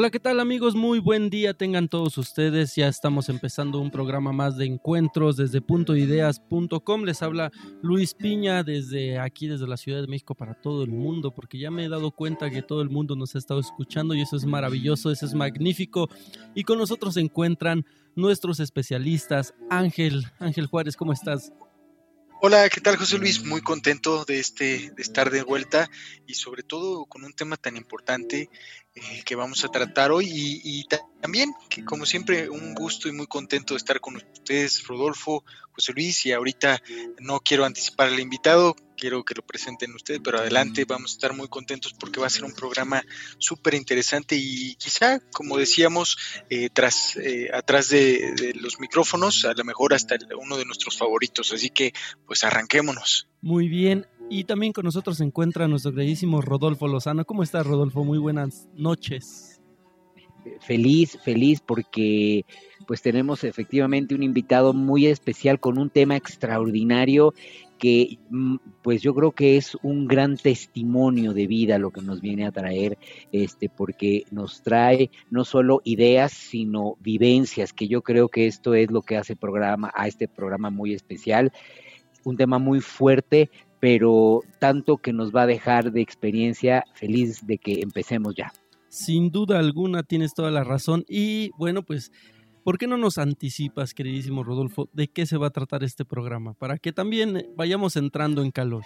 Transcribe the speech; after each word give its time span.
Hola, 0.00 0.08
¿qué 0.08 0.18
tal 0.18 0.40
amigos? 0.40 0.74
Muy 0.74 0.98
buen 0.98 1.28
día 1.28 1.52
tengan 1.52 1.86
todos 1.86 2.16
ustedes. 2.16 2.74
Ya 2.74 2.88
estamos 2.88 3.28
empezando 3.28 3.78
un 3.80 3.90
programa 3.90 4.32
más 4.32 4.56
de 4.56 4.64
encuentros 4.64 5.36
desde 5.36 5.60
puntoideas.com. 5.60 7.02
Les 7.02 7.20
habla 7.20 7.52
Luis 7.82 8.14
Piña 8.14 8.62
desde 8.62 9.18
aquí, 9.18 9.46
desde 9.46 9.66
la 9.66 9.76
Ciudad 9.76 10.00
de 10.00 10.06
México 10.06 10.34
para 10.34 10.54
todo 10.54 10.84
el 10.84 10.90
mundo, 10.90 11.34
porque 11.34 11.58
ya 11.58 11.70
me 11.70 11.84
he 11.84 11.90
dado 11.90 12.12
cuenta 12.12 12.48
que 12.48 12.62
todo 12.62 12.80
el 12.80 12.88
mundo 12.88 13.14
nos 13.14 13.34
ha 13.34 13.38
estado 13.38 13.60
escuchando 13.60 14.14
y 14.14 14.22
eso 14.22 14.36
es 14.36 14.46
maravilloso, 14.46 15.10
eso 15.10 15.26
es 15.26 15.34
magnífico. 15.34 16.08
Y 16.54 16.64
con 16.64 16.78
nosotros 16.78 17.12
se 17.12 17.20
encuentran 17.20 17.84
nuestros 18.16 18.58
especialistas. 18.58 19.52
Ángel, 19.68 20.24
Ángel 20.38 20.64
Juárez, 20.64 20.96
¿cómo 20.96 21.12
estás? 21.12 21.52
Hola, 22.42 22.70
¿qué 22.70 22.80
tal 22.80 22.96
José 22.96 23.18
Luis? 23.18 23.44
Muy 23.44 23.60
contento 23.60 24.24
de, 24.24 24.40
este, 24.40 24.92
de 24.92 25.02
estar 25.02 25.30
de 25.30 25.42
vuelta 25.42 25.90
y 26.26 26.32
sobre 26.32 26.62
todo 26.62 27.04
con 27.04 27.22
un 27.22 27.34
tema 27.34 27.58
tan 27.58 27.76
importante 27.76 28.48
eh, 28.94 29.22
que 29.26 29.36
vamos 29.36 29.62
a 29.62 29.68
tratar 29.68 30.10
hoy 30.10 30.26
y, 30.32 30.86
también 31.20 31.52
que 31.68 31.84
como 31.84 32.06
siempre 32.06 32.48
un 32.48 32.74
gusto 32.74 33.08
y 33.08 33.12
muy 33.12 33.26
contento 33.26 33.74
de 33.74 33.78
estar 33.78 34.00
con 34.00 34.16
ustedes, 34.16 34.86
Rodolfo, 34.86 35.44
José 35.72 35.92
Luis 35.92 36.24
y 36.24 36.32
ahorita 36.32 36.82
no 37.18 37.40
quiero 37.40 37.66
anticipar 37.66 38.08
al 38.08 38.18
invitado, 38.18 38.74
quiero 39.00 39.24
que 39.24 39.34
lo 39.34 39.42
presenten 39.42 39.94
ustedes, 39.94 40.20
pero 40.22 40.38
adelante 40.38 40.84
vamos 40.84 41.12
a 41.12 41.14
estar 41.14 41.34
muy 41.34 41.48
contentos 41.48 41.94
porque 41.94 42.20
va 42.20 42.26
a 42.26 42.30
ser 42.30 42.44
un 42.44 42.52
programa 42.52 43.02
súper 43.38 43.74
interesante 43.74 44.36
y 44.36 44.74
quizá, 44.74 45.20
como 45.32 45.56
decíamos, 45.56 46.18
eh, 46.50 46.68
tras, 46.72 47.16
eh, 47.16 47.48
atrás 47.52 47.88
de, 47.88 48.34
de, 48.36 48.54
los 48.54 48.78
micrófonos, 48.78 49.46
a 49.46 49.54
lo 49.54 49.64
mejor 49.64 49.94
hasta 49.94 50.16
uno 50.38 50.58
de 50.58 50.66
nuestros 50.66 50.98
favoritos, 50.98 51.50
así 51.52 51.70
que 51.70 51.92
pues 52.26 52.44
arranquémonos. 52.44 53.26
Muy 53.40 53.68
bien, 53.68 54.06
y 54.28 54.44
también 54.44 54.72
con 54.72 54.84
nosotros 54.84 55.16
se 55.16 55.24
encuentra 55.24 55.66
nuestro 55.66 55.92
queridísimo 55.92 56.42
Rodolfo 56.42 56.86
Lozano. 56.86 57.24
¿Cómo 57.24 57.42
estás, 57.42 57.66
Rodolfo? 57.66 58.04
Muy 58.04 58.18
buenas 58.18 58.68
noches. 58.76 59.60
Feliz, 60.60 61.18
feliz 61.24 61.60
porque 61.60 62.44
pues 62.86 63.02
tenemos 63.02 63.44
efectivamente 63.44 64.14
un 64.14 64.22
invitado 64.22 64.72
muy 64.72 65.06
especial 65.06 65.58
con 65.58 65.78
un 65.78 65.90
tema 65.90 66.16
extraordinario 66.16 67.34
que 67.80 68.18
mm, 68.28 68.56
pues 68.82 69.02
yo 69.02 69.14
creo 69.14 69.32
que 69.32 69.56
es 69.56 69.76
un 69.82 70.06
gran 70.06 70.36
testimonio 70.36 71.32
de 71.32 71.46
vida 71.46 71.78
lo 71.78 71.90
que 71.90 72.02
nos 72.02 72.20
viene 72.20 72.46
a 72.46 72.52
traer, 72.52 72.98
este, 73.32 73.68
porque 73.68 74.24
nos 74.30 74.62
trae 74.62 75.10
no 75.30 75.44
solo 75.44 75.80
ideas, 75.84 76.30
sino 76.30 76.96
vivencias, 77.00 77.72
que 77.72 77.88
yo 77.88 78.02
creo 78.02 78.28
que 78.28 78.46
esto 78.46 78.74
es 78.74 78.90
lo 78.90 79.02
que 79.02 79.16
hace 79.16 79.34
programa, 79.34 79.90
a 79.96 80.06
este 80.06 80.28
programa 80.28 80.70
muy 80.70 80.92
especial, 80.92 81.52
un 82.22 82.36
tema 82.36 82.58
muy 82.58 82.80
fuerte, 82.80 83.50
pero 83.80 84.42
tanto 84.58 84.98
que 84.98 85.14
nos 85.14 85.34
va 85.34 85.42
a 85.42 85.46
dejar 85.46 85.90
de 85.90 86.02
experiencia 86.02 86.84
feliz 86.92 87.46
de 87.46 87.56
que 87.56 87.80
empecemos 87.80 88.34
ya. 88.36 88.52
Sin 88.88 89.30
duda 89.30 89.58
alguna 89.58 90.02
tienes 90.02 90.34
toda 90.34 90.50
la 90.50 90.64
razón 90.64 91.04
y 91.08 91.50
bueno, 91.56 91.82
pues 91.82 92.12
¿por 92.70 92.78
qué 92.78 92.86
no 92.86 92.96
nos 92.96 93.18
anticipas, 93.18 93.94
queridísimo 93.94 94.44
Rodolfo, 94.44 94.88
de 94.92 95.08
qué 95.08 95.26
se 95.26 95.36
va 95.36 95.48
a 95.48 95.50
tratar 95.50 95.82
este 95.82 96.04
programa? 96.04 96.54
Para 96.54 96.78
que 96.78 96.92
también 96.92 97.48
vayamos 97.56 97.96
entrando 97.96 98.44
en 98.44 98.52
calor. 98.52 98.84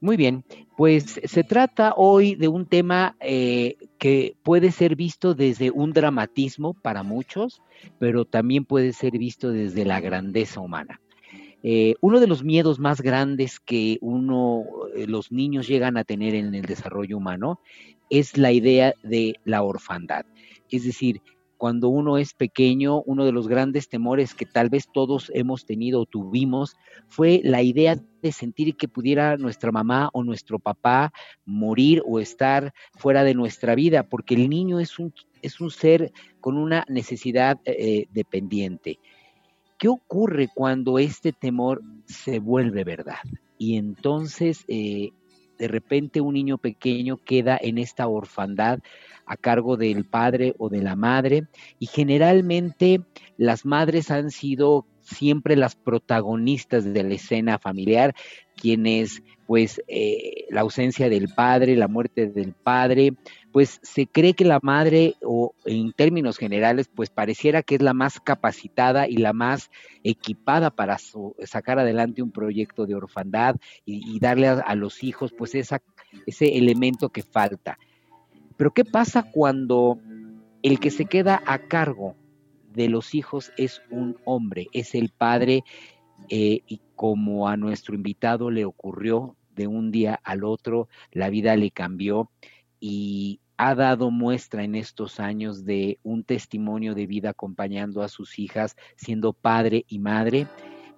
Muy 0.00 0.16
bien, 0.16 0.44
pues 0.78 1.20
se 1.22 1.44
trata 1.44 1.92
hoy 1.94 2.36
de 2.36 2.48
un 2.48 2.64
tema 2.64 3.16
eh, 3.20 3.76
que 3.98 4.34
puede 4.42 4.72
ser 4.72 4.96
visto 4.96 5.34
desde 5.34 5.70
un 5.70 5.92
dramatismo 5.92 6.72
para 6.72 7.02
muchos, 7.02 7.60
pero 7.98 8.24
también 8.24 8.64
puede 8.64 8.94
ser 8.94 9.18
visto 9.18 9.50
desde 9.50 9.84
la 9.84 10.00
grandeza 10.00 10.60
humana. 10.60 11.02
Eh, 11.62 11.96
uno 12.00 12.18
de 12.18 12.28
los 12.28 12.42
miedos 12.42 12.78
más 12.78 13.02
grandes 13.02 13.60
que 13.60 13.98
uno, 14.00 14.64
eh, 14.96 15.06
los 15.06 15.30
niños 15.30 15.68
llegan 15.68 15.98
a 15.98 16.04
tener 16.04 16.34
en 16.34 16.54
el 16.54 16.62
desarrollo 16.62 17.18
humano 17.18 17.60
es 18.08 18.38
la 18.38 18.52
idea 18.52 18.94
de 19.02 19.34
la 19.44 19.62
orfandad. 19.62 20.24
Es 20.70 20.84
decir, 20.84 21.20
cuando 21.60 21.90
uno 21.90 22.16
es 22.16 22.32
pequeño, 22.32 23.02
uno 23.02 23.26
de 23.26 23.32
los 23.32 23.46
grandes 23.46 23.90
temores 23.90 24.32
que 24.32 24.46
tal 24.46 24.70
vez 24.70 24.88
todos 24.90 25.30
hemos 25.34 25.66
tenido 25.66 26.00
o 26.00 26.06
tuvimos 26.06 26.74
fue 27.06 27.42
la 27.44 27.60
idea 27.60 28.00
de 28.22 28.32
sentir 28.32 28.76
que 28.76 28.88
pudiera 28.88 29.36
nuestra 29.36 29.70
mamá 29.70 30.08
o 30.14 30.24
nuestro 30.24 30.58
papá 30.58 31.12
morir 31.44 32.02
o 32.06 32.18
estar 32.18 32.72
fuera 32.96 33.24
de 33.24 33.34
nuestra 33.34 33.74
vida, 33.74 34.04
porque 34.04 34.36
el 34.36 34.48
niño 34.48 34.80
es 34.80 34.98
un, 34.98 35.12
es 35.42 35.60
un 35.60 35.70
ser 35.70 36.12
con 36.40 36.56
una 36.56 36.86
necesidad 36.88 37.60
eh, 37.66 38.06
dependiente. 38.10 38.98
¿Qué 39.76 39.88
ocurre 39.88 40.48
cuando 40.54 40.98
este 40.98 41.30
temor 41.30 41.82
se 42.06 42.38
vuelve 42.38 42.84
verdad? 42.84 43.20
Y 43.58 43.76
entonces 43.76 44.64
eh, 44.66 45.10
de 45.60 45.68
repente 45.68 46.22
un 46.22 46.32
niño 46.32 46.56
pequeño 46.56 47.18
queda 47.18 47.58
en 47.60 47.76
esta 47.76 48.08
orfandad 48.08 48.80
a 49.26 49.36
cargo 49.36 49.76
del 49.76 50.06
padre 50.06 50.54
o 50.58 50.70
de 50.70 50.82
la 50.82 50.96
madre 50.96 51.48
y 51.78 51.86
generalmente 51.86 53.02
las 53.36 53.66
madres 53.66 54.10
han 54.10 54.30
sido 54.30 54.86
siempre 55.02 55.56
las 55.56 55.76
protagonistas 55.76 56.84
de 56.84 57.02
la 57.02 57.14
escena 57.14 57.58
familiar, 57.58 58.14
quienes 58.56 59.22
pues 59.46 59.82
eh, 59.86 60.46
la 60.48 60.62
ausencia 60.62 61.10
del 61.10 61.28
padre, 61.28 61.76
la 61.76 61.88
muerte 61.88 62.28
del 62.28 62.54
padre, 62.54 63.12
pues 63.52 63.80
se 63.82 64.06
cree 64.06 64.34
que 64.34 64.44
la 64.44 64.60
madre, 64.62 65.16
o 65.22 65.54
en 65.64 65.92
términos 65.92 66.38
generales, 66.38 66.88
pues 66.94 67.10
pareciera 67.10 67.62
que 67.62 67.74
es 67.74 67.82
la 67.82 67.94
más 67.94 68.20
capacitada 68.20 69.08
y 69.08 69.16
la 69.16 69.32
más 69.32 69.70
equipada 70.04 70.70
para 70.70 70.98
sacar 71.44 71.78
adelante 71.78 72.22
un 72.22 72.30
proyecto 72.30 72.86
de 72.86 72.94
orfandad 72.94 73.56
y, 73.84 74.18
darle 74.20 74.48
a, 74.48 74.74
los 74.74 75.02
hijos 75.02 75.32
pues 75.36 75.54
esa, 75.54 75.82
ese 76.26 76.56
elemento 76.58 77.08
que 77.08 77.22
falta. 77.22 77.78
Pero 78.56 78.72
¿qué 78.72 78.84
pasa 78.84 79.24
cuando 79.30 79.98
el 80.62 80.78
que 80.78 80.90
se 80.90 81.06
queda 81.06 81.42
a 81.46 81.58
cargo 81.58 82.14
de 82.72 82.88
los 82.88 83.14
hijos 83.14 83.52
es 83.56 83.82
un 83.90 84.16
hombre, 84.24 84.68
es 84.72 84.94
el 84.94 85.10
padre, 85.10 85.64
eh, 86.28 86.60
y 86.66 86.80
como 86.94 87.48
a 87.48 87.56
nuestro 87.56 87.94
invitado 87.94 88.50
le 88.50 88.64
ocurrió 88.64 89.36
de 89.54 89.66
un 89.66 89.90
día 89.90 90.20
al 90.22 90.44
otro, 90.44 90.88
la 91.10 91.30
vida 91.30 91.56
le 91.56 91.70
cambió 91.70 92.30
y 92.80 93.40
ha 93.56 93.74
dado 93.74 94.10
muestra 94.10 94.64
en 94.64 94.74
estos 94.74 95.20
años 95.20 95.64
de 95.64 95.98
un 96.02 96.24
testimonio 96.24 96.94
de 96.94 97.06
vida 97.06 97.30
acompañando 97.30 98.02
a 98.02 98.08
sus 98.08 98.38
hijas, 98.38 98.74
siendo 98.96 99.34
padre 99.34 99.84
y 99.86 99.98
madre. 99.98 100.46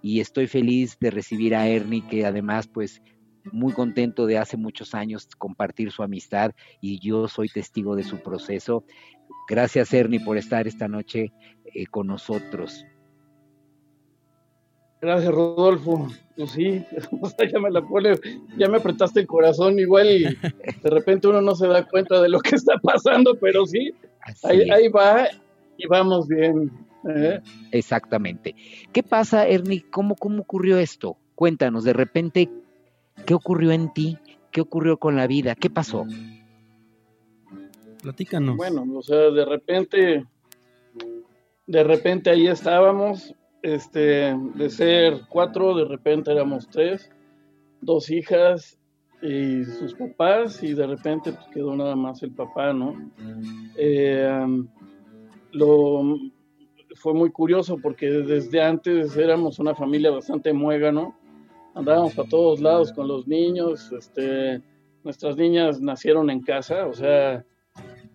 Y 0.01 0.21
estoy 0.21 0.47
feliz 0.47 0.97
de 1.01 1.11
recibir 1.11 1.57
a 1.57 1.67
Ernie, 1.67 2.07
que 2.09 2.25
además, 2.25 2.69
pues, 2.69 3.03
muy 3.51 3.73
contento 3.73 4.27
de 4.27 4.39
hace 4.39 4.57
muchos 4.57 4.95
años 4.95 5.27
compartir 5.37 5.91
su 5.91 6.05
amistad 6.05 6.53
y 6.81 7.01
yo 7.01 7.27
soy 7.27 7.49
testigo 7.49 7.97
de 7.97 8.05
su 8.05 8.23
proceso. 8.23 8.85
Gracias, 9.49 9.93
Ernie, 9.93 10.21
por 10.21 10.39
estar 10.39 10.69
esta 10.69 10.87
noche 10.87 11.33
eh, 11.65 11.87
con 11.87 12.07
nosotros. 12.07 12.87
Gracias, 15.03 15.35
Rodolfo. 15.35 16.07
Pues 16.37 16.53
sí, 16.53 16.85
ya 17.53 17.59
me 17.59 17.71
la 17.71 17.83
pone, 17.83 18.15
ya 18.57 18.69
me 18.69 18.79
apretaste 18.79 19.19
el 19.21 19.27
corazón 19.27 19.79
igual 19.81 20.09
y 20.09 20.23
de 20.25 20.91
repente 20.91 21.27
uno 21.27 21.41
no 21.41 21.57
se 21.57 21.67
da 21.67 21.85
cuenta 21.87 22.23
de 22.23 22.29
lo 22.29 22.39
que 22.39 22.55
está 22.55 22.79
pasando, 22.79 23.35
pero 23.35 23.67
sí, 23.67 23.93
ahí, 24.45 24.89
va 24.89 25.27
y 25.77 25.87
vamos 25.89 26.29
bien. 26.29 26.71
¿eh? 27.09 27.41
Exactamente. 27.73 28.55
¿Qué 28.93 29.03
pasa, 29.03 29.47
Ernie? 29.49 29.85
¿Cómo, 29.91 30.15
¿Cómo 30.15 30.43
ocurrió 30.43 30.79
esto? 30.79 31.17
Cuéntanos, 31.35 31.83
de 31.83 31.93
repente, 31.93 32.49
¿qué 33.27 33.35
ocurrió 33.35 33.73
en 33.73 33.93
ti? 33.93 34.19
¿Qué 34.53 34.61
ocurrió 34.61 34.99
con 34.99 35.17
la 35.17 35.27
vida? 35.27 35.57
¿Qué 35.57 35.69
pasó? 35.69 36.07
Platícanos. 38.03 38.57
Bueno, 38.57 38.87
o 38.97 39.03
sea, 39.03 39.31
de 39.31 39.45
repente, 39.45 40.25
de 41.67 41.85
repente 41.85 42.31
ahí 42.31 42.47
estábamos, 42.47 43.35
este, 43.63 44.37
de 44.55 44.71
ser 44.71 45.23
cuatro, 45.29 45.75
de 45.77 45.85
repente 45.85 46.33
éramos 46.33 46.69
tres, 46.69 47.11
dos 47.81 48.11
hijas 48.11 48.79
y 49.23 49.65
sus 49.65 49.95
papás, 49.95 50.63
y 50.63 50.75
de 50.75 50.87
repente 50.87 51.33
pues, 51.33 51.47
quedó 51.53 51.77
nada 51.77 51.95
más 51.95 52.23
el 52.23 52.33
papá, 52.33 52.73
¿no? 52.73 52.95
Eh, 53.77 54.47
lo, 55.53 56.17
fue 56.97 57.15
muy 57.15 57.31
curioso 57.31 57.79
porque 57.81 58.11
desde 58.11 58.61
antes 58.61 59.17
éramos 59.17 59.59
una 59.59 59.75
familia 59.75 60.11
bastante 60.11 60.53
muega, 60.53 60.91
¿no? 60.91 61.17
Andábamos 61.75 62.19
a 62.19 62.25
todos 62.25 62.61
lados 62.61 62.93
con 62.93 63.09
los 63.09 63.27
niños, 63.27 63.93
este, 63.93 64.61
nuestras 65.05 65.37
niñas 65.37 65.81
nacieron 65.81 66.29
en 66.29 66.43
casa, 66.43 66.87
o 66.87 66.93
sea, 66.93 67.45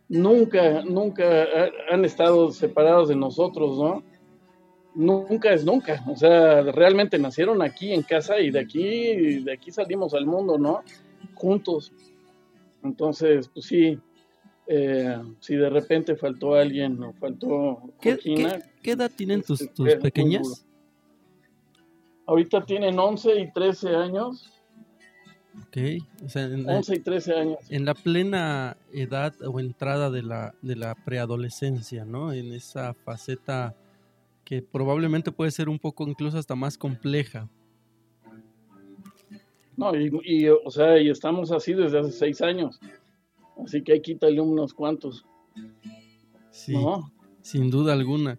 nunca, 0.10 0.84
nunca 0.84 1.46
han 1.90 2.06
estado 2.06 2.52
separados 2.52 3.08
de 3.08 3.16
nosotros, 3.16 3.78
¿no? 3.78 4.04
Nunca 4.98 5.54
es 5.54 5.64
nunca. 5.64 6.04
O 6.08 6.16
sea, 6.16 6.64
realmente 6.64 7.20
nacieron 7.20 7.62
aquí 7.62 7.94
en 7.94 8.02
casa 8.02 8.40
y 8.40 8.52
de 8.52 8.60
aquí, 8.60 9.40
de 9.42 9.54
aquí 9.54 9.72
salimos 9.72 10.14
al 10.14 10.26
mundo, 10.26 10.58
¿no? 10.58 10.84
Juntos. 11.36 11.94
Entonces, 12.84 13.48
pues 13.54 13.68
sí, 13.68 14.00
eh, 14.66 15.18
si 15.40 15.56
de 15.56 15.70
repente 15.70 16.16
faltó 16.16 16.56
alguien 16.56 17.02
o 17.04 17.14
faltó 17.14 17.82
¿Qué, 18.02 18.18
¿qué, 18.82 18.92
edad 18.92 19.12
tienen 19.16 19.42
tus, 19.44 19.62
este, 19.62 19.74
tus 19.74 19.96
pequeñas? 19.96 20.66
Ahorita 22.26 22.66
tienen 22.66 23.00
11 23.00 23.40
y 23.40 23.52
13 23.52 23.96
años. 23.96 24.52
Ok, 25.68 25.78
o 26.24 26.30
sea, 26.30 26.44
en, 26.44 26.70
11 26.70 26.96
y 26.96 27.00
13 27.00 27.34
años. 27.34 27.60
en 27.70 27.86
la 27.86 27.94
plena 27.96 28.78
edad 28.94 29.34
o 29.42 29.60
entrada 29.60 30.12
de 30.12 30.22
la, 30.22 30.54
de 30.62 30.76
la 30.76 30.94
preadolescencia, 30.94 32.06
¿no? 32.06 32.32
En 32.32 32.54
esa 32.54 32.94
faceta 32.94 33.76
que 34.48 34.62
probablemente 34.62 35.30
puede 35.34 35.52
ser 35.52 35.68
un 35.68 35.78
poco 35.78 36.08
incluso 36.08 36.38
hasta 36.38 36.56
más 36.56 36.78
compleja. 36.78 37.50
No, 39.76 39.94
y, 39.94 40.10
y, 40.24 40.48
o 40.48 40.72
sea, 40.72 40.98
y 40.98 41.10
estamos 41.10 41.52
así 41.52 41.74
desde 41.74 42.00
hace 42.00 42.14
seis 42.14 42.42
años. 42.42 42.80
Así 43.62 43.82
que 43.84 43.92
hay 43.92 44.02
quítale 44.02 44.40
unos 44.40 44.74
cuantos. 44.74 45.26
Sí, 46.50 46.72
¿no? 46.72 47.12
sin 47.42 47.70
duda 47.70 47.92
alguna. 47.92 48.38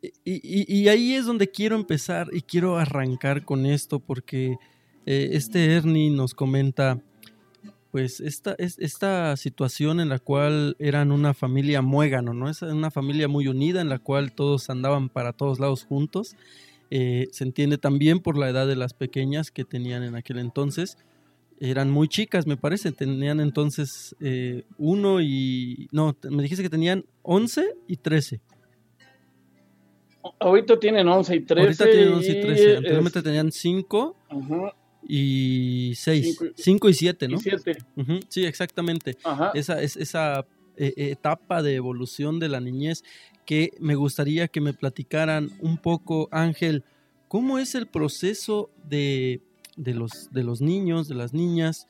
Y, 0.00 0.12
y- 0.24 0.72
y 0.82 0.88
ahí 0.88 1.14
es 1.14 1.26
donde 1.26 1.50
quiero 1.50 1.74
empezar 1.74 2.28
y 2.32 2.42
quiero 2.42 2.76
arrancar 2.78 3.44
con 3.44 3.66
esto 3.66 3.98
porque 3.98 4.56
eh, 5.04 5.30
este 5.32 5.74
Ernie 5.74 6.10
nos 6.10 6.32
comenta 6.32 7.02
pues 7.90 8.20
esta, 8.20 8.54
es, 8.58 8.78
esta 8.78 9.36
situación 9.36 10.00
en 10.00 10.08
la 10.08 10.18
cual 10.18 10.76
eran 10.78 11.10
una 11.12 11.34
familia 11.34 11.82
muégano, 11.82 12.32
¿no? 12.34 12.48
Es 12.48 12.62
una 12.62 12.90
familia 12.90 13.26
muy 13.28 13.48
unida 13.48 13.80
en 13.80 13.88
la 13.88 13.98
cual 13.98 14.32
todos 14.32 14.70
andaban 14.70 15.08
para 15.08 15.32
todos 15.32 15.58
lados 15.58 15.84
juntos. 15.84 16.36
Eh, 16.90 17.28
se 17.32 17.44
entiende 17.44 17.78
también 17.78 18.20
por 18.20 18.36
la 18.38 18.48
edad 18.48 18.66
de 18.66 18.76
las 18.76 18.94
pequeñas 18.94 19.50
que 19.50 19.64
tenían 19.64 20.02
en 20.02 20.14
aquel 20.14 20.38
entonces. 20.38 20.98
Eran 21.60 21.90
muy 21.90 22.08
chicas, 22.08 22.46
me 22.46 22.56
parece. 22.56 22.90
Tenían 22.92 23.40
entonces 23.40 24.14
eh, 24.20 24.64
uno 24.78 25.20
y... 25.20 25.88
No, 25.92 26.16
me 26.30 26.42
dijiste 26.42 26.62
que 26.62 26.70
tenían 26.70 27.04
11 27.22 27.74
y 27.86 27.96
13. 27.96 28.40
Ahorita 30.38 30.78
tienen 30.78 31.08
11 31.08 31.34
y 31.36 31.40
13. 31.40 31.62
Ahorita 31.64 31.84
tienen 31.90 32.12
11 32.14 32.30
y 32.30 32.40
13. 32.40 32.70
es- 32.70 32.76
Anteriormente 32.78 33.22
tenían 33.22 33.52
5 33.52 34.16
Ajá, 34.28 34.74
y 35.10 35.94
6. 35.96 36.26
Cinco 36.36 36.44
y- 36.46 36.52
5 36.62 36.88
y 36.88 36.94
7, 36.94 37.28
¿no? 37.28 37.36
y 37.36 37.40
7. 37.40 37.78
Ujú, 37.96 38.20
Sí, 38.28 38.44
exactamente. 38.44 39.16
Ajá. 39.24 39.50
esa, 39.54 39.82
es, 39.82 39.96
esa 39.96 40.46
eh, 40.76 40.92
etapa 40.96 41.62
de 41.62 41.74
evolución 41.74 42.38
de 42.38 42.48
la 42.48 42.60
niñez 42.60 43.02
que 43.44 43.72
me 43.80 43.94
gustaría 43.96 44.46
que 44.48 44.60
me 44.60 44.72
platicaran 44.72 45.50
un 45.60 45.76
poco, 45.78 46.28
Ángel, 46.30 46.84
cómo 47.28 47.58
es 47.58 47.74
el 47.74 47.86
proceso 47.88 48.70
de, 48.88 49.40
de 49.76 49.94
los, 49.94 50.30
de 50.30 50.44
los 50.44 50.60
niños, 50.60 51.08
de 51.08 51.14
las 51.16 51.32
niñas, 51.34 51.86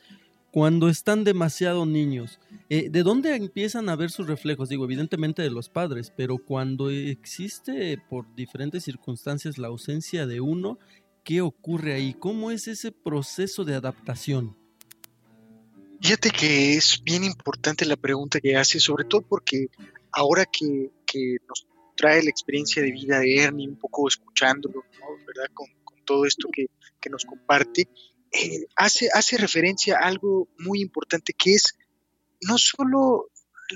cuando 0.53 0.89
están 0.89 1.23
demasiado 1.23 1.87
niños. 1.87 2.41
Eh, 2.71 2.89
¿De 2.91 3.03
dónde 3.05 3.37
empiezan 3.37 3.89
a 3.89 3.95
ver 3.97 4.11
sus 4.11 4.27
reflejos? 4.27 4.69
Digo, 4.69 4.85
evidentemente 4.85 5.43
de 5.43 5.51
los 5.51 5.69
padres, 5.69 6.13
pero 6.17 6.39
cuando 6.39 6.91
existe 6.91 7.99
por 8.09 8.35
diferentes 8.35 8.83
circunstancias 8.85 9.59
la 9.59 9.69
ausencia 9.69 10.27
de 10.27 10.41
uno, 10.41 10.79
¿qué 11.25 11.41
ocurre 11.41 11.95
ahí? 11.95 12.15
¿Cómo 12.15 12.51
es 12.51 12.69
ese 12.69 12.93
proceso 12.93 13.65
de 13.65 13.75
adaptación? 13.75 14.57
Fíjate 16.01 16.31
que 16.31 16.75
es 16.77 17.03
bien 17.05 17.25
importante 17.25 17.85
la 17.85 17.97
pregunta 17.97 18.41
que 18.41 18.57
hace, 18.57 18.81
sobre 18.81 19.05
todo 19.05 19.23
porque 19.23 19.69
ahora 20.13 20.47
que, 20.47 20.91
que 21.07 21.37
nos 21.47 21.67
trae 21.97 22.23
la 22.23 22.31
experiencia 22.31 22.83
de 22.83 22.91
vida 22.93 23.19
de 23.19 23.37
Ernie, 23.37 23.69
un 23.69 23.77
poco 23.77 24.09
escuchándolo, 24.09 24.83
¿no? 25.01 25.25
¿verdad? 25.27 25.51
Con, 25.53 25.67
todo 26.07 26.25
esto 26.25 26.49
que, 26.53 26.67
que 27.01 27.09
nos 27.09 27.25
comparte, 27.25 27.83
eh, 28.33 28.67
hace, 28.75 29.11
hace 29.15 29.37
referencia 29.37 29.97
a 29.97 30.09
algo 30.09 30.49
muy 30.59 30.81
importante 30.81 31.33
que 31.33 31.53
es 31.55 31.77
no 32.41 32.59
solo, 32.59 33.31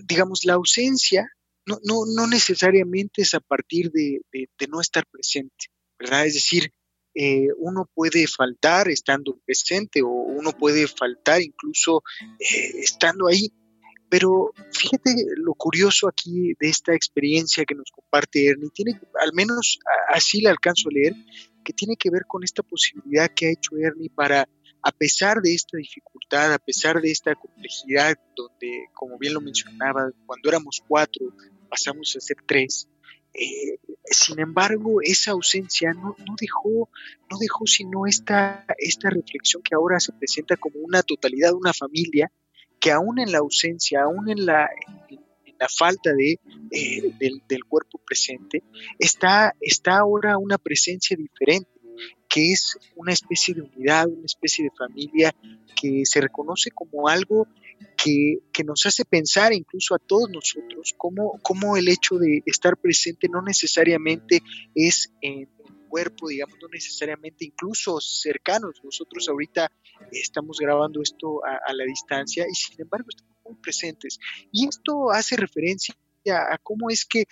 digamos, 0.04 0.44
la 0.44 0.54
ausencia, 0.54 1.30
no, 1.64 1.78
no, 1.84 2.00
no 2.12 2.26
necesariamente 2.26 3.22
es 3.22 3.34
a 3.34 3.40
partir 3.40 3.92
de, 3.92 4.22
de- 4.32 4.48
de 4.58 4.66
no 4.66 4.80
estar 4.80 5.06
presente, 5.06 5.66
¿verdad? 5.96 6.26
Es 6.26 6.34
decir, 6.34 6.72
eh, 7.14 7.48
uno 7.58 7.88
puede 7.94 8.26
faltar 8.26 8.88
estando 8.88 9.38
presente 9.44 10.02
o 10.02 10.08
uno 10.08 10.52
puede 10.52 10.86
faltar 10.88 11.40
incluso 11.40 12.02
eh, 12.38 12.80
estando 12.80 13.28
ahí. 13.28 13.52
Pero 14.08 14.52
fíjate 14.70 15.12
lo 15.36 15.54
curioso 15.54 16.08
aquí 16.08 16.54
de 16.60 16.68
esta 16.68 16.94
experiencia 16.94 17.64
que 17.64 17.74
nos 17.74 17.90
comparte 17.90 18.46
Ernie, 18.46 18.70
tiene, 18.72 19.00
al 19.20 19.32
menos 19.32 19.78
así 20.08 20.40
la 20.40 20.50
alcanzo 20.50 20.88
a 20.88 20.92
leer, 20.92 21.14
que 21.64 21.72
tiene 21.72 21.96
que 21.96 22.10
ver 22.10 22.22
con 22.28 22.44
esta 22.44 22.62
posibilidad 22.62 23.30
que 23.34 23.46
ha 23.46 23.52
hecho 23.52 23.76
Ernie 23.76 24.10
para, 24.10 24.46
a 24.82 24.92
pesar 24.92 25.40
de 25.40 25.54
esta 25.54 25.78
dificultad, 25.78 26.52
a 26.52 26.58
pesar 26.58 27.00
de 27.00 27.10
esta 27.10 27.34
complejidad, 27.34 28.16
donde, 28.36 28.86
como 28.92 29.18
bien 29.18 29.34
lo 29.34 29.40
mencionaba, 29.40 30.10
cuando 30.26 30.48
éramos 30.48 30.82
cuatro, 30.86 31.32
pasamos 31.68 32.14
a 32.16 32.20
ser 32.20 32.36
tres, 32.46 32.86
eh, 33.34 33.78
sin 34.04 34.38
embargo, 34.38 35.00
esa 35.02 35.32
ausencia 35.32 35.92
no, 35.92 36.14
dejó, 36.40 36.88
no 37.30 37.38
dejó 37.38 37.66
sino 37.66 38.06
esta, 38.06 38.64
reflexión 39.02 39.62
que 39.62 39.74
ahora 39.74 39.98
se 39.98 40.12
presenta 40.12 40.56
como 40.56 40.78
una 40.80 41.02
totalidad, 41.02 41.52
una 41.52 41.72
familia, 41.72 42.30
que 42.78 42.92
aún 42.92 43.18
en 43.18 43.32
la 43.32 43.38
ausencia, 43.38 44.02
aún 44.02 44.30
en 44.30 44.46
la, 44.46 44.68
falta 45.78 46.10
eh, 46.10 47.12
del, 47.18 47.64
cuerpo 47.64 47.98
presente, 47.98 48.62
está 48.98 49.54
ahora 49.98 50.36
una 50.36 50.58
presencia 50.58 51.16
diferente, 51.16 51.70
que 52.28 52.52
es 52.52 52.78
una 52.96 53.12
especie 53.12 53.54
de 53.54 53.62
unidad, 53.62 54.08
una 54.08 54.24
especie 54.24 54.64
de 54.64 54.70
familia 54.76 55.34
que 55.80 56.04
se 56.04 56.20
reconoce 56.20 56.70
como 56.70 57.08
algo 57.08 57.46
que, 57.96 58.38
que 58.52 58.64
nos 58.64 58.86
hace 58.86 59.04
pensar 59.04 59.52
incluso 59.52 59.94
a 59.94 59.98
todos 59.98 60.30
nosotros 60.30 60.94
cómo, 60.96 61.38
cómo 61.42 61.76
el 61.76 61.88
hecho 61.88 62.16
de 62.16 62.42
estar 62.46 62.76
presente 62.76 63.28
no 63.28 63.42
necesariamente 63.42 64.42
es 64.74 65.12
en 65.20 65.40
el 65.40 65.48
cuerpo, 65.88 66.28
digamos, 66.28 66.56
no 66.60 66.68
necesariamente 66.72 67.44
incluso 67.44 68.00
cercanos. 68.00 68.80
Nosotros 68.82 69.28
ahorita 69.28 69.70
estamos 70.10 70.58
grabando 70.58 71.00
esto 71.02 71.44
a, 71.46 71.58
a 71.64 71.72
la 71.72 71.84
distancia 71.84 72.46
y 72.50 72.54
sin 72.54 72.80
embargo 72.80 73.06
estamos 73.10 73.36
muy 73.44 73.54
presentes. 73.62 74.18
Y 74.50 74.66
esto 74.66 75.12
hace 75.12 75.36
referencia 75.36 75.94
a 76.26 76.58
cómo 76.58 76.90
es 76.90 77.04
que 77.04 77.26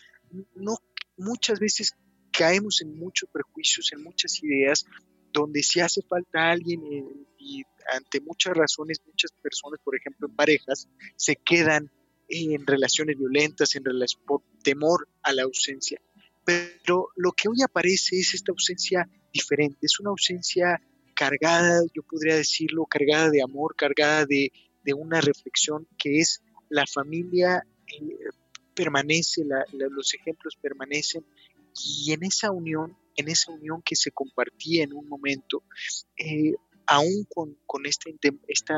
no 0.55 0.77
muchas 1.17 1.59
veces 1.59 1.95
caemos 2.33 2.83
en 2.83 2.97
muchos 2.99 3.29
prejuicios, 3.31 3.93
en 3.93 4.03
muchas 4.03 4.43
ideas, 4.43 4.87
donde 5.33 5.63
si 5.63 5.81
hace 5.81 6.03
falta 6.03 6.51
alguien 6.51 6.81
y 7.39 7.63
ante 7.95 8.21
muchas 8.21 8.57
razones, 8.57 9.01
muchas 9.07 9.33
personas, 9.33 9.81
por 9.83 9.97
ejemplo, 9.97 10.29
en 10.29 10.37
parejas, 10.37 10.89
se 11.17 11.37
quedan 11.37 11.91
en 12.29 12.67
relaciones 12.67 13.19
violentas, 13.19 13.75
en 13.77 13.85
relación, 13.85 14.23
por 14.27 14.43
temor 14.63 15.09
a 15.23 15.33
la 15.33 15.43
ausencia. 15.43 16.01
Pero 16.45 17.09
lo 17.17 17.33
que 17.33 17.49
hoy 17.49 17.63
aparece 17.63 18.19
es 18.19 18.35
esta 18.35 18.53
ausencia 18.53 19.09
diferente, 19.33 19.79
es 19.83 20.01
una 20.01 20.11
ausencia 20.11 20.81
cargada, 21.15 21.83
yo 21.95 22.03
podría 22.03 22.37
decirlo, 22.37 22.87
cargada 22.87 23.31
de 23.31 23.43
amor, 23.43 23.77
cargada 23.77 24.27
de, 24.27 24.51
una 24.97 25.21
reflexión 25.21 25.87
que 25.97 26.19
es 26.19 26.43
la 26.69 26.85
familia 26.87 27.65
eh, 27.87 28.17
permanece, 28.75 29.45
la, 29.45 29.65
los 29.73 30.13
ejemplos 30.15 30.57
permanecen 30.61 31.25
y 31.75 32.13
en 32.13 32.25
esa 32.25 32.51
unión, 32.51 32.97
en 33.17 33.29
esa 33.29 33.53
unión 33.53 33.83
que 33.83 33.97
se 33.97 34.11
compartía 34.11 34.85
en 34.85 34.93
un 34.93 35.09
momento, 35.09 35.65
eh, 36.17 36.55
aún 36.87 37.27
con, 37.33 37.57
con 37.67 37.87
este, 37.87 38.15
este, 38.49 38.75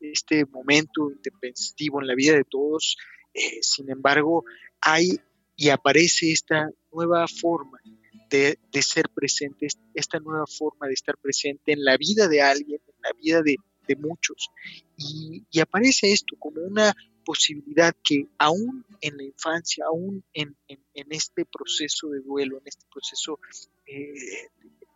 este, 0.00 0.44
momento 0.46 1.10
intempestivo 1.10 2.00
en 2.00 2.06
la 2.06 2.14
vida 2.14 2.34
de 2.34 2.44
todos, 2.44 2.96
eh, 3.34 3.58
sin 3.62 3.90
embargo, 3.90 4.44
hay 4.80 5.18
y 5.56 5.68
aparece 5.68 6.32
esta 6.32 6.70
nueva 6.90 7.26
forma 7.28 7.78
de, 8.30 8.58
de, 8.72 8.82
ser 8.82 9.10
presente, 9.10 9.66
esta 9.94 10.18
nueva 10.18 10.46
forma 10.46 10.86
de 10.86 10.94
estar 10.94 11.18
presente 11.18 11.72
en 11.72 11.84
la 11.84 11.98
vida 11.98 12.28
de 12.28 12.40
alguien, 12.40 12.80
en 12.86 13.02
la 13.02 13.12
vida 13.20 13.42
de, 13.42 13.56
de 13.86 13.96
muchos. 13.96 14.50
Y, 14.96 15.44
y, 15.50 15.60
aparece 15.60 16.12
esto 16.12 16.36
como 16.38 16.62
una 16.62 16.94
posibilidad 17.24 17.94
que 18.02 18.26
aún 18.38 18.84
en 19.00 19.16
la 19.16 19.24
infancia, 19.24 19.84
aún 19.86 20.24
en, 20.32 20.56
en, 20.68 20.80
en 20.94 21.06
este 21.12 21.44
proceso 21.44 22.08
de 22.08 22.20
duelo, 22.20 22.58
en 22.58 22.66
este 22.66 22.86
proceso 22.92 23.38
eh, 23.86 24.48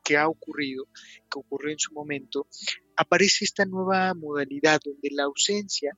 que 0.02 0.16
ha 0.16 0.28
ocurrido, 0.28 0.86
que 1.30 1.38
ocurrió 1.38 1.72
en 1.72 1.78
su 1.78 1.92
momento, 1.94 2.46
aparece 2.96 3.44
esta 3.44 3.64
nueva 3.64 4.12
modalidad 4.14 4.80
donde 4.84 5.08
la 5.10 5.24
ausencia 5.24 5.96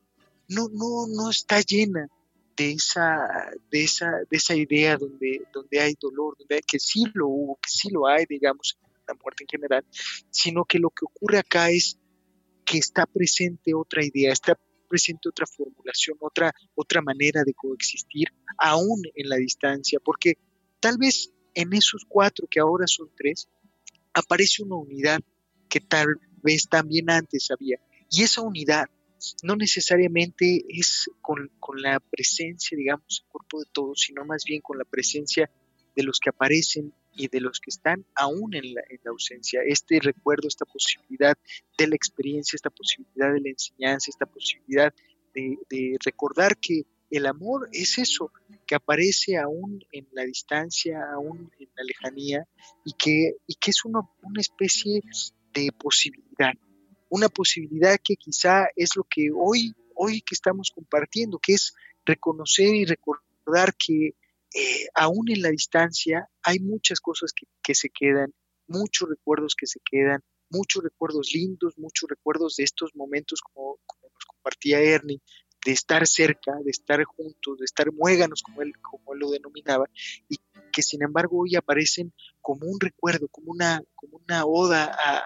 no, 0.48 0.68
no, 0.72 1.06
no 1.08 1.30
está 1.30 1.60
llena 1.60 2.08
de 2.56 2.72
esa, 2.72 3.50
de 3.70 3.84
esa, 3.84 4.10
de 4.30 4.36
esa 4.36 4.54
idea 4.54 4.96
donde, 4.96 5.42
donde 5.52 5.80
hay 5.80 5.94
dolor, 6.00 6.36
donde 6.38 6.56
hay, 6.56 6.62
que 6.62 6.78
sí 6.78 7.04
lo 7.14 7.28
hubo, 7.28 7.56
que 7.56 7.68
sí 7.68 7.90
lo 7.90 8.06
hay, 8.06 8.24
digamos, 8.26 8.78
la 9.06 9.14
muerte 9.14 9.44
en 9.44 9.48
general, 9.48 9.84
sino 10.30 10.64
que 10.64 10.78
lo 10.78 10.90
que 10.90 11.04
ocurre 11.04 11.38
acá 11.38 11.70
es 11.70 11.98
que 12.64 12.78
está 12.78 13.06
presente 13.06 13.74
otra 13.74 14.04
idea, 14.04 14.32
está 14.32 14.58
presente 14.86 15.28
otra 15.28 15.46
formulación, 15.46 16.16
otra, 16.20 16.52
otra 16.74 17.02
manera 17.02 17.42
de 17.44 17.54
coexistir, 17.54 18.28
aún 18.58 19.02
en 19.14 19.28
la 19.28 19.36
distancia, 19.36 19.98
porque 20.02 20.34
tal 20.80 20.98
vez 20.98 21.30
en 21.54 21.72
esos 21.72 22.04
cuatro, 22.08 22.46
que 22.50 22.60
ahora 22.60 22.86
son 22.86 23.10
tres, 23.16 23.48
aparece 24.12 24.62
una 24.62 24.76
unidad 24.76 25.20
que 25.68 25.80
tal 25.80 26.20
vez 26.42 26.68
también 26.68 27.10
antes 27.10 27.50
había. 27.50 27.78
Y 28.10 28.22
esa 28.22 28.42
unidad 28.42 28.86
no 29.42 29.56
necesariamente 29.56 30.64
es 30.68 31.10
con, 31.20 31.50
con, 31.58 31.80
la 31.80 31.98
presencia, 31.98 32.76
digamos, 32.76 33.22
el 33.24 33.32
cuerpo 33.32 33.60
de 33.60 33.66
todos, 33.72 34.00
sino 34.00 34.24
más 34.24 34.44
bien 34.44 34.60
con 34.60 34.78
la 34.78 34.84
presencia 34.84 35.50
de 35.94 36.02
los 36.02 36.20
que 36.20 36.30
aparecen 36.30 36.92
y 37.16 37.28
de 37.28 37.40
los 37.40 37.60
que 37.60 37.70
están 37.70 38.04
aún 38.14 38.54
en 38.54 38.74
la, 38.74 38.82
ausencia. 39.06 39.60
Este 39.66 39.98
recuerdo, 40.00 40.48
esta 40.48 40.64
posibilidad 40.64 41.36
de 41.78 41.86
la 41.86 41.96
experiencia, 41.96 42.56
esta 42.56 42.70
posibilidad 42.70 43.32
de 43.32 43.40
la 43.40 43.48
enseñanza, 43.48 44.10
esta 44.10 44.26
posibilidad 44.26 44.92
de, 45.34 45.96
recordar 46.04 46.56
que 46.56 46.82
el 47.10 47.26
amor 47.26 47.68
es 47.72 47.98
eso, 47.98 48.32
que 48.66 48.74
aparece 48.74 49.36
aún 49.36 49.84
en 49.92 50.08
la 50.12 50.24
distancia, 50.24 51.00
aún 51.14 51.50
en 51.58 51.68
la 51.76 51.84
lejanía, 51.84 52.48
y 52.84 52.92
que, 52.92 53.36
y 53.46 53.54
que 53.54 53.70
es 53.70 53.84
una, 53.84 54.00
una 54.22 54.40
especie 54.40 55.02
de 55.52 55.70
posibilidad, 55.72 56.54
una 57.08 57.28
posibilidad 57.28 57.98
que 58.02 58.16
quizá 58.16 58.66
es 58.74 58.96
lo 58.96 59.04
que 59.04 59.30
hoy, 59.32 59.74
hoy 59.94 60.20
que 60.20 60.34
estamos 60.34 60.70
compartiendo, 60.74 61.38
que 61.38 61.54
es 61.54 61.74
reconocer 62.04 62.74
y 62.74 62.84
recordar 62.84 63.74
que 63.76 64.14
eh, 64.54 64.86
aún 64.94 65.30
en 65.30 65.42
la 65.42 65.50
distancia 65.50 66.28
hay 66.42 66.60
muchas 66.60 67.00
cosas 67.00 67.32
que, 67.62 67.74
se 67.74 67.90
quedan, 67.90 68.32
muchos 68.66 69.08
recuerdos 69.08 69.54
que 69.54 69.66
se 69.66 69.80
quedan, 69.80 70.22
muchos 70.50 70.82
recuerdos 70.82 71.32
lindos, 71.34 71.74
muchos 71.76 72.08
recuerdos 72.08 72.56
de 72.56 72.64
estos 72.64 72.94
momentos 72.94 73.40
como, 73.40 73.78
nos 74.02 74.24
compartía 74.24 74.80
Ernie, 74.80 75.20
de 75.64 75.72
estar 75.72 76.06
cerca, 76.06 76.52
de 76.64 76.70
estar 76.70 77.02
juntos, 77.04 77.58
de 77.58 77.64
estar 77.64 77.92
muéganos, 77.92 78.42
como 78.42 78.62
él, 78.62 78.72
como 78.80 79.14
él 79.14 79.20
lo 79.20 79.30
denominaba, 79.30 79.86
y 80.28 80.38
que 80.72 80.82
sin 80.82 81.02
embargo 81.02 81.40
hoy 81.40 81.56
aparecen 81.56 82.12
como 82.40 82.66
un 82.66 82.78
recuerdo, 82.78 83.28
como 83.28 83.50
una, 83.50 83.82
como 83.94 84.18
una 84.18 84.44
oda 84.44 84.84
a, 84.84 85.24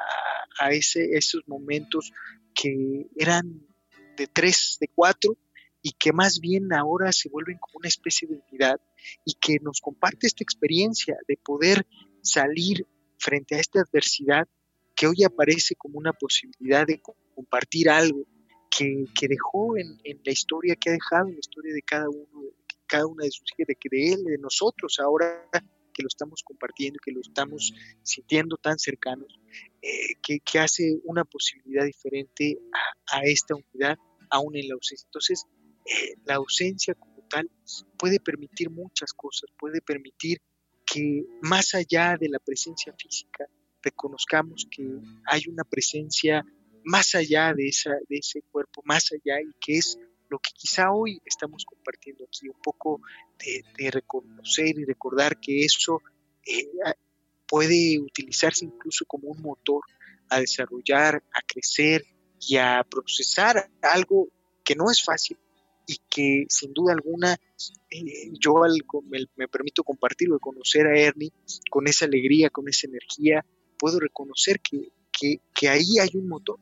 a 0.59 0.73
ese, 0.73 1.17
esos 1.17 1.47
momentos 1.47 2.13
que 2.55 3.07
eran 3.17 3.67
de 4.17 4.27
tres, 4.27 4.77
de 4.81 4.89
cuatro, 4.89 5.37
y 5.83 5.93
que 5.93 6.13
más 6.13 6.41
bien 6.41 6.73
ahora 6.73 7.13
se 7.13 7.29
vuelven 7.29 7.59
como 7.59 7.79
una 7.79 7.89
especie 7.89 8.29
de 8.29 8.41
unidad 8.49 8.81
y 9.25 9.35
que 9.35 9.59
nos 9.61 9.81
comparte 9.81 10.27
esta 10.27 10.45
experiencia 10.45 11.17
de 11.27 11.37
poder 11.37 11.87
salir 12.23 12.87
frente 13.19 13.55
a 13.55 13.61
esta 13.61 13.81
adversidad 13.81 14.47
que 14.95 15.07
hoy 15.07 15.25
aparece 15.25 15.75
como 15.77 15.99
una 15.99 16.13
posibilidad 16.13 16.87
de 16.87 17.01
compartir 17.35 17.89
algo 17.89 18.27
que, 18.71 19.29
dejó 19.29 19.77
en, 19.77 19.99
la 20.25 20.33
historia 20.33 20.77
que 20.77 20.91
ha 20.91 20.93
dejado, 20.93 21.29
en 21.29 21.35
la 21.35 21.41
historia 21.41 21.75
de 21.75 21.83
cada 21.83 22.09
uno, 22.09 22.43
de 22.43 22.53
cada 22.87 23.07
una 23.07 23.25
de 23.25 23.31
sus 23.31 23.51
hijas, 23.57 23.67
de, 23.67 23.77
de 23.91 24.13
él, 24.13 24.25
de 24.25 24.39
nosotros 24.39 24.99
ahora 25.01 25.49
que 25.93 26.03
lo 26.03 26.09
estamos 26.09 26.43
compartiendo, 26.43 26.99
que 27.05 27.13
lo 27.13 27.21
estamos 27.21 27.73
sintiendo 28.03 28.57
tan 28.57 28.79
cercanos, 28.79 29.41
eh, 29.83 30.15
que, 30.23 30.59
hace 30.59 30.99
una 31.05 31.25
posibilidad 31.25 31.85
diferente 31.85 32.59
a, 33.11 33.19
a 33.19 33.23
esta 33.25 33.55
unidad 33.55 33.99
aún 34.31 34.57
en 34.57 34.69
la 34.69 34.75
ausencia. 34.75 35.07
Entonces, 35.07 35.47
eh, 35.91 36.15
la 36.25 36.37
ausencia 36.37 36.95
como 36.95 37.27
tal 37.29 37.51
puede 37.99 38.21
permitir 38.21 38.71
muchas 38.71 39.13
cosas, 39.13 39.51
puede 39.59 39.81
permitir 39.81 40.41
que 40.87 41.25
más 41.43 41.75
allá 41.75 42.17
de 42.19 42.29
la 42.29 42.39
presencia 42.39 42.95
física 42.97 43.47
reconozcamos 43.83 44.69
que 44.71 44.85
hay 45.27 45.43
una 45.49 45.65
presencia 45.65 46.45
más 46.85 47.15
allá 47.17 47.53
de, 47.55 47.67
esa, 47.67 47.91
de 48.09 48.19
ese 48.19 48.43
cuerpo, 48.53 48.83
más 48.85 49.11
allá 49.13 49.41
y 49.41 49.53
que 49.61 49.79
es 49.79 49.99
lo 50.29 50.39
que 50.39 50.53
quizá 50.55 50.93
hoy 50.93 51.21
estamos 51.25 51.65
compartiendo 51.65 52.25
aquí, 52.25 52.49
un 52.49 52.61
poco 52.63 53.01
de, 53.39 53.91
reconocer 53.91 54.79
y 54.79 54.85
recordar 54.85 55.41
que 55.41 55.65
eso 55.65 56.01
eh, 56.47 56.69
puede 57.49 57.99
utilizarse 57.99 58.65
incluso 58.65 59.05
como 59.07 59.29
un 59.29 59.43
motor 59.43 59.83
a 60.29 60.39
desarrollar, 60.39 61.17
a 61.17 61.41
crecer 61.45 62.05
y 62.39 62.57
a 62.57 62.87
procesar 62.89 63.69
algo 63.83 64.29
que 64.65 64.77
no 64.77 64.89
es 64.89 65.03
fácil, 65.03 65.37
y 65.91 65.99
que 66.09 66.47
sin 66.49 66.73
duda 66.73 66.93
alguna 66.93 67.33
eh, 67.91 68.31
yo 68.39 68.55
me, 69.37 69.49
permito 69.49 69.83
compartirlo, 69.83 70.39
conocer 70.39 70.87
a 70.87 70.97
Ernie 70.97 71.33
con 71.69 71.89
esa 71.89 72.05
alegría, 72.05 72.49
con 72.49 72.69
esa 72.69 72.87
energía, 72.87 73.45
puedo 73.77 73.99
reconocer 73.99 74.61
que, 74.61 74.93
que, 75.53 75.69
ahí 75.69 75.99
hay 76.01 76.11
un 76.15 76.29
motor, 76.29 76.61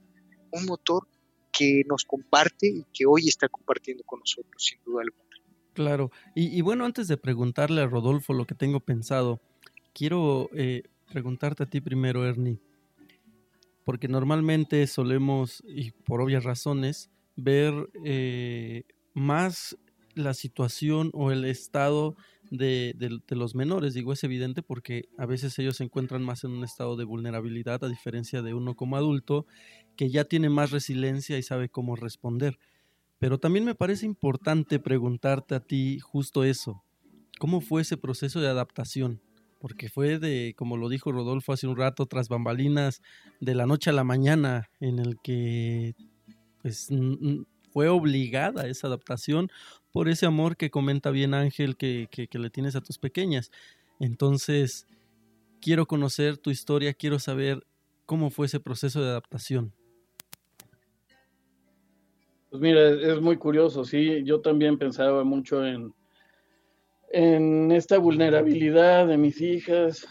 un 0.50 0.64
motor 0.64 1.06
que 1.52 1.82
nos 1.86 2.04
comparte 2.04 2.68
y 2.68 2.86
que 2.92 3.04
hoy 3.04 3.28
está 3.28 3.50
compartiendo 3.50 4.02
con 4.04 4.20
nosotros, 4.20 4.64
sin 4.64 4.78
duda 4.82 5.02
alguna. 5.02 5.36
Claro, 5.74 6.10
y, 6.34 6.60
bueno, 6.62 6.86
antes 6.86 7.06
de 7.06 7.18
preguntarle 7.18 7.82
a 7.82 7.86
Rodolfo 7.86 8.32
lo 8.32 8.46
que 8.46 8.54
tengo 8.54 8.80
pensado, 8.80 9.40
quiero 9.92 10.48
eh, 10.54 10.84
preguntarte 11.12 11.64
a 11.64 11.66
ti 11.66 11.82
primero, 11.82 12.26
Ernie, 12.26 12.58
porque 13.84 14.08
normalmente 14.08 14.86
solemos, 14.86 15.62
y 15.68 15.90
por 15.90 16.22
obvias 16.22 16.44
razones, 16.44 17.10
ver 17.36 17.90
eh, 18.04 18.84
más 19.18 19.76
la 20.14 20.34
situación 20.34 21.10
o 21.14 21.30
el 21.30 21.44
estado 21.44 22.16
de, 22.50 23.20
los 23.28 23.54
menores. 23.54 23.94
Digo, 23.94 24.12
es 24.12 24.24
evidente 24.24 24.62
porque 24.62 25.08
a 25.16 25.26
veces 25.26 25.58
ellos 25.58 25.76
se 25.76 25.84
encuentran 25.84 26.22
más 26.22 26.44
en 26.44 26.52
un 26.52 26.64
estado 26.64 26.96
de 26.96 27.04
vulnerabilidad 27.04 27.82
a 27.84 27.88
diferencia 27.88 28.42
de 28.42 28.54
uno 28.54 28.74
como 28.74 28.96
adulto 28.96 29.46
que 29.96 30.10
ya 30.10 30.24
tiene 30.24 30.48
más 30.48 30.70
resiliencia 30.70 31.38
y 31.38 31.42
sabe 31.42 31.68
cómo 31.68 31.96
responder. 31.96 32.58
Pero 33.18 33.38
también 33.38 33.64
me 33.64 33.74
parece 33.74 34.06
importante 34.06 34.78
preguntarte 34.78 35.54
a 35.54 35.60
ti 35.60 35.98
justo 35.98 36.44
eso. 36.44 36.82
¿Cómo 37.38 37.60
fue 37.60 37.82
ese 37.82 37.96
proceso 37.96 38.40
de 38.40 38.48
adaptación? 38.48 39.20
Porque 39.60 39.88
fue 39.88 40.18
de, 40.18 40.54
como 40.56 40.76
lo 40.76 40.88
dijo 40.88 41.10
Rodolfo 41.10 41.52
hace 41.52 41.66
un 41.66 41.76
rato, 41.76 42.06
tras 42.06 42.28
bambalinas, 42.28 43.02
de 43.40 43.56
la 43.56 43.66
noche 43.66 43.90
a 43.90 43.92
la 43.92 44.04
mañana, 44.04 44.70
en 44.80 45.00
el 45.00 45.16
que 45.20 45.94
pues 46.62 46.88
fue 47.72 47.88
obligada 47.88 48.66
esa 48.66 48.86
adaptación 48.86 49.50
por 49.92 50.08
ese 50.08 50.26
amor 50.26 50.56
que 50.56 50.70
comenta 50.70 51.10
bien 51.10 51.34
Ángel 51.34 51.76
que, 51.76 52.08
le 52.30 52.50
tienes 52.50 52.76
a 52.76 52.80
tus 52.80 52.98
pequeñas. 52.98 53.50
Entonces, 54.00 54.86
quiero 55.60 55.86
conocer 55.86 56.36
tu 56.36 56.50
historia, 56.50 56.94
quiero 56.94 57.18
saber 57.18 57.66
cómo 58.06 58.30
fue 58.30 58.46
ese 58.46 58.60
proceso 58.60 59.02
de 59.02 59.10
adaptación. 59.10 59.72
Pues 62.50 62.62
mira, 62.62 62.88
es 62.90 63.20
muy 63.20 63.36
curioso, 63.36 63.84
sí, 63.84 64.22
yo 64.24 64.40
también 64.40 64.78
pensaba 64.78 65.22
mucho 65.22 65.66
en, 65.66 65.92
en 67.10 67.70
esta 67.72 67.98
vulnerabilidad 67.98 69.06
de 69.06 69.18
mis 69.18 69.40
hijas 69.40 70.06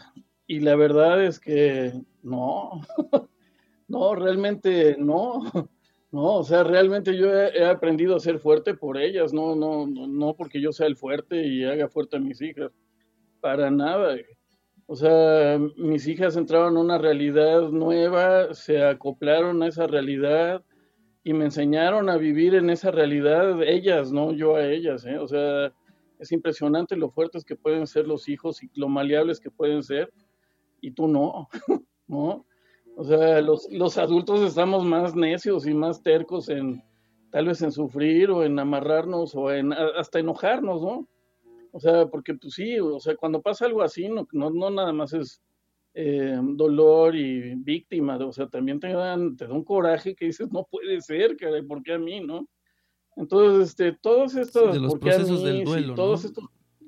y 0.45 0.59
la 0.59 0.75
verdad 0.75 1.23
es 1.23 1.39
que 1.39 1.93
no, 2.21 2.81
no, 3.87 4.15
realmente 4.15 4.95
no. 4.99 5.43
No, 6.11 6.37
o 6.37 6.43
sea, 6.43 6.63
realmente 6.63 7.17
yo 7.17 7.33
he, 7.33 7.65
aprendido 7.65 8.15
a 8.15 8.19
ser 8.19 8.39
fuerte 8.39 8.73
por 8.73 8.97
ellas, 8.97 9.33
no, 9.33 9.55
no, 9.55 9.85
no, 9.85 10.35
porque 10.35 10.61
yo 10.61 10.71
sea 10.71 10.87
el 10.87 10.95
fuerte 10.95 11.45
y 11.45 11.65
haga 11.65 11.89
fuerte 11.89 12.15
a 12.15 12.19
mis 12.19 12.41
hijas, 12.41 12.71
para 13.41 13.69
nada. 13.69 14.15
O 14.85 14.95
sea, 14.95 15.59
mis 15.75 16.07
hijas 16.07 16.37
entraron 16.37 16.73
en 16.73 16.77
una 16.77 16.97
realidad 16.97 17.69
nueva, 17.69 18.53
se 18.53 18.81
acoplaron 18.81 19.61
a 19.63 19.67
esa 19.67 19.85
realidad 19.85 20.63
y 21.25 21.33
me 21.33 21.43
enseñaron 21.43 22.09
a 22.09 22.15
vivir 22.15 22.55
en 22.55 22.69
esa 22.69 22.89
realidad 22.89 23.61
ellas, 23.63 24.13
no 24.13 24.31
yo 24.31 24.55
a 24.55 24.65
ellas. 24.65 25.05
¿eh? 25.05 25.17
O 25.17 25.27
sea, 25.27 25.73
es 26.19 26.31
impresionante 26.31 26.95
lo 26.95 27.09
fuertes 27.09 27.43
que 27.43 27.57
pueden 27.57 27.85
ser 27.85 28.07
los 28.07 28.29
hijos 28.29 28.63
y 28.63 28.69
lo 28.75 28.87
maleables 28.87 29.41
que 29.41 29.51
pueden 29.51 29.83
ser 29.83 30.09
y 30.79 30.91
tú 30.91 31.09
no, 31.09 31.49
¿no? 32.07 32.46
O 32.99 33.03
sea, 33.03 33.41
los, 33.41 33.71
los 33.71 33.95
adultos 33.99 34.41
estamos 34.41 34.83
más 34.83 35.15
necios 35.15 35.67
y 35.67 35.73
más 35.75 36.01
tercos 36.01 36.49
en 36.49 36.83
tal 37.29 37.45
vez 37.45 37.61
en 37.61 37.71
sufrir 37.71 38.31
o 38.31 38.43
en 38.43 38.57
amarrarnos 38.57 39.35
o 39.35 39.51
en 39.51 39.71
hasta 39.71 40.17
enojarnos, 40.17 40.81
¿no? 40.81 41.07
O 41.71 41.79
sea, 41.79 42.07
porque 42.07 42.33
pues 42.33 42.55
sí, 42.55 42.79
o 42.79 42.99
sea, 42.99 43.15
cuando 43.15 43.39
pasa 43.39 43.65
algo 43.65 43.83
así, 43.83 44.09
no, 44.09 44.27
no, 44.31 44.71
nada 44.71 44.91
más 44.93 45.13
es 45.13 45.43
eh, 45.93 46.39
dolor 46.41 47.15
y 47.15 47.53
víctima, 47.53 48.17
o 48.17 48.31
sea, 48.31 48.47
también 48.47 48.79
te 48.79 48.91
dan, 48.91 49.37
te 49.37 49.45
da 49.45 49.53
un 49.53 49.63
coraje 49.63 50.15
que 50.15 50.25
dices, 50.25 50.51
no 50.51 50.63
puede 50.63 50.99
ser, 51.01 51.37
caray, 51.37 51.61
¿por 51.61 51.83
qué 51.83 51.93
a 51.93 51.99
mí, 51.99 52.19
no? 52.19 52.47
Entonces, 53.15 53.69
este, 53.69 53.91
todos 53.91 54.33
estos... 54.35 54.73
de 54.73 54.79
los 54.79 54.95
procesos 54.95 55.43
del 55.43 55.63
duelo, 55.65 55.93
todos 55.93 56.25
estos... 56.25 56.45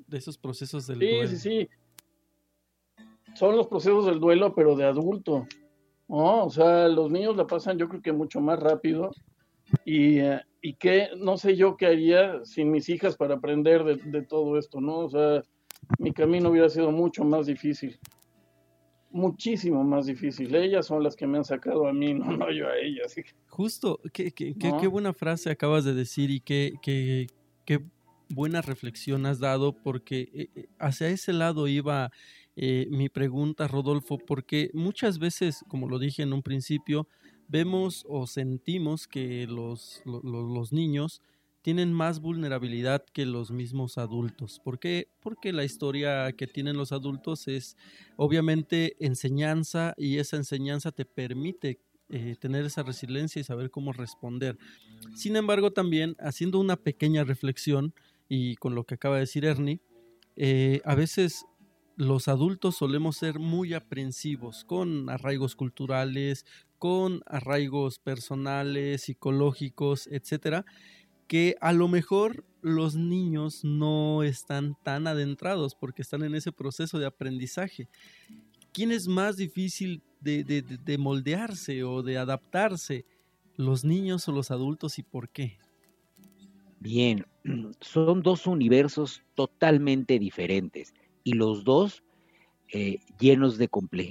De 0.08 0.18
esos 0.18 0.36
procesos 0.36 0.88
del 0.88 0.98
duelo. 0.98 1.28
Sí, 1.28 1.36
sí, 1.36 1.68
sí. 2.96 3.04
Son 3.36 3.56
los 3.56 3.68
procesos 3.68 4.06
del 4.06 4.18
duelo, 4.18 4.52
pero 4.56 4.74
de 4.74 4.86
adulto. 4.86 5.46
No, 6.10 6.46
o 6.46 6.50
sea, 6.50 6.88
los 6.88 7.08
niños 7.08 7.36
la 7.36 7.46
pasan 7.46 7.78
yo 7.78 7.88
creo 7.88 8.02
que 8.02 8.10
mucho 8.10 8.40
más 8.40 8.58
rápido 8.58 9.12
y, 9.84 10.18
eh, 10.18 10.40
y 10.60 10.74
que 10.74 11.10
no 11.16 11.38
sé 11.38 11.54
yo 11.54 11.76
qué 11.76 11.86
haría 11.86 12.44
sin 12.44 12.72
mis 12.72 12.88
hijas 12.88 13.16
para 13.16 13.36
aprender 13.36 13.84
de, 13.84 14.22
todo 14.22 14.58
esto, 14.58 14.80
¿no? 14.80 14.98
O 14.98 15.08
sea, 15.08 15.40
mi 16.00 16.12
camino 16.12 16.50
hubiera 16.50 16.68
sido 16.68 16.90
mucho 16.90 17.22
más 17.22 17.46
difícil, 17.46 17.96
muchísimo 19.12 19.84
más 19.84 20.06
difícil. 20.06 20.52
Ellas 20.52 20.86
son 20.86 21.04
las 21.04 21.14
que 21.14 21.28
me 21.28 21.38
han 21.38 21.44
sacado 21.44 21.86
a 21.86 21.92
mí, 21.92 22.12
no, 22.14 22.36
no 22.36 22.50
yo 22.50 22.66
a 22.66 22.76
ellas. 22.76 23.14
Justo, 23.46 24.00
qué, 24.12 24.32
qué, 24.32 24.56
qué, 24.58 24.86
buena 24.88 25.12
frase 25.12 25.48
acabas 25.48 25.84
de 25.84 25.94
decir 25.94 26.32
y 26.32 26.40
qué, 26.40 26.72
qué, 26.82 27.28
qué 27.64 27.84
buena 28.28 28.62
reflexión 28.62 29.26
has 29.26 29.38
dado 29.38 29.76
porque 29.76 30.28
eh, 30.34 30.50
eh, 30.56 30.66
hacia 30.80 31.06
ese 31.06 31.32
lado 31.32 31.68
iba 31.68 32.10
eh, 32.56 32.86
mi 32.90 33.08
pregunta, 33.08 33.68
Rodolfo, 33.68 34.18
porque 34.18 34.70
muchas 34.74 35.18
veces, 35.18 35.64
como 35.68 35.88
lo 35.88 35.98
dije 35.98 36.22
en 36.22 36.32
un 36.32 36.42
principio, 36.42 37.08
vemos 37.48 38.04
o 38.08 38.26
sentimos 38.26 39.08
que 39.08 39.46
los, 39.46 40.02
los, 40.04 40.72
niños 40.72 41.20
tienen 41.62 41.92
más 41.92 42.20
vulnerabilidad 42.20 43.04
que 43.12 43.26
los 43.26 43.50
mismos 43.50 43.98
adultos. 43.98 44.60
¿Por 44.62 44.78
qué? 44.78 45.08
Porque 45.20 45.52
la 45.52 45.64
historia 45.64 46.32
que 46.32 46.46
tienen 46.46 46.76
los 46.76 46.92
adultos 46.92 47.48
es 47.48 47.76
obviamente 48.16 48.96
enseñanza 49.00 49.94
y 49.96 50.18
esa 50.18 50.36
enseñanza 50.36 50.92
te 50.92 51.04
permite 51.04 51.80
eh, 52.08 52.36
tener 52.40 52.64
esa 52.64 52.82
resiliencia 52.82 53.40
y 53.40 53.44
saber 53.44 53.70
cómo 53.70 53.92
responder. 53.92 54.58
Sin 55.14 55.36
embargo, 55.36 55.72
también 55.72 56.16
haciendo 56.18 56.58
una 56.58 56.76
pequeña 56.76 57.24
reflexión 57.24 57.94
y 58.28 58.56
con 58.56 58.74
lo 58.74 58.84
que 58.84 58.94
acaba 58.94 59.16
de 59.16 59.22
decir 59.22 59.44
Ernie, 59.44 59.80
eh, 60.36 60.80
a 60.84 60.94
veces 60.94 61.44
los 62.00 62.28
adultos 62.28 62.76
solemos 62.76 63.18
ser 63.18 63.38
muy 63.38 63.74
aprensivos 63.74 64.64
con 64.64 65.10
arraigos 65.10 65.54
culturales, 65.54 66.46
con 66.78 67.20
arraigos 67.26 67.98
personales, 67.98 69.02
psicológicos, 69.02 70.06
etcétera, 70.06 70.64
que 71.26 71.56
a 71.60 71.74
lo 71.74 71.88
mejor 71.88 72.46
los 72.62 72.96
niños 72.96 73.64
no 73.64 74.22
están 74.22 74.78
tan 74.82 75.06
adentrados 75.06 75.74
porque 75.74 76.00
están 76.00 76.24
en 76.24 76.34
ese 76.34 76.52
proceso 76.52 76.98
de 76.98 77.04
aprendizaje. 77.04 77.86
¿Quién 78.72 78.92
es 78.92 79.06
más 79.06 79.36
difícil 79.36 80.02
de, 80.22 80.96
moldearse 80.98 81.84
o 81.84 82.02
de 82.02 82.16
adaptarse? 82.16 83.04
¿Los 83.56 83.84
niños 83.84 84.26
o 84.26 84.32
los 84.32 84.50
adultos 84.50 84.98
y 84.98 85.02
por 85.02 85.28
qué? 85.28 85.58
Bien, 86.78 87.26
son 87.82 88.22
dos 88.22 88.46
universos 88.46 89.20
totalmente 89.34 90.18
diferentes 90.18 90.94
y 91.24 91.34
los 91.34 91.64
dos 91.64 92.02
eh, 92.72 93.00
llenos 93.18 93.58
de, 93.58 93.68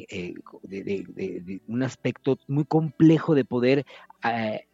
eh, 0.09 0.33
de, 0.63 1.61
un 1.67 1.83
aspecto 1.83 2.37
muy 2.47 2.65
complejo 2.65 3.33
de 3.33 3.45
poder 3.45 3.85
eh, 4.23 4.65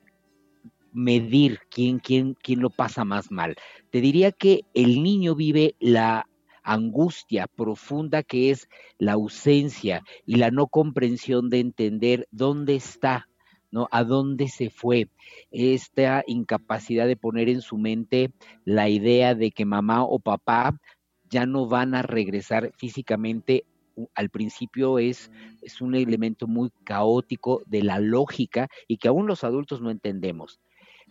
medir 0.92 1.60
quién, 1.70 2.00
quién, 2.00 2.36
quién 2.42 2.62
lo 2.62 2.72
pasa 2.72 3.06
más 3.06 3.30
mal. 3.30 3.56
Te 3.92 4.02
diría 4.02 4.32
que 4.32 4.62
el 4.74 5.04
niño 5.04 5.36
vive 5.36 5.76
la 5.80 6.28
angustia 6.64 7.46
profunda 7.46 8.24
que 8.24 8.50
es 8.50 8.68
la 8.98 9.14
ausencia 9.14 10.04
y 10.26 10.36
la 10.38 10.50
no 10.50 10.66
comprensión 10.66 11.52
de 11.52 11.60
entender 11.60 12.28
dónde 12.32 12.76
está, 12.76 13.30
¿no? 13.70 13.88
A 13.92 14.04
dónde 14.04 14.48
se 14.48 14.72
fue. 14.72 15.10
Esta 15.52 16.24
incapacidad 16.26 17.06
de 17.06 17.18
poner 17.18 17.50
en 17.50 17.62
su 17.62 17.78
mente 17.78 18.32
la 18.64 18.90
idea 18.90 19.36
de 19.36 19.52
que 19.52 19.64
mamá 19.64 20.04
o 20.04 20.18
papá 20.18 20.80
ya 21.36 21.46
no 21.46 21.68
van 21.68 21.96
a 21.96 22.02
regresar 22.02 22.72
físicamente 22.78 23.66
al 24.14 24.30
principio 24.30 25.00
es, 25.00 25.30
es 25.62 25.82
un 25.82 25.94
elemento 25.94 26.48
muy 26.48 26.72
caótico 26.86 27.62
de 27.66 27.84
la 27.84 28.00
lógica 28.00 28.70
y 28.88 28.96
que 28.96 29.10
aún 29.10 29.28
los 29.28 29.44
adultos 29.44 29.82
no 29.82 29.92
entendemos. 29.92 30.62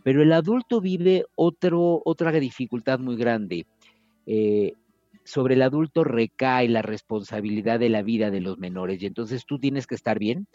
Pero 0.03 0.23
el 0.23 0.33
adulto 0.33 0.81
vive 0.81 1.27
otro, 1.35 2.01
otra 2.07 2.33
dificultad 2.33 2.99
muy 3.01 3.17
grande. 3.17 3.67
Eh, 4.25 4.73
sobre 5.25 5.57
el 5.57 5.63
adulto 5.63 6.05
recae 6.05 6.71
la 6.71 6.81
responsabilidad 6.81 7.79
de 7.79 7.91
la 7.91 8.01
vida 8.01 8.31
de 8.31 8.41
los 8.41 8.57
menores 8.57 9.03
y 9.03 9.07
entonces 9.07 9.45
tú 9.45 9.59
tienes 9.59 9.87
que 9.87 9.95
estar 9.95 10.19
bien, 10.19 10.47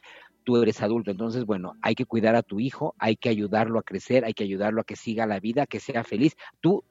tú 0.46 0.58
eres 0.58 0.82
adulto, 0.82 1.12
entonces 1.12 1.46
bueno, 1.46 1.74
hay 1.84 1.94
que 1.94 2.06
cuidar 2.06 2.36
a 2.36 2.42
tu 2.42 2.60
hijo, 2.60 2.96
hay 2.98 3.18
que 3.18 3.30
ayudarlo 3.30 3.78
a 3.78 3.84
crecer, 3.84 4.26
hay 4.26 4.34
que 4.34 4.46
ayudarlo 4.46 4.82
a 4.82 4.84
que 4.84 4.96
siga 4.96 5.28
la 5.28 5.40
vida, 5.40 5.68
que 5.68 5.80
sea 5.80 6.04
feliz. 6.04 6.36
Tú 6.60 6.84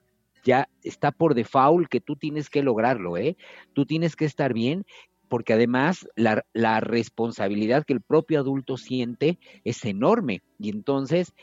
ya 0.44 0.68
está 0.82 1.10
por 1.12 1.34
default 1.34 1.88
que 1.88 2.00
tú 2.00 2.16
tienes 2.16 2.50
que 2.50 2.62
lograrlo, 2.62 3.16
¿eh? 3.16 3.36
Tú 3.72 3.86
tienes 3.86 4.16
que 4.16 4.24
estar 4.24 4.52
bien 4.52 4.84
porque 5.28 5.52
además 5.52 6.08
la, 6.16 6.44
la 6.52 6.80
responsabilidad 6.80 7.84
que 7.84 7.92
el 7.92 8.00
propio 8.00 8.40
adulto 8.40 8.76
siente 8.76 9.38
es 9.64 9.84
enorme 9.84 10.42
y 10.58 10.70
entonces 10.70 11.34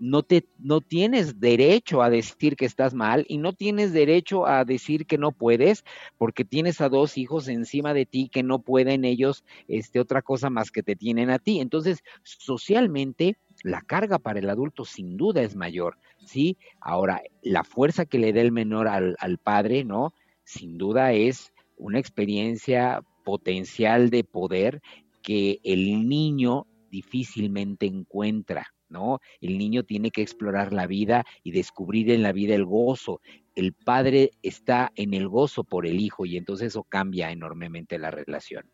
no, 0.00 0.22
te, 0.22 0.46
no 0.58 0.80
tienes 0.80 1.40
derecho 1.40 2.02
a 2.02 2.10
decir 2.10 2.56
que 2.56 2.64
estás 2.64 2.94
mal 2.94 3.26
y 3.28 3.38
no 3.38 3.52
tienes 3.52 3.92
derecho 3.92 4.46
a 4.46 4.64
decir 4.64 5.06
que 5.06 5.18
no 5.18 5.30
puedes 5.30 5.84
porque 6.18 6.44
tienes 6.44 6.80
a 6.80 6.88
dos 6.88 7.18
hijos 7.18 7.48
encima 7.48 7.94
de 7.94 8.06
ti 8.06 8.28
que 8.32 8.42
no 8.42 8.60
pueden 8.60 9.04
ellos 9.04 9.44
este, 9.68 10.00
otra 10.00 10.22
cosa 10.22 10.50
más 10.50 10.70
que 10.70 10.82
te 10.82 10.96
tienen 10.96 11.30
a 11.30 11.38
ti. 11.38 11.60
Entonces, 11.60 12.02
socialmente, 12.22 13.36
la 13.62 13.82
carga 13.82 14.18
para 14.18 14.38
el 14.38 14.48
adulto 14.48 14.84
sin 14.84 15.16
duda 15.18 15.42
es 15.42 15.54
mayor, 15.54 15.98
¿sí? 16.24 16.56
Ahora, 16.80 17.22
la 17.42 17.62
fuerza 17.62 18.06
que 18.06 18.18
le 18.18 18.32
da 18.32 18.40
el 18.40 18.52
menor 18.52 18.88
al, 18.88 19.16
al 19.18 19.36
padre, 19.36 19.84
¿no? 19.84 20.14
Sin 20.44 20.78
duda 20.78 21.12
es 21.12 21.52
una 21.76 21.98
experiencia 21.98 23.02
potencial 23.24 24.08
de 24.08 24.24
poder 24.24 24.80
que 25.22 25.60
el 25.62 26.08
niño 26.08 26.66
difícilmente 26.90 27.86
encuentra. 27.86 28.72
¿No? 28.90 29.20
El 29.40 29.58
niño 29.58 29.84
tiene 29.84 30.10
que 30.10 30.22
explorar 30.22 30.72
la 30.72 30.86
vida 30.86 31.24
y 31.42 31.52
descubrir 31.52 32.10
en 32.10 32.22
la 32.22 32.32
vida 32.32 32.54
el 32.54 32.64
gozo. 32.64 33.20
El 33.54 33.72
padre 33.72 34.32
está 34.42 34.92
en 34.96 35.14
el 35.14 35.28
gozo 35.28 35.64
por 35.64 35.86
el 35.86 36.00
hijo 36.00 36.26
y 36.26 36.36
entonces 36.36 36.68
eso 36.68 36.84
cambia 36.84 37.30
enormemente 37.30 37.98
la 37.98 38.10
relación. 38.10 38.70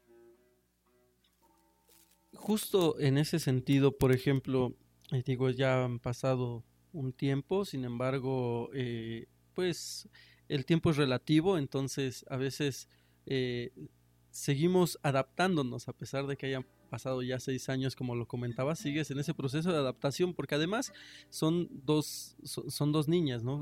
Justo 2.35 2.99
en 3.01 3.19
ese 3.19 3.39
sentido, 3.39 3.97
por 3.97 4.13
ejemplo, 4.13 4.75
eh, 5.13 5.23
digo, 5.25 5.51
ya 5.51 5.85
han 5.85 5.99
pasado 5.99 6.65
un 6.93 7.13
tiempo, 7.13 7.65
sin 7.65 7.85
embargo, 7.85 8.71
eh, 8.75 9.27
pues 9.55 10.09
el 10.49 10.65
tiempo 10.65 10.91
es 10.91 10.97
relativo, 10.97 11.59
entonces 11.59 12.25
a 12.29 12.37
veces 12.37 12.89
eh, 13.27 13.73
seguimos 14.31 14.99
adaptándonos 15.03 15.89
a 15.89 15.93
pesar 15.93 16.27
de 16.27 16.37
que 16.37 16.47
hayan 16.47 16.67
pasado 16.87 17.23
ya 17.23 17.39
seis 17.39 17.69
años, 17.69 17.97
como 17.97 18.15
lo 18.15 18.27
comentaba, 18.27 18.75
sigues 18.77 19.11
en 19.11 19.19
ese 19.19 19.35
proceso 19.35 19.71
de 19.71 19.79
adaptación, 19.79 20.35
porque 20.35 20.55
además 20.55 20.93
son 21.31 21.69
dos, 21.85 22.37
son, 22.45 22.93
dos 22.93 23.09
niñas, 23.09 23.43
¿no? 23.43 23.57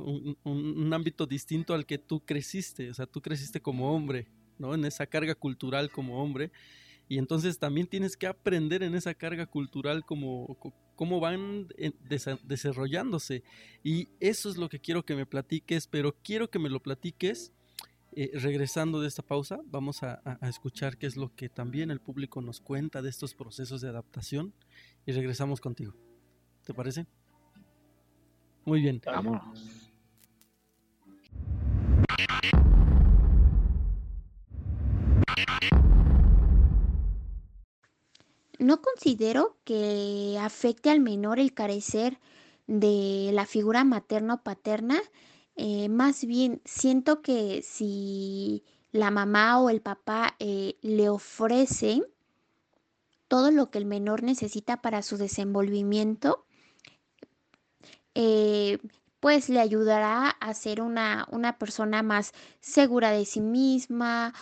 Un, 0.45 0.93
ámbito 0.93 1.27
distinto 1.27 1.75
al 1.75 1.87
que 1.87 1.99
tú 1.99 2.21
creciste, 2.21 2.91
o 2.91 2.95
sea, 2.95 3.07
tú 3.07 3.21
creciste 3.21 3.61
como 3.61 3.95
hombre, 3.95 4.29
¿no? 4.59 4.75
En 4.75 4.85
esa 4.85 5.07
carga 5.07 5.35
cultural 5.35 5.91
como 5.91 6.23
hombre, 6.23 6.53
y 7.09 7.19
entonces 7.19 7.59
también 7.59 7.87
tienes 7.87 8.17
que 8.17 8.27
aprender 8.27 8.83
en 8.83 8.95
esa 8.95 9.15
carga 9.15 9.47
cultural 9.47 10.05
como 10.05 10.57
cómo 10.97 11.21
van 11.21 11.69
desarrollándose. 12.45 13.43
Y 13.83 14.09
eso 14.21 14.49
es 14.49 14.57
lo 14.57 14.69
que 14.69 14.81
quiero 14.81 15.05
que 15.05 15.15
me 15.15 15.27
platiques, 15.27 15.87
pero 15.87 16.17
quiero 16.23 16.49
que 16.49 16.59
me 16.59 16.71
lo 16.71 16.81
platiques 16.81 17.53
eh, 18.17 18.31
regresando 18.35 19.01
de 19.01 19.09
esta 19.09 19.23
pausa, 19.23 19.61
vamos 19.67 20.03
a, 20.03 20.21
escuchar 20.43 20.97
qué 20.97 21.07
es 21.07 21.17
lo 21.17 21.35
que 21.35 21.49
también 21.49 21.91
el 21.91 22.01
público 22.01 22.41
nos 22.41 22.61
cuenta 22.61 23.03
de 23.03 23.11
estos 23.11 23.35
procesos 23.35 23.81
de 23.81 23.89
adaptación 23.89 24.53
y 25.07 25.13
regresamos 25.13 25.61
contigo. 25.61 25.95
¿Te 26.65 26.73
parece? 26.75 27.07
Muy 28.65 28.81
bien. 28.81 29.01
Vamos. 29.05 29.43
No 38.59 38.81
considero 38.81 39.59
que 39.65 40.39
afecte 40.41 40.91
al 40.91 41.01
menor 41.01 41.39
el 41.39 41.53
carecer 41.53 42.19
de 42.67 43.31
la 43.33 43.45
figura 43.45 43.85
materna 43.85 44.35
o 44.35 44.43
paterna, 44.43 45.03
eh, 45.57 45.89
más 45.89 46.25
bien, 46.25 46.61
siento 46.65 47.23
que 47.23 47.63
si 47.63 48.65
la 48.91 49.11
mamá 49.11 49.61
o 49.61 49.71
el 49.71 49.81
papá 49.81 50.35
eh, 50.39 50.77
le 50.83 51.09
ofrece 51.09 52.03
todo 53.29 53.51
lo 53.51 53.71
que 53.71 53.79
el 53.79 53.87
menor 53.87 54.23
necesita 54.23 54.83
para 54.83 55.03
su 55.03 55.17
desenvolvimiento, 55.17 56.47
eh, 58.15 58.79
pues 59.21 59.49
le 59.49 59.61
ayudará 59.61 60.29
a 60.29 60.55
ser 60.55 60.81
una, 60.83 61.27
una, 61.31 61.59
persona 61.59 62.03
más 62.03 62.33
segura 62.61 63.11
de 63.11 63.25
sí 63.25 63.41
misma, 63.41 64.35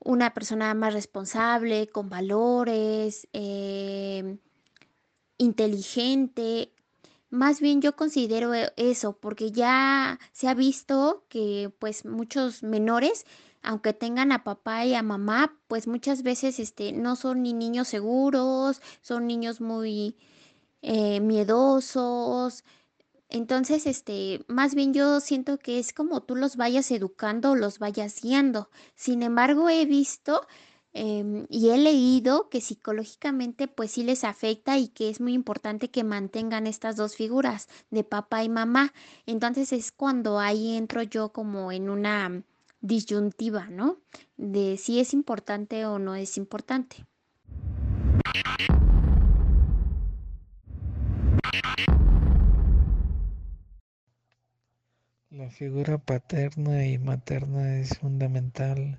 una 0.00 0.34
persona 0.34 0.74
más 0.74 0.92
responsable, 0.92 1.88
con 1.88 2.08
valores, 2.08 3.26
inteligente, 5.38 6.75
más 7.30 7.60
bien 7.60 7.80
yo 7.82 7.96
considero 7.96 8.54
e, 8.54 8.72
eso, 8.76 9.18
porque 9.18 9.50
ya 9.52 10.18
se 10.32 10.48
ha 10.48 10.54
visto 10.54 11.24
que 11.28 11.72
pues 11.78 12.04
muchos 12.04 12.62
menores, 12.62 13.26
aunque 13.62 13.92
tengan 13.92 14.32
a 14.32 14.44
papá 14.44 14.84
y 14.84 14.94
a 14.94 15.02
mamá, 15.02 15.58
pues 15.68 15.86
muchas 15.88 16.22
veces 16.22 16.58
este, 16.60 16.92
no 16.92 17.16
son 17.16 17.42
ni 17.42 17.52
niños 17.52 17.88
seguros, 17.88 18.80
son 19.02 19.26
niños 19.26 19.60
muy 19.60 20.16
eh, 20.82 21.20
miedosos. 21.20 22.64
Entonces, 23.28 23.86
este, 23.86 24.44
más 24.48 24.74
bien 24.74 24.94
yo 24.94 25.20
siento 25.20 25.58
que 25.58 25.78
es 25.78 25.92
como 25.92 26.22
tú 26.22 26.36
los 26.36 26.56
vayas 26.56 26.90
educando 26.92 27.54
los 27.56 27.78
vayas 27.78 28.20
guiando. 28.22 28.70
Sin 28.94 29.22
embargo, 29.22 29.68
he 29.68 29.84
visto 29.86 30.46
Em, 30.98 31.46
y 31.50 31.68
he 31.68 31.76
leído 31.76 32.48
que 32.48 32.62
psicológicamente 32.62 33.68
pues 33.68 33.90
sí 33.90 34.02
les 34.02 34.24
afecta 34.24 34.78
y 34.78 34.88
que 34.88 35.10
es 35.10 35.20
muy 35.20 35.34
importante 35.34 35.90
que 35.90 36.04
mantengan 36.04 36.66
estas 36.66 36.96
dos 36.96 37.16
figuras 37.16 37.68
de 37.90 38.02
papá 38.02 38.42
y 38.44 38.48
mamá. 38.48 38.94
Entonces 39.26 39.74
es 39.74 39.92
cuando 39.92 40.38
ahí 40.38 40.74
entro 40.74 41.02
yo 41.02 41.34
como 41.34 41.70
en 41.70 41.90
una 41.90 42.42
disyuntiva, 42.80 43.66
¿no? 43.66 43.98
De 44.38 44.78
si 44.78 44.98
es 44.98 45.12
importante 45.12 45.84
o 45.84 45.98
no 45.98 46.14
es 46.14 46.38
importante. 46.38 47.04
La 55.28 55.50
figura 55.50 55.98
paterna 55.98 56.86
y 56.86 56.96
materna 56.96 57.80
es 57.80 57.98
fundamental 57.98 58.98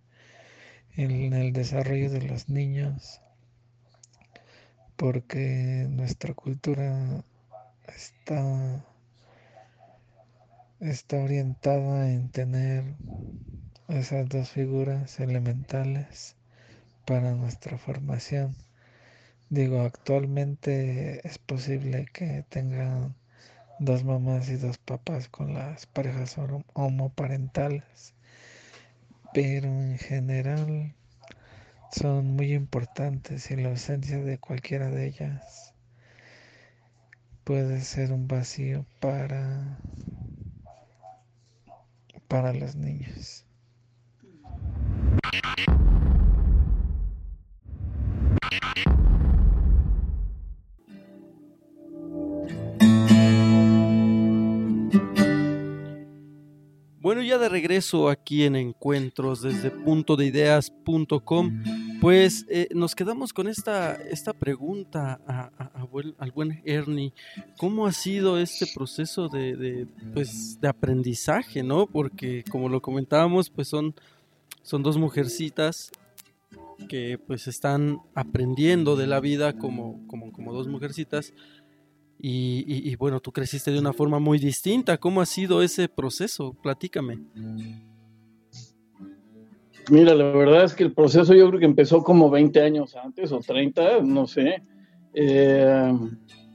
en 0.97 1.33
el 1.33 1.53
desarrollo 1.53 2.10
de 2.10 2.21
los 2.23 2.49
niños 2.49 3.21
porque 4.97 5.86
nuestra 5.91 6.33
cultura 6.33 7.23
está, 7.88 8.83
está 10.79 11.17
orientada 11.17 12.10
en 12.12 12.29
tener 12.29 12.83
esas 13.88 14.27
dos 14.27 14.49
figuras 14.49 15.19
elementales 15.19 16.36
para 17.05 17.33
nuestra 17.36 17.77
formación. 17.77 18.55
Digo, 19.49 19.81
actualmente 19.81 21.25
es 21.25 21.38
posible 21.38 22.07
que 22.12 22.43
tengan 22.49 23.13
dos 23.79 24.03
mamás 24.03 24.49
y 24.49 24.55
dos 24.55 24.79
papás 24.79 25.29
con 25.29 25.53
las 25.53 25.86
parejas 25.86 26.38
homoparentales, 26.73 28.15
pero 29.38 29.67
en 29.67 30.00
general 30.00 30.95
son 31.91 32.36
muy 32.36 32.56
importantes 32.56 33.52
y 33.52 33.56
la 33.56 33.69
ausencia 33.69 34.17
de 34.17 34.39
cualquiera 34.39 34.89
de 34.89 35.06
ellas 35.06 35.76
puede 37.43 37.82
ser 37.82 38.13
un 38.13 38.28
vacío 38.28 38.88
para 39.00 39.78
para 42.28 42.52
los 42.52 42.76
niños. 42.76 43.45
Bueno, 57.07 57.21
ya 57.21 57.37
de 57.37 57.47
regreso 57.47 58.09
aquí 58.09 58.43
en 58.43 58.57
Encuentros 58.57 59.41
desde 59.41 59.71
punto 59.71 60.17
de 60.17 60.25
ideas.com, 60.25 61.63
pues 62.01 62.45
eh, 62.49 62.67
nos 62.75 62.95
quedamos 62.95 63.31
con 63.31 63.47
esta, 63.47 63.95
esta 63.95 64.33
pregunta 64.33 65.21
al 66.17 66.31
buen 66.33 66.61
Ernie. 66.65 67.13
¿Cómo 67.55 67.87
ha 67.87 67.93
sido 67.93 68.37
este 68.37 68.67
proceso 68.75 69.29
de, 69.29 69.55
de, 69.55 69.87
pues, 70.13 70.59
de 70.59 70.67
aprendizaje, 70.67 71.63
no? 71.63 71.87
Porque 71.87 72.43
como 72.51 72.67
lo 72.67 72.81
comentábamos, 72.81 73.49
pues 73.49 73.69
son, 73.69 73.95
son 74.61 74.83
dos 74.83 74.97
mujercitas 74.97 75.91
que 76.89 77.17
pues 77.25 77.47
están 77.47 78.01
aprendiendo 78.15 78.97
de 78.97 79.07
la 79.07 79.21
vida 79.21 79.53
como, 79.53 80.05
como, 80.07 80.33
como 80.33 80.51
dos 80.51 80.67
mujercitas 80.67 81.33
y, 82.19 82.95
bueno, 82.95 83.19
tú 83.19 83.32
creciste 83.32 83.71
de 83.71 83.80
una 83.80 83.93
forma 83.93 84.19
muy 84.19 84.39
distinta. 84.39 84.97
¿Cómo 84.97 85.21
ha 85.21 85.25
sido 85.25 85.62
ese 85.62 85.88
proceso? 85.88 86.53
Platícame. 86.62 87.19
Mira, 89.89 90.15
la 90.15 90.32
verdad 90.32 90.63
es 90.63 90.73
que 90.73 90.84
el 90.84 90.93
proceso 90.93 91.34
yo 91.34 91.47
creo 91.47 91.60
que 91.60 91.65
empezó 91.65 92.03
como 92.03 92.30
20 92.30 92.60
años 92.62 92.95
antes 92.95 93.32
o 93.32 93.39
30, 93.39 94.01
no 94.01 94.27
sé. 94.27 94.63
Eh, 95.13 95.93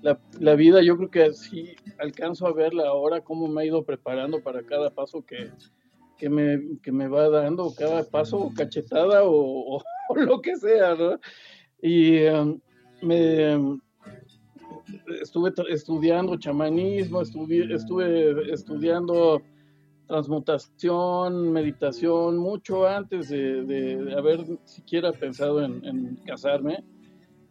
la, 0.02 0.54
vida 0.54 0.82
yo 0.82 0.96
creo 0.96 1.10
que 1.10 1.22
así 1.24 1.74
alcanzo 1.98 2.46
a 2.46 2.52
verla 2.52 2.88
ahora, 2.88 3.20
cómo 3.20 3.48
me 3.48 3.62
ha 3.62 3.64
ido 3.64 3.84
preparando 3.84 4.42
para 4.42 4.62
cada 4.62 4.90
paso 4.90 5.24
que, 5.24 5.50
me, 6.28 7.08
va 7.08 7.28
dando, 7.30 7.72
cada 7.74 8.04
paso, 8.04 8.52
cachetada 8.54 9.22
o, 9.24 9.82
lo 10.16 10.40
que 10.42 10.56
sea, 10.56 10.94
¿no? 10.94 11.18
Y 11.80 12.16
eh, 12.16 12.58
me 13.00 13.78
estuve 15.20 15.52
estudiando 15.68 16.36
chamanismo, 16.36 17.22
estuve, 17.22 17.74
estuve 17.74 18.52
estudiando 18.52 19.42
transmutación, 20.06 21.52
meditación, 21.52 22.36
mucho 22.36 22.86
antes 22.86 23.28
de, 23.28 24.14
haber 24.16 24.44
siquiera 24.64 25.12
pensado 25.12 25.62
en, 25.64 26.16
casarme. 26.26 26.84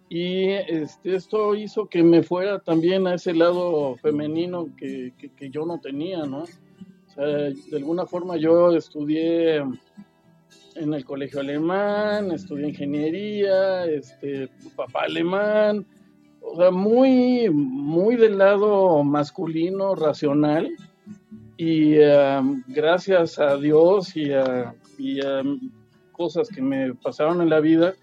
Y 0.09 0.49
este, 0.49 1.15
esto 1.15 1.55
hizo 1.55 1.87
que 1.87 2.03
me 2.03 2.21
fuera 2.21 2.59
también 2.59 3.07
a 3.07 3.15
ese 3.15 3.33
lado 3.33 3.95
femenino 3.95 4.67
que, 4.75 5.13
que, 5.17 5.49
yo 5.49 5.65
no 5.65 5.79
tenía, 5.79 6.25
¿no? 6.25 6.43
O 6.43 7.13
sea, 7.13 7.25
de 7.25 7.77
alguna 7.77 8.05
forma 8.05 8.35
yo 8.37 8.75
estudié 8.75 9.63
en 10.75 10.93
el 10.93 11.05
colegio 11.05 11.39
alemán, 11.39 12.31
estudié 12.31 12.69
ingeniería, 12.69 13.85
este, 13.85 14.49
papá 14.75 15.03
alemán, 15.03 15.85
o 16.41 16.55
sea, 16.55 16.71
muy, 16.71 17.49
muy 17.49 18.15
del 18.15 18.37
lado 18.37 19.03
masculino, 19.03 19.95
racional, 19.95 20.75
y 21.55 21.99
um, 21.99 22.63
gracias 22.67 23.37
a 23.37 23.55
Dios 23.57 24.17
y 24.17 24.33
a, 24.33 24.73
cosas 26.11 26.49
que 26.49 26.61
me 26.61 26.95
pasaron 26.95 27.41
en 27.41 27.49
la 27.49 27.59
vida, 27.59 27.93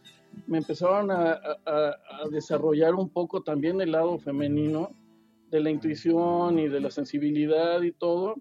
me 0.47 0.59
empezaron 0.59 1.11
a, 1.11 1.41
desarrollar 2.31 2.95
un 2.95 3.09
poco 3.09 3.43
también 3.43 3.81
el 3.81 3.93
lado 3.93 4.19
femenino 4.19 4.91
de 5.51 5.61
la 5.61 5.71
intuición 5.71 6.59
y 6.59 6.69
de 6.69 6.81
la 6.81 6.91
sensibilidad 6.91 7.83
y 7.83 7.93
todo. 7.93 8.37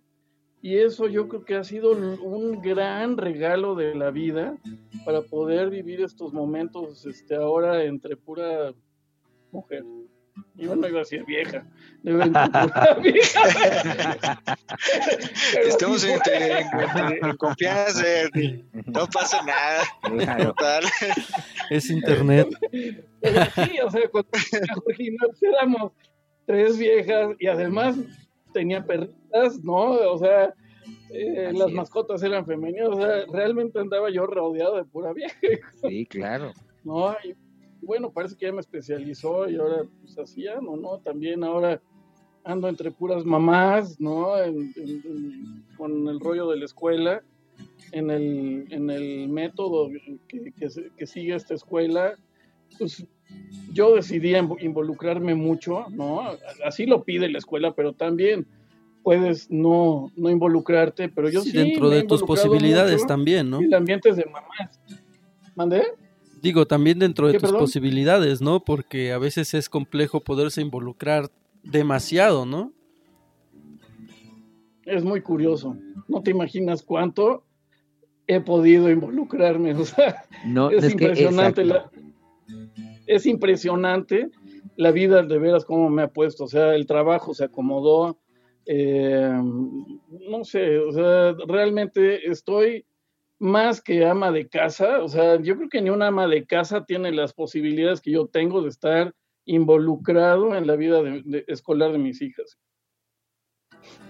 Y 0.61 0.77
eso 0.77 1.07
yo 1.07 1.27
creo 1.27 1.45
que 1.45 1.55
ha 1.55 1.63
sido 1.63 1.91
un 1.91 2.61
gran 2.61 3.17
regalo 3.17 3.75
de 3.75 3.95
la 3.95 4.11
vida 4.11 4.57
para 5.05 5.21
poder 5.21 5.69
vivir 5.69 6.01
estos 6.01 6.33
momentos 6.33 7.05
este, 7.05 7.35
ahora 7.35 7.83
entre 7.83 8.17
pura 8.17 8.73
mujer. 9.51 9.83
Yo 10.55 10.75
no 10.75 10.87
iba 10.87 10.97
a 10.97 11.01
decir 11.01 11.23
vieja. 11.25 11.65
Estamos 15.65 16.03
en, 16.03 16.19
confianza, 17.37 18.03
no 18.85 19.07
pasa 19.07 19.41
nada. 19.43 19.83
Total. 20.43 20.83
Es 21.69 21.89
internet. 21.89 22.49
sí, 22.71 23.79
o 23.83 23.89
sea, 23.89 24.09
cuando 24.11 24.29
éramos 25.41 25.91
tres 26.45 26.77
viejas 26.77 27.35
y 27.39 27.47
además 27.47 27.97
tenía 28.53 28.85
perritas, 28.85 29.63
¿no? 29.63 29.91
O 29.91 30.17
sea, 30.17 30.53
eh, 31.11 31.51
las 31.53 31.71
mascotas 31.71 32.21
eran 32.23 32.45
femeninas, 32.45 32.89
o 32.89 33.01
sea, 33.01 33.25
realmente 33.31 33.79
andaba 33.79 34.09
yo 34.09 34.25
rodeado 34.25 34.77
de 34.77 34.85
pura 34.85 35.13
vieja. 35.13 35.35
Sí, 35.87 36.05
claro. 36.05 36.53
No, 36.83 37.15
y 37.23 37.35
bueno, 37.81 38.11
parece 38.11 38.35
que 38.35 38.45
ya 38.45 38.51
me 38.51 38.61
especializó 38.61 39.49
y 39.49 39.55
ahora 39.55 39.83
pues 40.01 40.17
así 40.17 40.45
no, 40.61 40.77
¿no? 40.77 40.99
También 40.99 41.43
ahora 41.43 41.81
ando 42.43 42.69
entre 42.69 42.91
puras 42.91 43.25
mamás, 43.25 43.99
¿no? 43.99 44.27
con 45.75 46.07
el 46.07 46.19
rollo 46.19 46.49
de 46.49 46.57
la 46.57 46.65
escuela, 46.65 47.21
en 47.91 48.09
el, 48.09 48.65
en 48.69 48.89
el 48.89 49.27
método 49.29 49.89
que, 50.27 50.53
que, 50.97 51.07
sigue 51.07 51.35
esta 51.35 51.53
escuela, 51.53 52.15
pues 52.77 53.05
yo 53.73 53.95
decidí 53.95 54.35
involucrarme 54.61 55.35
mucho, 55.35 55.85
¿no? 55.89 56.21
Así 56.63 56.85
lo 56.85 57.03
pide 57.03 57.29
la 57.29 57.39
escuela, 57.39 57.73
pero 57.73 57.93
también 57.93 58.47
puedes 59.03 59.49
no, 59.49 60.11
no 60.15 60.29
involucrarte, 60.29 61.09
pero 61.09 61.29
yo 61.29 61.41
sí. 61.41 61.51
dentro 61.51 61.89
de 61.89 62.03
tus 62.03 62.23
posibilidades 62.23 63.05
también, 63.05 63.49
¿no? 63.49 63.59
El 63.59 63.73
ambiente 63.73 64.13
de 64.13 64.25
mamás. 64.25 64.79
¿Mandé? 65.55 65.83
Digo, 66.41 66.65
también 66.65 66.99
dentro 66.99 67.27
de 67.27 67.39
tus 67.39 67.51
posibilidades, 67.51 68.41
¿no? 68.41 68.63
Porque 68.63 69.11
a 69.11 69.17
veces 69.17 69.53
es 69.53 69.69
complejo 69.69 70.21
poderse 70.21 70.61
involucrar 70.61 71.29
demasiado, 71.63 72.45
¿no? 72.45 72.73
Es 74.85 75.03
muy 75.03 75.21
curioso. 75.21 75.75
No 76.07 76.21
te 76.21 76.31
imaginas 76.31 76.83
cuánto 76.83 77.43
he 78.27 78.39
podido 78.39 78.89
involucrarme. 78.89 79.73
O 79.79 79.85
sea, 79.85 80.23
no, 80.45 80.69
es, 80.69 80.91
impresionante. 80.91 81.65
la, 81.65 81.89
es 83.05 83.25
impresionante 83.25 84.29
la 84.75 84.91
vida 84.91 85.23
de 85.23 85.37
veras 85.39 85.65
cómo 85.65 85.89
me 85.89 86.03
ha 86.03 86.07
puesto. 86.07 86.45
O 86.45 86.47
sea, 86.47 86.75
el 86.75 86.85
trabajo 86.85 87.33
se 87.33 87.45
acomodó. 87.45 88.17
Eh, 88.65 89.31
no 90.29 90.43
sé, 90.43 90.77
o 90.77 90.91
sea, 90.91 91.33
realmente 91.47 92.29
estoy 92.29 92.85
más 93.39 93.81
que 93.81 94.05
ama 94.05 94.31
de 94.31 94.47
casa, 94.47 95.03
o 95.03 95.07
sea, 95.07 95.39
yo 95.41 95.55
creo 95.57 95.69
que 95.69 95.81
ni 95.81 95.89
una 95.89 96.07
ama 96.07 96.27
de 96.27 96.45
casa 96.45 96.85
tiene 96.85 97.11
las 97.11 97.33
posibilidades 97.33 98.01
que 98.01 98.11
yo 98.11 98.27
tengo 98.27 98.61
de 98.61 98.69
estar 98.69 99.13
involucrado 99.45 100.55
en 100.55 100.67
la 100.67 100.75
vida 100.75 101.01
escolar 101.47 101.91
de 101.91 101.97
mis 101.99 102.21
hijas. 102.21 102.57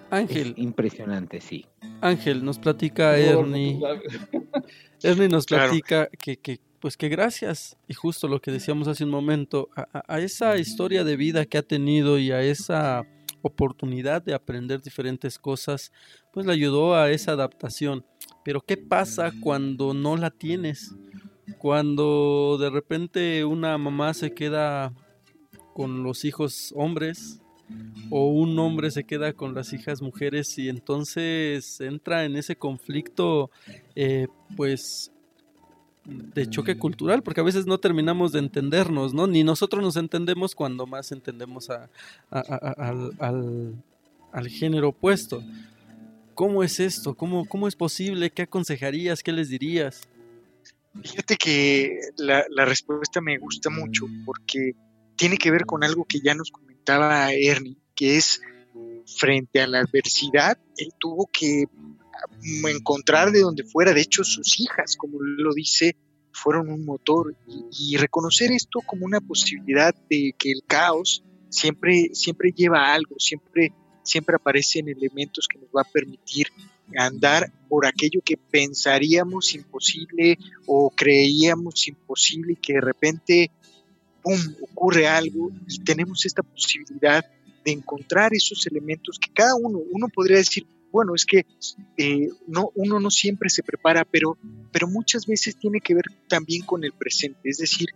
Ángel. 0.09 0.53
impresionante, 0.57 1.41
sí. 1.41 1.65
Ángel, 2.01 2.43
nos 2.43 2.59
platica 2.59 3.17
Ernie. 3.17 3.79
Ernie 5.03 5.27
nos 5.27 5.45
platica 5.45 6.07
que, 6.07 6.37
que, 6.37 6.59
pues 6.79 6.95
que 6.95 7.09
gracias, 7.09 7.77
y 7.87 7.93
justo 7.93 8.27
lo 8.27 8.39
que 8.39 8.51
decíamos 8.51 8.87
hace 8.87 9.03
un 9.03 9.09
momento, 9.09 9.69
a 9.75 10.19
esa 10.19 10.57
historia 10.57 11.03
de 11.03 11.17
vida 11.17 11.45
que 11.45 11.57
ha 11.57 11.63
tenido 11.63 12.17
y 12.17 12.31
a 12.31 12.41
esa 12.41 13.05
oportunidad 13.41 14.21
de 14.21 14.33
aprender 14.33 14.81
diferentes 14.81 15.37
cosas, 15.39 15.91
pues 16.31 16.45
le 16.45 16.53
ayudó 16.53 16.95
a 16.95 17.11
esa 17.11 17.33
adaptación. 17.33 18.05
Pero 18.47 18.61
¿qué 18.61 18.77
pasa 18.77 19.33
cuando 19.41 19.93
no 19.93 20.15
la 20.15 20.31
tienes? 20.31 20.95
Cuando 21.57 22.57
de 22.57 22.69
repente 22.69 23.43
una 23.43 23.77
mamá 23.77 24.13
se 24.13 24.33
queda 24.33 24.93
con 25.73 26.01
los 26.01 26.23
hijos 26.23 26.73
hombres 26.77 27.41
o 28.09 28.27
un 28.27 28.57
hombre 28.57 28.89
se 28.89 29.03
queda 29.03 29.33
con 29.33 29.53
las 29.53 29.73
hijas 29.73 30.01
mujeres 30.01 30.57
y 30.57 30.69
entonces 30.69 31.81
entra 31.81 32.23
en 32.23 32.37
ese 32.37 32.55
conflicto 32.55 33.51
eh, 33.97 34.27
pues 34.55 35.11
de 36.05 36.49
choque 36.49 36.77
cultural, 36.77 37.23
porque 37.23 37.41
a 37.41 37.43
veces 37.43 37.65
no 37.65 37.79
terminamos 37.79 38.31
de 38.31 38.39
entendernos, 38.39 39.13
¿no? 39.13 39.27
Ni 39.27 39.43
nosotros 39.43 39.83
nos 39.83 39.97
entendemos 39.97 40.55
cuando 40.55 40.87
más 40.87 41.11
entendemos 41.11 41.69
al, 41.69 41.89
al, 44.31 44.47
género 44.47 44.87
opuesto. 44.87 45.43
¿Cómo 46.37 46.61
es 46.61 46.79
esto? 46.79 47.15
¿Cómo, 47.15 47.45
¿Cómo 47.45 47.67
es 47.67 47.75
posible? 47.75 48.29
¿Qué 48.29 48.43
aconsejarías? 48.43 49.23
¿Qué 49.23 49.31
les 49.31 49.49
dirías? 49.49 50.07
Fíjate 51.01 51.35
que 51.35 51.99
la, 52.15 52.45
respuesta 52.63 53.21
me 53.21 53.39
gusta 53.39 53.71
mucho 53.71 54.05
porque 54.23 54.73
tiene 55.15 55.39
que 55.39 55.49
ver 55.49 55.65
con 55.65 55.83
algo 55.83 56.05
que 56.05 56.19
ya 56.19 56.35
nos 56.35 56.51
comentaba 56.51 57.33
Ernie, 57.33 57.79
que 57.95 58.17
es 58.17 58.39
frente 59.07 59.61
a 59.61 59.67
la 59.67 59.79
adversidad, 59.79 60.59
él 60.77 60.93
tuvo 60.99 61.27
que 61.33 61.63
encontrar 62.69 63.31
de 63.31 63.39
donde 63.39 63.63
fuera, 63.63 63.95
de 63.95 64.01
hecho 64.01 64.23
sus 64.23 64.59
hijas, 64.59 64.95
como 64.95 65.17
lo 65.19 65.55
dice, 65.55 65.97
fueron 66.31 66.69
un 66.69 66.85
motor 66.85 67.35
y, 67.71 67.97
reconocer 67.97 68.51
esto 68.51 68.81
como 68.85 69.07
una 69.07 69.21
posibilidad 69.21 69.95
de 70.07 70.35
que 70.37 70.51
el 70.51 70.61
caos 70.67 71.23
siempre, 71.49 72.11
siempre 72.13 72.51
lleva 72.55 72.93
algo, 72.93 73.15
siempre, 73.17 73.73
siempre 74.07 74.35
aparecen 74.35 74.89
elementos 74.89 75.47
que 75.47 75.59
nos 75.59 75.69
va 75.69 75.81
a 75.81 75.91
permitir 75.91 76.47
andar 76.95 77.51
por 77.67 77.85
aquello 77.85 78.21
que 78.23 78.37
pensaríamos 78.37 79.53
imposible 79.53 80.37
o 80.65 80.89
creíamos 80.89 81.87
imposible 81.87 82.53
y 82.53 82.55
que 82.55 82.73
de 82.73 82.81
repente, 82.81 83.51
¡pum!, 84.23 84.39
ocurre 84.61 85.07
algo 85.07 85.51
y 85.67 85.79
tenemos 85.83 86.25
esta 86.25 86.43
posibilidad 86.43 87.25
de 87.65 87.71
encontrar 87.71 88.33
esos 88.33 88.65
elementos 88.67 89.19
que 89.19 89.31
cada 89.33 89.55
uno, 89.55 89.79
uno 89.91 90.07
podría 90.07 90.37
decir, 90.37 90.65
bueno, 90.91 91.13
es 91.13 91.25
que 91.25 91.45
eh, 91.97 92.29
no, 92.47 92.71
uno 92.75 92.99
no 92.99 93.11
siempre 93.11 93.49
se 93.49 93.63
prepara, 93.63 94.05
pero, 94.05 94.37
pero 94.71 94.87
muchas 94.87 95.25
veces 95.25 95.57
tiene 95.57 95.81
que 95.81 95.93
ver 95.93 96.05
también 96.29 96.63
con 96.63 96.83
el 96.83 96.93
presente, 96.93 97.49
es 97.49 97.57
decir, 97.57 97.89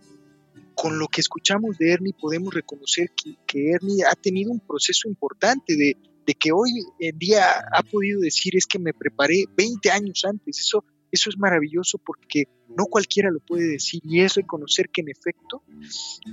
con 0.74 0.98
lo 0.98 1.08
que 1.08 1.20
escuchamos 1.20 1.78
de 1.78 1.92
Ernie 1.92 2.14
podemos 2.18 2.52
reconocer 2.54 3.10
que, 3.14 3.70
Ernie 3.70 4.04
ha 4.04 4.14
tenido 4.14 4.50
un 4.50 4.60
proceso 4.60 5.08
importante 5.08 5.76
de, 5.76 5.96
de, 6.26 6.34
que 6.34 6.52
hoy 6.52 6.70
en 6.98 7.18
día 7.18 7.44
ha 7.72 7.82
podido 7.82 8.20
decir 8.20 8.56
es 8.56 8.66
que 8.66 8.78
me 8.78 8.92
preparé 8.92 9.44
20 9.56 9.90
años 9.90 10.24
antes, 10.24 10.58
eso 10.58 10.84
eso 11.12 11.28
es 11.28 11.36
maravilloso 11.36 11.98
porque 11.98 12.44
no 12.74 12.86
cualquiera 12.86 13.30
lo 13.30 13.38
puede 13.40 13.68
decir 13.68 14.00
y 14.02 14.22
es 14.22 14.34
reconocer 14.34 14.88
que 14.88 15.02
en 15.02 15.10
efecto 15.10 15.62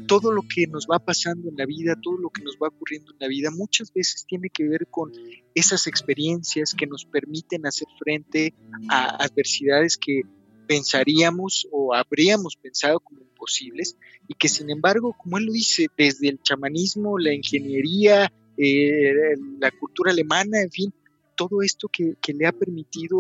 todo 0.07 0.31
lo 0.31 0.41
que 0.43 0.67
nos 0.67 0.87
va 0.87 0.99
pasando 0.99 1.49
en 1.49 1.57
la 1.57 1.65
vida, 1.65 1.99
todo 2.01 2.17
lo 2.17 2.29
que 2.29 2.41
nos 2.41 2.55
va 2.55 2.69
ocurriendo 2.69 3.11
en 3.11 3.17
la 3.19 3.27
vida 3.27 3.51
muchas 3.51 3.91
veces 3.91 4.25
tiene 4.25 4.49
que 4.49 4.63
ver 4.63 4.87
con 4.89 5.11
esas 5.53 5.85
experiencias 5.85 6.73
que 6.73 6.87
nos 6.87 7.03
permiten 7.03 7.67
hacer 7.67 7.89
frente 8.01 8.53
a 8.89 9.21
adversidades 9.21 9.97
que 9.97 10.21
pensaríamos 10.69 11.67
o 11.71 11.95
habríamos 11.95 12.55
pensado 12.55 12.99
como 12.99 13.21
imposibles 13.21 13.97
y 14.27 14.35
que 14.35 14.47
sin 14.47 14.69
embargo, 14.69 15.15
como 15.17 15.39
él 15.39 15.45
lo 15.45 15.51
dice, 15.51 15.87
desde 15.97 16.29
el 16.29 16.39
chamanismo, 16.43 17.17
la 17.17 17.33
ingeniería, 17.33 18.31
eh, 18.55 19.33
la 19.59 19.71
cultura 19.71 20.11
alemana, 20.11 20.61
en 20.61 20.69
fin, 20.69 20.93
todo 21.35 21.63
esto 21.63 21.89
que, 21.91 22.15
le 22.35 22.45
ha 22.45 22.51
permitido 22.51 23.17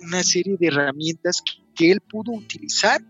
una 0.00 0.24
serie 0.24 0.56
de 0.58 0.66
herramientas 0.66 1.44
que, 1.76 1.92
él 1.92 2.00
pudo 2.00 2.32
utilizar 2.32 3.00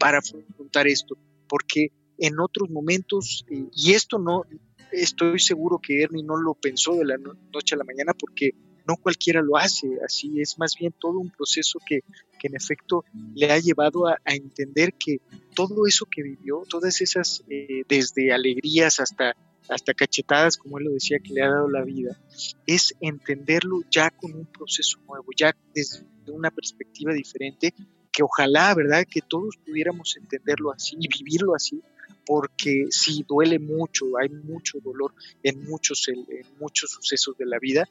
para 0.00 0.18
afrontar 0.18 0.88
esto, 0.88 1.16
porque 1.48 1.92
en 2.18 2.40
otros 2.40 2.68
momentos, 2.68 3.46
eh, 3.48 3.66
y 3.72 3.92
esto 3.92 4.18
no, 4.18 4.42
estoy 4.90 5.38
seguro 5.38 5.78
que 5.78 6.02
Ernie 6.02 6.24
no 6.24 6.36
lo 6.36 6.54
pensó 6.54 6.96
de 6.96 7.04
la 7.04 7.16
noche 7.16 7.76
a 7.76 7.78
la 7.78 7.84
mañana 7.84 8.12
porque 8.12 8.50
no 8.86 8.96
cualquiera 8.96 9.42
lo 9.42 9.56
hace, 9.56 9.98
así 10.04 10.40
es 10.40 10.58
más 10.58 10.74
bien 10.78 10.94
todo 10.98 11.18
un 11.18 11.30
proceso 11.30 11.78
que, 11.86 12.00
en 12.44 12.54
efecto 12.54 13.06
le 13.34 13.50
ha 13.50 13.58
llevado 13.58 14.06
a, 14.06 14.18
entender 14.26 14.92
que 14.92 15.22
todo 15.54 15.86
eso 15.86 16.04
que 16.04 16.22
vivió, 16.22 16.62
todas 16.68 17.00
esas, 17.00 17.42
eh, 17.48 17.84
desde 17.88 18.34
alegrías 18.34 19.00
hasta 19.00 19.34
hasta 19.68 19.94
cachetadas, 19.94 20.56
como 20.56 20.78
él 20.78 20.84
lo 20.84 20.92
decía, 20.92 21.18
que 21.18 21.32
le 21.32 21.42
ha 21.42 21.48
dado 21.48 21.70
la 21.70 21.82
vida, 21.82 22.18
es 22.66 22.94
entenderlo 23.00 23.80
ya 23.90 24.10
con 24.10 24.34
un 24.34 24.46
proceso 24.46 24.98
nuevo, 25.08 25.26
ya 25.36 25.56
desde 25.74 26.04
una 26.28 26.50
perspectiva 26.50 27.12
diferente, 27.12 27.74
que 28.12 28.22
ojalá, 28.22 28.74
¿verdad?, 28.74 29.04
que 29.10 29.20
todos 29.20 29.56
pudiéramos 29.64 30.16
entenderlo 30.16 30.72
así 30.72 30.96
y 30.98 31.08
vivirlo 31.08 31.54
así, 31.54 31.82
porque 32.26 32.86
sí, 32.90 33.24
duele 33.28 33.58
mucho, 33.58 34.16
hay 34.20 34.28
mucho 34.28 34.78
dolor 34.80 35.14
en 35.42 35.64
muchos, 35.64 36.08
en 36.08 36.24
muchos 36.60 36.90
sucesos 36.90 37.36
de 37.36 37.46
la 37.46 37.58
vida, 37.58 37.88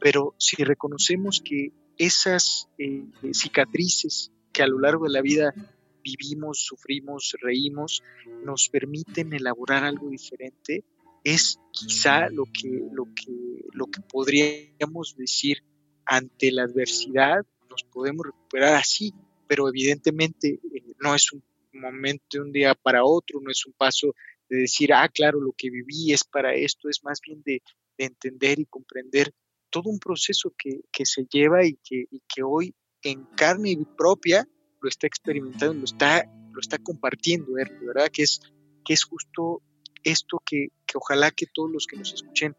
pero 0.00 0.34
si 0.38 0.62
reconocemos 0.62 1.42
que 1.44 1.72
esas 1.96 2.68
eh, 2.78 3.04
cicatrices 3.32 4.32
que 4.52 4.62
a 4.62 4.66
lo 4.66 4.78
largo 4.78 5.04
de 5.06 5.12
la 5.12 5.22
vida 5.22 5.54
vivimos, 6.02 6.58
sufrimos, 6.60 7.34
reímos, 7.40 8.02
nos 8.44 8.68
permiten 8.68 9.32
elaborar 9.32 9.84
algo 9.84 10.10
diferente, 10.10 10.84
es 11.24 11.58
quizá 11.72 12.28
lo 12.28 12.44
que, 12.44 12.68
lo 12.92 13.06
que, 13.06 13.64
lo 13.72 13.86
que 13.86 14.02
podríamos 14.02 15.16
decir 15.16 15.64
ante 16.04 16.52
la 16.52 16.64
adversidad, 16.64 17.44
nos 17.70 17.82
podemos 17.84 18.26
recuperar 18.26 18.74
así, 18.74 19.14
pero 19.48 19.68
evidentemente 19.68 20.60
eh, 20.74 20.82
no 21.00 21.14
es 21.14 21.32
un 21.32 21.42
momento 21.72 22.24
de 22.32 22.40
un 22.40 22.52
día 22.52 22.74
para 22.74 23.04
otro, 23.04 23.40
no 23.40 23.50
es 23.50 23.64
un 23.66 23.72
paso 23.72 24.14
de 24.48 24.58
decir, 24.58 24.92
ah, 24.92 25.08
claro, 25.08 25.40
lo 25.40 25.52
que 25.56 25.70
viví 25.70 26.12
es 26.12 26.24
para 26.24 26.54
esto, 26.54 26.88
es 26.88 27.02
más 27.02 27.20
bien 27.20 27.42
de, 27.44 27.62
entender 27.96 28.58
y 28.58 28.64
comprender 28.64 29.32
todo 29.74 29.90
un 29.90 29.98
proceso 29.98 30.54
que, 30.56 31.04
se 31.04 31.26
lleva 31.28 31.64
y 31.66 31.76
que, 31.82 32.04
que 32.32 32.44
hoy 32.44 32.72
en 33.02 33.24
carne 33.36 33.76
propia 33.98 34.48
lo 34.80 34.88
está 34.88 35.08
experimentando, 35.08 35.74
lo 35.74 35.84
está, 35.84 36.24
lo 36.52 36.60
está 36.60 36.78
compartiendo, 36.78 37.54
¿verdad? 37.54 38.08
Que 38.12 38.22
es, 38.22 38.40
que 38.84 38.92
es 38.92 39.02
justo 39.02 39.62
esto 40.04 40.40
que, 40.46 40.68
ojalá 40.94 41.32
que 41.32 41.46
todos 41.52 41.72
los 41.72 41.88
que 41.88 41.96
nos 41.96 42.14
escuchen 42.14 42.54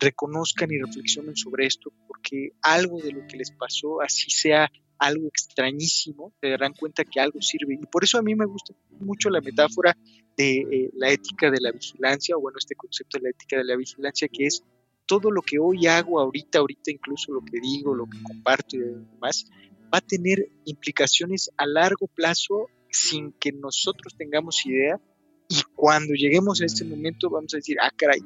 reconozcan 0.00 0.70
y 0.72 0.78
reflexionen 0.78 1.36
sobre 1.36 1.66
esto, 1.66 1.92
porque 2.06 2.52
algo 2.62 2.98
de 3.02 3.12
lo 3.12 3.26
que 3.26 3.36
les 3.36 3.50
pasó, 3.50 4.00
así 4.00 4.30
sea 4.30 4.72
algo 4.98 5.28
extrañísimo, 5.28 6.32
se 6.40 6.48
darán 6.48 6.72
cuenta 6.72 7.04
que 7.04 7.20
algo 7.20 7.42
sirve. 7.42 7.74
Y 7.74 7.86
por 7.86 8.04
eso 8.04 8.16
a 8.16 8.22
mí 8.22 8.34
me 8.34 8.46
gusta 8.46 8.72
mucho 9.00 9.28
la 9.28 9.42
metáfora 9.42 9.94
de 10.34 10.60
eh, 10.60 10.90
la 10.94 11.10
ética 11.10 11.50
de 11.50 11.60
la 11.60 11.72
vigilancia, 11.72 12.36
o 12.38 12.40
bueno, 12.40 12.56
este 12.58 12.74
concepto 12.74 13.18
de 13.18 13.24
la 13.24 13.30
ética 13.30 13.58
de 13.58 13.64
la 13.64 13.76
vigilancia, 13.76 14.28
que 14.28 14.46
es 14.46 14.64
todo 15.08 15.30
lo 15.30 15.40
que 15.40 15.58
hoy 15.58 15.86
hago, 15.86 16.20
ahorita, 16.20 16.58
ahorita 16.58 16.90
incluso 16.92 17.32
lo 17.32 17.40
que 17.40 17.58
digo, 17.60 17.94
lo 17.94 18.06
que 18.06 18.22
comparto 18.22 18.76
y 18.76 18.80
demás, 18.80 19.46
va 19.92 19.98
a 19.98 20.00
tener 20.02 20.50
implicaciones 20.66 21.50
a 21.56 21.66
largo 21.66 22.06
plazo 22.06 22.68
sin 22.90 23.32
que 23.32 23.50
nosotros 23.50 24.14
tengamos 24.16 24.64
idea 24.66 25.00
y 25.48 25.62
cuando 25.74 26.12
lleguemos 26.12 26.60
a 26.60 26.66
este 26.66 26.84
momento 26.84 27.30
vamos 27.30 27.54
a 27.54 27.56
decir, 27.56 27.78
ah, 27.82 27.90
caray, 27.96 28.20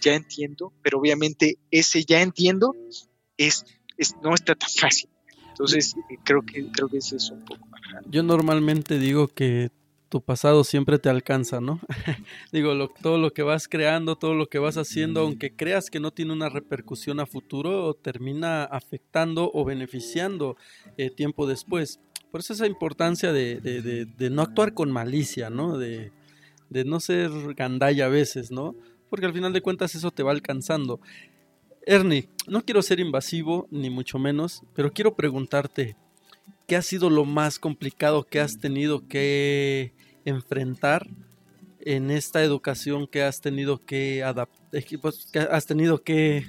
ya 0.00 0.14
entiendo, 0.14 0.72
pero 0.82 1.00
obviamente 1.00 1.58
ese 1.70 2.04
ya 2.04 2.22
entiendo 2.22 2.76
es, 3.36 3.64
no 4.22 4.34
está 4.34 4.54
tan 4.54 4.70
fácil. 4.70 5.10
Entonces, 5.48 5.94
creo 6.24 6.42
que, 6.42 6.70
creo 6.70 6.88
que 6.88 6.98
ese 6.98 7.16
es 7.16 7.30
un 7.30 7.44
poco. 7.44 7.66
Yo 8.06 8.22
normalmente 8.22 8.98
digo 8.98 9.28
que 9.28 9.70
tu 10.14 10.22
pasado 10.22 10.62
siempre 10.62 11.00
te 11.00 11.08
alcanza, 11.08 11.60
¿no? 11.60 11.80
digo, 12.52 12.88
todo 13.02 13.18
lo 13.18 13.32
que 13.32 13.42
vas 13.42 13.66
creando, 13.66 14.14
todo 14.14 14.34
lo 14.34 14.48
que 14.48 14.60
vas 14.60 14.76
haciendo, 14.76 15.22
aunque 15.22 15.56
creas 15.56 15.90
que 15.90 15.98
no 15.98 16.12
tiene 16.12 16.32
una 16.32 16.48
repercusión 16.48 17.18
a 17.18 17.26
futuro, 17.26 17.94
termina 17.94 18.62
afectando 18.62 19.50
o 19.52 19.64
beneficiando 19.64 20.56
eh, 20.98 21.10
tiempo 21.10 21.48
después. 21.48 21.98
Por 22.30 22.42
eso 22.42 22.52
esa 22.52 22.68
importancia 22.68 23.32
de, 23.32 23.58
de, 23.58 24.04
de 24.04 24.30
no 24.30 24.42
actuar 24.42 24.72
con 24.72 24.92
malicia, 24.92 25.50
¿no? 25.50 25.78
De, 25.78 26.12
de 26.70 26.84
no 26.84 27.00
ser 27.00 27.32
gandalla 27.56 28.06
a 28.06 28.08
veces, 28.08 28.52
¿no? 28.52 28.76
Porque 29.10 29.26
al 29.26 29.34
final 29.34 29.52
de 29.52 29.62
cuentas 29.62 29.96
eso 29.96 30.12
te 30.12 30.22
va 30.22 30.30
alcanzando. 30.30 31.00
Ernie, 31.86 32.28
no 32.46 32.64
quiero 32.64 32.82
ser 32.82 33.00
invasivo, 33.00 33.66
ni 33.72 33.90
mucho 33.90 34.20
menos, 34.20 34.62
pero 34.76 34.92
quiero 34.92 35.16
preguntarte, 35.16 35.96
¿qué 36.68 36.76
ha 36.76 36.82
sido 36.82 37.10
lo 37.10 37.24
más 37.24 37.58
complicado 37.58 38.22
que 38.22 38.38
has 38.38 38.60
tenido 38.60 39.08
que 39.08 39.92
enfrentar 40.24 41.06
en 41.80 42.10
esta 42.10 42.42
educación 42.42 43.06
que 43.06 43.22
has 43.22 43.40
tenido 43.40 43.78
que 43.78 44.22
adaptar, 44.22 44.82
pues, 45.00 45.26
que 45.30 45.38
has 45.38 45.66
tenido 45.66 46.02
que 46.02 46.46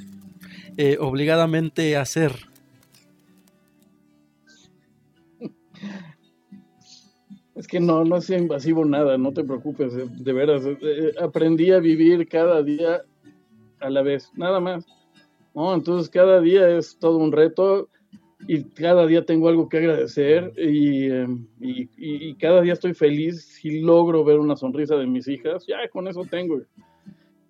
eh, 0.77 0.97
obligadamente 0.99 1.97
hacer? 1.97 2.33
Es 7.55 7.67
que 7.67 7.79
no, 7.79 8.03
no 8.03 8.17
es 8.17 8.29
invasivo 8.29 8.83
nada, 8.83 9.17
no 9.17 9.31
te 9.31 9.43
preocupes, 9.43 9.93
eh, 9.95 10.07
de 10.09 10.33
veras. 10.33 10.65
Eh, 10.65 10.77
eh, 10.81 11.13
aprendí 11.21 11.71
a 11.71 11.79
vivir 11.79 12.27
cada 12.27 12.61
día 12.61 13.01
a 13.79 13.89
la 13.89 14.01
vez, 14.01 14.29
nada 14.35 14.59
más. 14.59 14.85
¿no? 15.53 15.73
Entonces 15.73 16.09
cada 16.09 16.41
día 16.41 16.69
es 16.77 16.97
todo 16.99 17.17
un 17.17 17.31
reto 17.31 17.88
y 18.48 18.63
cada 18.63 19.08
día 19.08 19.26
tengo 19.26 19.50
algo 19.50 19.69
que 19.69 19.78
agradecer 19.78 20.54
y, 20.58 21.10
y, 21.60 22.36
cada 22.36 22.62
día 22.62 22.74
estoy 22.74 22.93
feliz 22.93 23.45
si 23.45 23.82
logro 23.82 24.24
ver 24.24 24.39
una 24.39 24.56
sonrisa 24.56 24.95
de 24.95 25.08
mis 25.08 25.28
hijas, 25.28 25.65
ya 25.67 25.78
con 25.89 26.08
eso 26.08 26.26
tengo. 26.26 26.62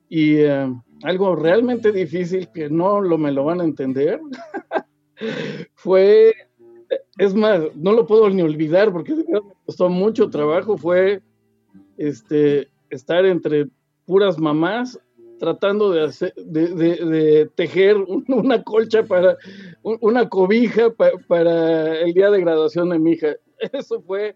Y 0.08 0.36
eh, 0.36 0.72
algo 1.04 1.36
realmente 1.36 1.92
difícil 1.92 2.50
que 2.54 2.70
no 2.70 3.02
lo, 3.02 3.18
me 3.18 3.32
lo 3.32 3.44
van 3.46 3.62
a 3.62 3.66
entender 3.66 4.20
fue, 5.74 6.34
es 7.18 7.34
más, 7.34 7.62
no 7.76 7.92
lo 7.92 8.06
puedo 8.06 8.30
ni 8.30 8.42
olvidar 8.42 8.92
porque 8.92 9.16
me 9.16 9.42
costó 9.66 9.90
mucho 9.90 10.30
trabajo, 10.30 10.78
fue 10.78 11.22
este, 11.98 12.70
estar 12.90 13.26
entre 13.26 13.68
puras 14.06 14.38
mamás 14.38 15.00
tratando 15.46 15.92
de, 15.92 16.04
hacer, 16.06 16.34
de, 16.36 17.50
tejer 17.54 17.98
una 18.28 18.64
colcha 18.64 19.04
para 19.04 19.38
una 19.84 20.28
cobija 20.28 20.92
para 21.28 22.00
el 22.00 22.14
día 22.14 22.32
de 22.32 22.42
graduación 22.42 22.90
de 22.90 23.00
mi 23.00 23.12
hija. 23.12 23.36
Eso 23.74 24.02
fue 24.02 24.36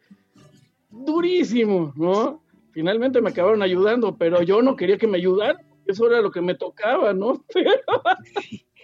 durísimo, 0.92 1.94
¿no? 1.96 2.44
Finalmente 2.72 3.22
me 3.22 3.32
acabaron 3.32 3.64
ayudando, 3.64 4.16
pero 4.16 4.44
yo 4.44 4.62
no 4.62 4.76
quería 4.76 4.98
que 5.00 5.08
me 5.08 5.18
ayudaran, 5.18 5.58
eso 5.88 6.06
era 6.06 6.22
lo 6.22 6.30
que 6.30 6.42
me 6.42 6.54
tocaba, 6.54 7.14
¿no? 7.14 7.44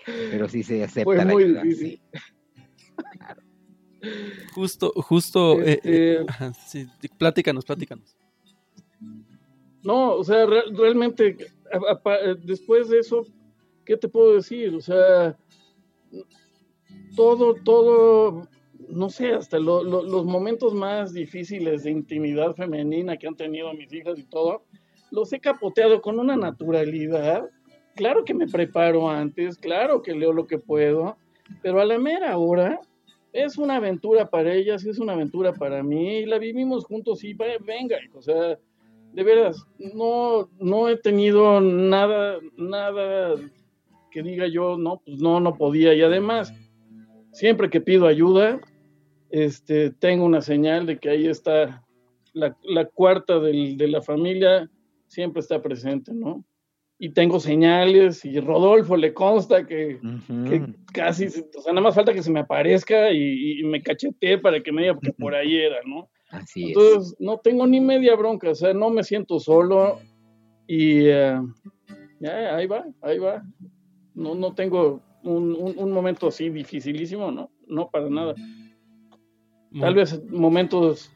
Pero, 0.06 0.48
sí, 0.48 0.62
se 0.62 0.84
acepta. 0.84 1.04
Fue 1.04 1.26
muy 1.26 1.46
difícil. 1.46 2.00
Justo, 4.54 4.92
justo, 4.98 5.60
eh, 5.64 5.80
eh, 5.84 6.26
este 6.52 7.10
pláticanos, 7.18 7.66
pláticanos. 7.66 8.16
No, 9.86 10.16
o 10.16 10.24
sea, 10.24 10.48
realmente, 10.48 11.38
después 12.44 12.90
de 12.90 13.00
eso, 13.00 13.26
¿qué 13.86 13.98
te 13.98 14.08
puedo 14.08 14.36
decir? 14.36 14.76
O 14.76 14.82
sea, 14.82 15.38
todo, 17.16 17.56
todo, 17.64 18.48
no 18.90 19.10
sé, 19.10 19.34
hasta 19.34 19.60
los 19.60 20.26
momentos 20.26 20.74
más 20.74 21.14
difíciles 21.14 21.84
de 21.84 21.92
intimidad 21.92 22.56
femenina 22.56 23.18
que 23.18 23.28
han 23.28 23.36
tenido 23.36 23.74
mis 23.74 23.92
hijas 23.94 24.20
y 24.20 24.24
todo, 24.24 24.64
los 25.12 25.32
he 25.34 25.40
capoteado 25.40 26.02
con 26.02 26.20
una 26.20 26.36
naturalidad. 26.36 27.50
Claro 27.96 28.26
que 28.26 28.34
me 28.34 28.48
preparo 28.48 29.10
antes, 29.10 29.58
claro 29.58 30.02
que 30.02 30.14
leo 30.14 30.34
lo 30.34 30.48
que 30.48 30.58
puedo, 30.58 31.18
pero 31.62 31.80
a 31.80 31.86
la 31.86 31.98
mera 31.98 32.38
hora 32.38 32.82
es 33.32 33.58
una 33.58 33.78
aventura 33.78 34.30
para 34.30 34.54
ellas, 34.54 34.86
es 34.86 35.00
una 35.00 35.14
aventura 35.14 35.54
para 35.54 35.84
mí, 35.84 36.20
y 36.20 36.26
la 36.26 36.38
vivimos 36.38 36.86
juntos 36.86 37.24
y 37.24 37.34
venga, 37.34 37.98
o 38.14 38.22
sea, 38.22 38.58
de 39.16 39.24
veras, 39.24 39.66
no, 39.78 40.50
no 40.60 40.90
he 40.90 40.98
tenido 40.98 41.62
nada, 41.62 42.38
nada 42.58 43.36
que 44.12 44.22
diga 44.22 44.48
yo, 44.48 44.78
no, 44.78 45.02
pues 45.06 45.20
no, 45.20 45.40
no 45.40 45.56
podía. 45.56 45.94
Y 45.94 46.02
además, 46.02 46.54
siempre 47.32 47.70
que 47.70 47.80
pido 47.80 48.08
ayuda, 48.08 48.60
este, 49.30 49.92
tengo 49.92 50.26
una 50.26 50.42
señal 50.42 50.86
de 50.86 51.00
que 51.00 51.10
ahí 51.10 51.28
está 51.28 51.86
la, 52.34 52.86
cuarta 52.94 53.40
de 53.40 53.88
la 53.88 54.02
familia, 54.02 54.70
siempre 55.08 55.40
está 55.40 55.62
presente, 55.62 56.14
¿no? 56.14 56.44
Y 56.98 57.10
tengo 57.10 57.40
señales 57.40 58.24
y 58.26 58.40
Rodolfo 58.40 58.98
le 58.98 59.14
consta 59.14 59.66
que, 59.66 60.00
casi, 60.94 61.28
o 61.28 61.62
sea, 61.62 61.72
nada 61.74 61.82
más 61.82 61.96
falta 61.96 62.14
que 62.14 62.24
se 62.24 62.32
me 62.32 62.42
aparezca 62.42 63.12
y, 63.12 63.64
me 63.64 63.82
cachetee 63.82 64.38
para 64.38 64.62
que 64.62 64.74
me 64.74 64.82
diga 64.82 65.00
que 65.02 65.14
por 65.14 65.36
ahí 65.36 65.56
era, 65.56 65.78
¿no? 65.86 66.10
Entonces, 66.56 67.16
no 67.20 67.38
tengo 67.38 67.68
ni 67.68 67.80
media 67.80 68.16
bronca, 68.16 68.50
o 68.50 68.56
sea, 68.56 68.74
no 68.74 68.90
me 68.90 69.04
siento 69.04 69.40
solo 69.40 70.00
y 70.68 71.08
eh, 71.08 71.40
ya, 72.20 72.56
ahí 72.56 72.68
va, 72.68 72.86
ahí 73.02 73.20
va. 73.20 73.44
No, 74.14 74.34
no 74.34 74.54
tengo 74.54 75.02
un, 75.24 75.92
momento 75.92 76.28
así 76.28 76.50
dificilísimo, 76.50 77.32
¿no? 77.32 77.50
No, 77.68 77.90
para 77.90 78.10
nada. 78.10 78.36
Tal 79.80 79.94
vez 79.94 80.24
momentos 80.30 81.12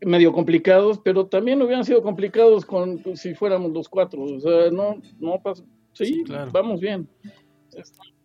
medio 0.00 0.32
complicados, 0.32 1.00
pero 1.02 1.26
también 1.26 1.60
hubieran 1.62 1.84
sido 1.84 2.02
complicados 2.02 2.64
con 2.64 3.02
si 3.16 3.34
fuéramos 3.34 3.72
los 3.72 3.88
cuatro. 3.88 4.22
O 4.22 4.40
sea, 4.40 4.70
no, 4.70 5.00
no 5.18 5.40
pasa. 5.42 5.64
Sí, 5.92 6.24
vamos 6.52 6.80
bien. 6.80 7.08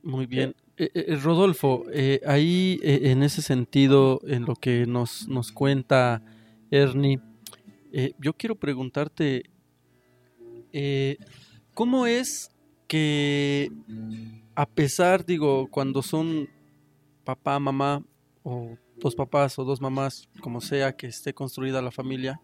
Muy 0.04 0.26
bien. 0.26 0.56
Eh, 0.80 0.92
eh, 0.94 1.16
Rodolfo, 1.16 1.86
eh, 1.92 2.22
ahí 2.28 2.80
en 2.84 3.24
ese 3.24 3.42
sentido, 3.42 4.22
en 4.28 4.46
lo 4.46 4.56
que 4.56 4.86
nos, 4.86 5.28
nos 5.28 5.52
cuenta 5.52 6.22
Ernie, 6.70 7.20
yo 8.20 8.34
quiero 8.34 8.56
preguntarte, 8.56 9.50
¿cómo 11.74 12.06
es 12.06 12.52
que 12.88 13.72
a 14.54 14.68
pesar, 14.68 15.26
digo, 15.26 15.68
cuando 15.72 16.04
son 16.04 16.48
papá, 17.24 17.58
mamá, 17.60 18.04
o 18.44 18.78
dos 18.98 19.16
papás 19.16 19.58
o 19.58 19.64
dos 19.64 19.82
mamás, 19.82 20.30
como 20.42 20.62
sea 20.62 20.96
que 20.96 21.08
esté 21.08 21.34
construida 21.34 21.82
la 21.82 21.90
familia, 21.90 22.40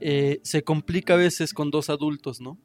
se 0.00 0.62
complica 0.62 1.14
a 1.14 1.16
veces 1.16 1.52
con 1.52 1.72
dos 1.72 1.90
adultos, 1.90 2.40
¿no? 2.40 2.58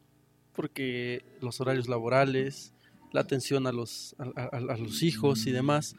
Porque 0.54 1.26
los 1.42 1.60
horarios 1.60 1.88
laborales, 1.88 2.76
la 3.12 3.22
atención 3.22 3.68
a 3.68 3.72
los, 3.72 4.16
a, 4.18 4.78
los 4.78 5.04
hijos 5.04 5.48
y 5.48 5.52
demás. 5.52 5.96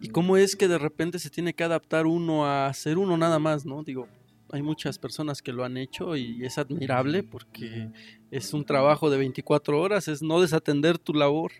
Y 0.00 0.08
cómo 0.08 0.36
es 0.36 0.56
que 0.56 0.68
de 0.68 0.78
repente 0.78 1.18
se 1.18 1.30
tiene 1.30 1.54
que 1.54 1.64
adaptar 1.64 2.06
uno 2.06 2.46
a 2.46 2.72
ser 2.72 2.98
uno 2.98 3.16
nada 3.16 3.38
más, 3.38 3.66
¿no? 3.66 3.82
Digo, 3.82 4.08
hay 4.50 4.62
muchas 4.62 4.98
personas 4.98 5.42
que 5.42 5.52
lo 5.52 5.64
han 5.64 5.76
hecho 5.76 6.16
y 6.16 6.44
es 6.44 6.56
admirable 6.58 7.22
porque 7.22 7.90
es 8.30 8.54
un 8.54 8.64
trabajo 8.64 9.10
de 9.10 9.18
24 9.18 9.80
horas, 9.80 10.08
es 10.08 10.22
no 10.22 10.40
desatender 10.40 10.98
tu 10.98 11.12
labor, 11.12 11.52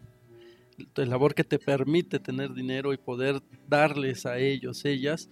tu 0.92 1.04
labor 1.04 1.34
que 1.34 1.44
te 1.44 1.58
permite 1.58 2.18
tener 2.18 2.54
dinero 2.54 2.92
y 2.92 2.96
poder 2.96 3.42
darles 3.68 4.24
a 4.24 4.38
ellos, 4.38 4.84
ellas, 4.84 5.28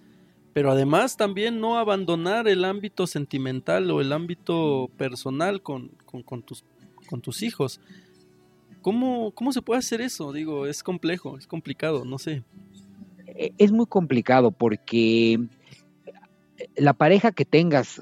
pero 0.52 0.70
además 0.70 1.16
también 1.16 1.60
no 1.60 1.78
abandonar 1.78 2.48
el 2.48 2.64
ámbito 2.64 3.06
sentimental 3.06 3.90
o 3.90 4.00
el 4.00 4.12
ámbito 4.12 4.90
personal 4.96 5.62
con, 5.62 5.88
con, 6.04 6.22
con 6.22 6.42
tus, 6.42 6.64
con 7.06 7.20
tus 7.20 7.42
hijos. 7.42 7.80
¿Cómo, 8.86 9.32
¿Cómo 9.32 9.50
se 9.50 9.62
puede 9.62 9.80
hacer 9.80 10.00
eso? 10.00 10.32
Digo, 10.32 10.64
es 10.64 10.84
complejo, 10.84 11.36
es 11.36 11.48
complicado, 11.48 12.04
no 12.04 12.18
sé. 12.18 12.44
E, 13.26 13.52
es 13.58 13.72
muy 13.72 13.86
complicado 13.86 14.52
porque 14.52 15.40
la 16.76 16.92
pareja 16.92 17.32
que 17.32 17.44
tengas, 17.44 18.00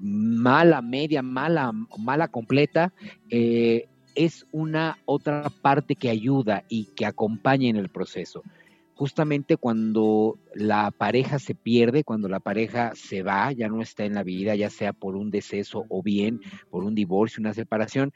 mala, 0.00 0.82
media, 0.82 1.22
mala, 1.22 1.70
mala, 1.96 2.26
completa, 2.26 2.92
eh, 3.30 3.86
es 4.16 4.44
una 4.50 4.98
otra 5.04 5.52
parte 5.62 5.94
que 5.94 6.10
ayuda 6.10 6.64
y 6.68 6.86
que 6.96 7.06
acompaña 7.06 7.68
en 7.68 7.76
el 7.76 7.88
proceso. 7.88 8.42
Justamente 8.94 9.56
cuando 9.56 10.36
la 10.52 10.90
pareja 10.90 11.38
se 11.38 11.54
pierde, 11.54 12.02
cuando 12.02 12.28
la 12.28 12.40
pareja 12.40 12.90
se 12.96 13.22
va, 13.22 13.52
ya 13.52 13.68
no 13.68 13.80
está 13.80 14.04
en 14.04 14.14
la 14.14 14.24
vida, 14.24 14.56
ya 14.56 14.68
sea 14.68 14.92
por 14.92 15.14
un 15.14 15.30
deceso 15.30 15.86
o 15.88 16.02
bien 16.02 16.40
por 16.70 16.82
un 16.82 16.96
divorcio, 16.96 17.40
una 17.40 17.54
separación, 17.54 18.12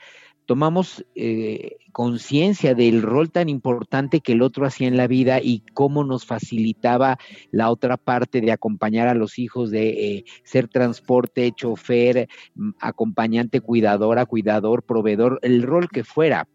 tomamos 0.46 1.04
eh, 1.14 1.76
conciencia 1.92 2.74
del 2.74 3.02
rol 3.02 3.30
tan 3.30 3.48
importante 3.48 4.20
que 4.20 4.32
el 4.32 4.42
otro 4.42 4.66
hacía 4.66 4.88
en 4.88 4.96
la 4.96 5.06
vida 5.06 5.40
y 5.42 5.62
cómo 5.74 6.04
nos 6.04 6.26
facilitaba 6.26 7.18
la 7.50 7.70
otra 7.70 7.96
parte 7.96 8.40
de 8.40 8.52
acompañar 8.52 9.08
a 9.08 9.14
los 9.14 9.38
hijos, 9.38 9.70
de 9.70 9.88
eh, 9.88 10.24
ser 10.44 10.68
transporte, 10.68 11.52
chofer, 11.52 12.28
mm, 12.54 12.70
acompañante, 12.80 13.60
cuidadora, 13.60 14.26
cuidador, 14.26 14.82
proveedor, 14.82 15.38
el 15.42 15.62
rol 15.62 15.88
que 15.88 16.04
fuera. 16.04 16.48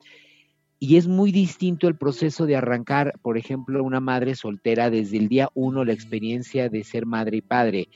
Y 0.79 0.97
es 0.97 1.07
muy 1.07 1.31
distinto 1.31 1.87
el 1.87 1.95
proceso 1.95 2.45
de 2.45 2.55
arrancar, 2.55 3.13
por 3.21 3.37
ejemplo, 3.37 3.83
una 3.83 3.99
madre 3.99 4.35
soltera 4.35 4.91
desde 4.91 5.17
el 5.17 5.27
día 5.27 5.49
uno, 5.55 5.83
la 5.83 5.93
experiencia 5.93 6.69
de 6.69 6.83
ser 6.83 7.07
madre 7.07 7.37
y 7.37 7.41
padre, 7.41 7.89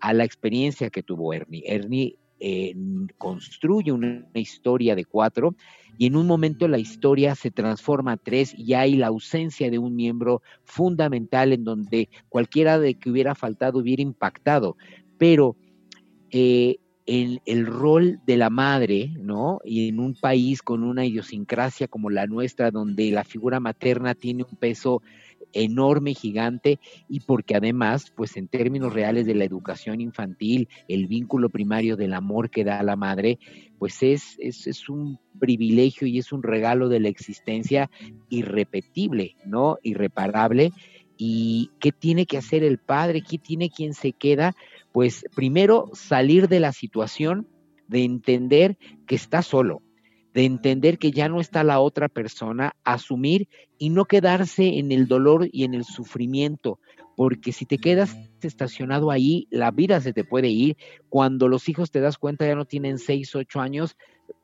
a 0.00 0.12
la 0.12 0.24
experiencia 0.24 0.90
que 0.90 1.02
tuvo 1.02 1.34
Ernie. 1.34 1.64
Ernie 1.66 2.16
eh, 2.40 2.74
construye 3.16 3.92
una, 3.92 4.24
historia 4.34 4.94
de 4.94 5.04
cuatro 5.04 5.54
y 5.96 6.06
en 6.06 6.16
un 6.16 6.26
momento 6.26 6.68
la 6.68 6.78
historia 6.78 7.34
se 7.34 7.50
transforma 7.50 8.12
a 8.12 8.16
tres 8.16 8.54
y 8.56 8.74
hay 8.74 8.94
la 8.94 9.08
ausencia 9.08 9.70
de 9.70 9.78
un 9.78 9.96
miembro 9.96 10.42
fundamental 10.64 11.52
en 11.52 11.64
donde 11.64 12.08
cualquiera 12.28 12.78
de 12.78 12.94
que 12.94 13.10
hubiera 13.10 13.34
faltado 13.34 13.80
hubiera 13.80 14.02
impactado. 14.02 14.76
Pero 15.18 15.56
eh, 16.30 16.76
el, 17.06 17.40
el, 17.46 17.66
rol 17.66 18.20
de 18.26 18.36
la 18.36 18.50
madre, 18.50 19.12
¿no? 19.18 19.60
Y 19.64 19.88
en 19.88 19.98
un 19.98 20.14
país 20.14 20.62
con 20.62 20.84
una 20.84 21.06
idiosincrasia 21.06 21.88
como 21.88 22.10
la 22.10 22.26
nuestra, 22.26 22.70
donde 22.70 23.10
la 23.10 23.24
figura 23.24 23.58
materna 23.58 24.14
tiene 24.14 24.44
un 24.44 24.56
peso 24.56 25.02
enorme, 25.52 26.14
gigante, 26.14 26.78
y 27.08 27.20
porque 27.20 27.56
además, 27.56 28.12
pues 28.14 28.36
en 28.36 28.48
términos 28.48 28.92
reales 28.92 29.26
de 29.26 29.34
la 29.34 29.44
educación 29.44 30.00
infantil, 30.00 30.68
el 30.88 31.06
vínculo 31.06 31.48
primario 31.48 31.96
del 31.96 32.14
amor 32.14 32.50
que 32.50 32.64
da 32.64 32.82
la 32.82 32.96
madre, 32.96 33.38
pues 33.78 34.02
es, 34.02 34.36
es, 34.38 34.66
es 34.66 34.88
un 34.88 35.18
privilegio 35.38 36.06
y 36.06 36.18
es 36.18 36.32
un 36.32 36.42
regalo 36.42 36.88
de 36.88 37.00
la 37.00 37.08
existencia 37.08 37.90
irrepetible, 38.28 39.36
¿no? 39.44 39.78
Irreparable. 39.82 40.72
¿Y 41.16 41.70
qué 41.80 41.90
tiene 41.90 42.26
que 42.26 42.38
hacer 42.38 42.62
el 42.62 42.78
padre? 42.78 43.22
¿Qué 43.22 43.38
tiene 43.38 43.70
quien 43.70 43.94
se 43.94 44.12
queda? 44.12 44.54
Pues 44.92 45.24
primero 45.34 45.90
salir 45.92 46.48
de 46.48 46.60
la 46.60 46.72
situación, 46.72 47.48
de 47.88 48.04
entender 48.04 48.76
que 49.06 49.14
está 49.14 49.42
solo, 49.42 49.82
de 50.38 50.44
entender 50.44 50.98
que 50.98 51.10
ya 51.10 51.28
no 51.28 51.40
está 51.40 51.64
la 51.64 51.80
otra 51.80 52.08
persona, 52.08 52.76
asumir 52.84 53.48
y 53.76 53.90
no 53.90 54.04
quedarse 54.04 54.78
en 54.78 54.92
el 54.92 55.08
dolor 55.08 55.48
y 55.50 55.64
en 55.64 55.74
el 55.74 55.82
sufrimiento, 55.82 56.78
porque 57.16 57.50
si 57.50 57.66
te 57.66 57.78
quedas 57.78 58.16
estacionado 58.40 59.10
ahí, 59.10 59.48
la 59.50 59.72
vida 59.72 60.00
se 60.00 60.12
te 60.12 60.22
puede 60.22 60.46
ir. 60.46 60.76
Cuando 61.08 61.48
los 61.48 61.68
hijos 61.68 61.90
te 61.90 61.98
das 61.98 62.18
cuenta 62.18 62.46
ya 62.46 62.54
no 62.54 62.66
tienen 62.66 62.98
6, 62.98 63.34
8 63.34 63.60
años, 63.60 63.96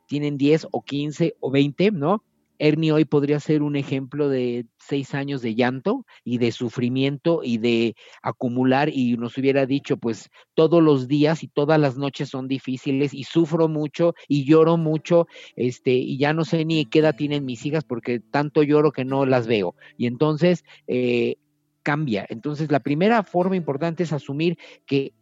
tienen 0.08 0.36
10 0.36 0.66
o 0.72 0.82
15 0.82 1.36
o 1.38 1.52
20, 1.52 1.92
¿no? 1.92 2.24
Ernie 2.58 2.92
hoy 2.92 3.04
podría 3.04 3.40
ser 3.40 3.62
un 3.62 3.76
ejemplo 3.76 4.28
de 4.28 4.66
seis 4.78 5.14
años 5.14 5.42
de 5.42 5.54
llanto 5.54 6.06
y 6.24 6.38
de 6.38 6.52
sufrimiento 6.52 7.40
y 7.42 7.58
de 7.58 7.96
acumular 8.22 8.88
y 8.88 9.16
nos 9.16 9.36
hubiera 9.38 9.66
dicho, 9.66 9.96
pues 9.96 10.30
todos 10.54 10.82
los 10.82 11.08
días 11.08 11.42
y 11.42 11.48
todas 11.48 11.80
las 11.80 11.96
noches 11.96 12.28
son 12.28 12.48
difíciles 12.48 13.14
y 13.14 13.24
sufro 13.24 13.68
mucho 13.68 14.14
y 14.28 14.44
lloro 14.44 14.76
mucho, 14.76 15.26
este, 15.56 15.92
y 15.92 16.18
ya 16.18 16.32
no 16.32 16.44
sé 16.44 16.64
ni 16.64 16.84
qué 16.86 17.00
edad 17.00 17.16
tienen 17.16 17.44
mis 17.44 17.64
hijas 17.66 17.84
porque 17.84 18.20
tanto 18.20 18.62
lloro 18.62 18.92
que 18.92 19.04
no 19.04 19.26
las 19.26 19.46
veo. 19.46 19.74
Y 19.96 20.06
entonces, 20.06 20.64
eh, 20.86 21.36
cambia. 21.84 22.26
Entonces, 22.28 22.72
la 22.72 22.80
primera 22.80 23.22
forma 23.22 23.54
importante 23.54 24.02
es 24.02 24.12
asumir 24.12 24.58
que 24.86 25.12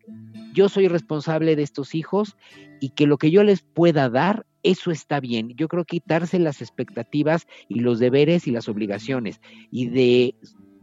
yo 0.54 0.70
soy 0.70 0.88
responsable 0.88 1.56
de 1.56 1.62
estos 1.62 1.94
hijos 1.94 2.36
y 2.80 2.90
que 2.90 3.06
lo 3.06 3.18
que 3.18 3.30
yo 3.30 3.42
les 3.44 3.62
pueda 3.62 4.08
dar, 4.08 4.46
eso 4.62 4.90
está 4.90 5.20
bien. 5.20 5.50
Yo 5.56 5.68
creo 5.68 5.84
quitarse 5.84 6.38
las 6.38 6.60
expectativas 6.60 7.46
y 7.68 7.80
los 7.80 7.98
deberes 7.98 8.46
y 8.46 8.50
las 8.50 8.68
obligaciones 8.68 9.40
y 9.70 9.88
de 9.88 10.34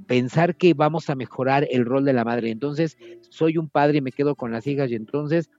pensar 0.07 0.55
que 0.55 0.73
vamos 0.73 1.09
a 1.09 1.15
mejorar 1.15 1.67
el 1.69 1.85
rol 1.85 2.05
de 2.05 2.13
la 2.13 2.23
madre. 2.23 2.49
Entonces, 2.49 2.97
soy 3.29 3.57
un 3.57 3.69
padre 3.69 3.99
y 3.99 4.01
me 4.01 4.11
quedo 4.11 4.35
con 4.35 4.51
las 4.51 4.65
hijas 4.67 4.89
y 4.91 4.95
entonces 4.95 5.49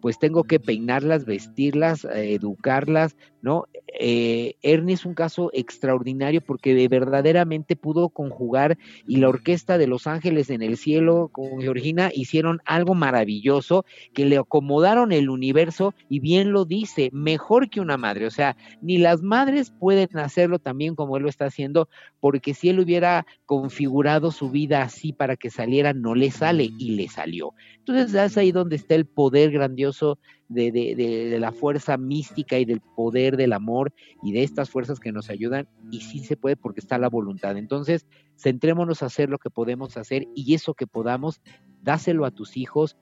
pues 0.00 0.18
tengo 0.18 0.42
que 0.42 0.58
peinarlas, 0.58 1.24
vestirlas, 1.24 2.04
eh, 2.04 2.34
educarlas, 2.34 3.16
¿no? 3.42 3.66
Eh, 4.00 4.54
Ernie 4.62 4.94
es 4.94 5.04
un 5.04 5.14
caso 5.14 5.50
extraordinario 5.52 6.40
porque 6.40 6.88
verdaderamente 6.88 7.76
pudo 7.76 8.08
conjugar 8.08 8.78
y 9.06 9.16
la 9.16 9.28
orquesta 9.28 9.76
de 9.76 9.86
Los 9.86 10.06
Ángeles 10.06 10.48
en 10.48 10.62
el 10.62 10.76
cielo 10.76 11.28
con 11.30 11.60
Georgina 11.60 12.10
hicieron 12.14 12.60
algo 12.64 12.94
maravilloso 12.94 13.84
que 14.14 14.24
le 14.24 14.38
acomodaron 14.38 15.12
el 15.12 15.28
universo 15.28 15.94
y 16.08 16.20
bien 16.20 16.52
lo 16.52 16.64
dice, 16.64 17.10
mejor 17.12 17.68
que 17.68 17.80
una 17.80 17.96
madre, 17.96 18.26
o 18.26 18.30
sea, 18.30 18.56
ni 18.80 18.96
las 18.98 19.22
madres 19.22 19.70
pueden 19.70 20.16
hacerlo 20.18 20.58
también 20.58 20.94
como 20.94 21.16
él 21.16 21.24
lo 21.24 21.28
está 21.28 21.46
haciendo 21.46 21.88
porque 22.20 22.54
si 22.54 22.68
él 22.68 22.80
hubiera 22.80 23.26
configurado 23.44 24.30
su 24.30 24.50
vida 24.50 24.82
así 24.82 25.12
para 25.12 25.36
que 25.36 25.50
saliera, 25.50 25.92
no 25.92 26.14
le 26.14 26.30
sale 26.30 26.70
y 26.78 26.92
le 26.92 27.08
salió. 27.08 27.54
Entonces 27.78 28.14
es 28.14 28.38
ahí 28.38 28.52
donde 28.52 28.76
está 28.76 28.94
el 28.94 29.06
poder 29.06 29.50
grandioso 29.50 30.18
de, 30.48 30.70
de, 30.70 31.38
la 31.38 31.52
fuerza 31.52 31.96
mística 31.96 32.58
y 32.58 32.64
del 32.64 32.80
poder 32.80 33.36
del 33.36 33.52
amor 33.52 33.92
y 34.22 34.32
de 34.32 34.42
estas 34.42 34.70
fuerzas 34.70 35.00
que 35.00 35.12
nos 35.12 35.30
ayudan 35.30 35.68
y 35.90 36.00
sí 36.00 36.18
se 36.20 36.36
puede 36.36 36.56
porque 36.56 36.80
está 36.80 36.98
la 36.98 37.08
voluntad. 37.08 37.56
Entonces, 37.56 38.06
centrémonos 38.38 39.02
a 39.02 39.06
hacer 39.06 39.30
lo 39.30 39.38
que 39.38 39.50
podemos 39.50 39.96
hacer 39.96 40.26
y 40.34 40.54
eso 40.54 40.74
que 40.74 40.86
podamos, 40.86 41.40
dáselo 41.82 42.26
a 42.26 42.30
tus 42.30 42.56
hijos 42.56 42.96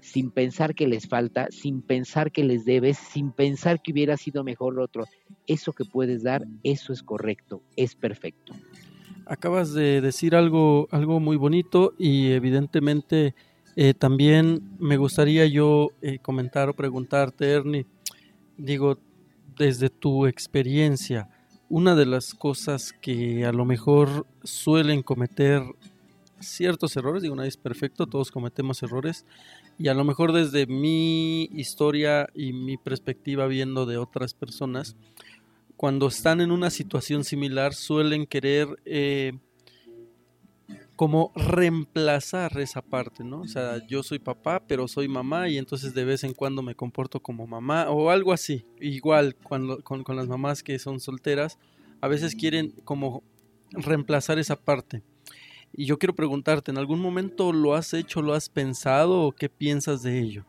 sin 0.00 0.30
pensar 0.30 0.74
que 0.74 0.86
les 0.86 1.08
falta, 1.08 1.48
sin 1.50 1.82
pensar 1.82 2.32
que 2.32 2.44
les 2.44 2.64
debes, 2.64 2.98
sin 2.98 3.30
pensar 3.30 3.80
que 3.82 3.92
hubiera 3.92 4.16
sido 4.16 4.44
mejor 4.44 4.74
lo 4.74 4.84
otro. 4.84 5.04
Eso 5.46 5.72
que 5.72 5.84
puedes 5.84 6.22
dar, 6.22 6.46
eso 6.62 6.92
es 6.92 7.02
correcto, 7.02 7.62
es 7.76 7.94
perfecto. 7.94 8.52
Acabas 9.26 9.72
de 9.72 10.00
decir 10.00 10.36
algo, 10.36 10.88
algo 10.90 11.18
muy 11.18 11.36
bonito 11.36 11.94
y 11.98 12.30
evidentemente 12.32 13.34
eh, 13.76 13.92
también 13.92 14.76
me 14.78 14.96
gustaría 14.96 15.46
yo 15.46 15.90
eh, 16.00 16.18
comentar 16.18 16.70
o 16.70 16.74
preguntarte, 16.74 17.50
Ernie, 17.50 17.86
digo, 18.56 18.98
desde 19.56 19.90
tu 19.90 20.26
experiencia, 20.26 21.28
una 21.68 21.94
de 21.94 22.06
las 22.06 22.34
cosas 22.34 22.94
que 23.00 23.44
a 23.44 23.52
lo 23.52 23.66
mejor 23.66 24.26
suelen 24.42 25.02
cometer 25.02 25.62
ciertos 26.40 26.96
errores, 26.96 27.22
digo, 27.22 27.36
nadie 27.36 27.48
es 27.48 27.56
perfecto, 27.56 28.06
todos 28.06 28.30
cometemos 28.30 28.82
errores, 28.82 29.26
y 29.78 29.88
a 29.88 29.94
lo 29.94 30.04
mejor 30.04 30.32
desde 30.32 30.66
mi 30.66 31.44
historia 31.52 32.28
y 32.34 32.54
mi 32.54 32.78
perspectiva 32.78 33.46
viendo 33.46 33.84
de 33.84 33.98
otras 33.98 34.32
personas, 34.32 34.96
cuando 35.76 36.08
están 36.08 36.40
en 36.40 36.50
una 36.50 36.70
situación 36.70 37.24
similar 37.24 37.74
suelen 37.74 38.26
querer 38.26 38.68
eh, 38.86 39.34
como 40.96 41.30
reemplazar 41.36 42.58
esa 42.58 42.80
parte, 42.80 43.22
¿no? 43.22 43.42
O 43.42 43.46
sea, 43.46 43.86
yo 43.86 44.02
soy 44.02 44.18
papá, 44.18 44.62
pero 44.66 44.88
soy 44.88 45.08
mamá 45.08 45.48
y 45.48 45.58
entonces 45.58 45.94
de 45.94 46.04
vez 46.04 46.24
en 46.24 46.32
cuando 46.32 46.62
me 46.62 46.74
comporto 46.74 47.20
como 47.20 47.46
mamá 47.46 47.90
o 47.90 48.08
algo 48.08 48.32
así. 48.32 48.64
Igual 48.80 49.36
cuando, 49.36 49.82
con, 49.84 50.04
las 50.16 50.26
mamás 50.26 50.62
que 50.62 50.78
son 50.78 50.98
solteras, 50.98 51.58
a 52.00 52.08
veces 52.08 52.34
quieren 52.34 52.72
como 52.84 53.22
reemplazar 53.72 54.38
esa 54.38 54.56
parte. 54.56 55.02
Y 55.74 55.84
yo 55.84 55.98
quiero 55.98 56.14
preguntarte, 56.14 56.70
¿en 56.70 56.78
algún 56.78 57.00
momento 57.00 57.52
lo 57.52 57.74
has 57.74 57.92
hecho, 57.92 58.22
lo 58.22 58.32
has 58.32 58.48
pensado 58.48 59.22
o 59.22 59.32
qué 59.32 59.50
piensas 59.50 60.02
de 60.02 60.18
ello? 60.18 60.46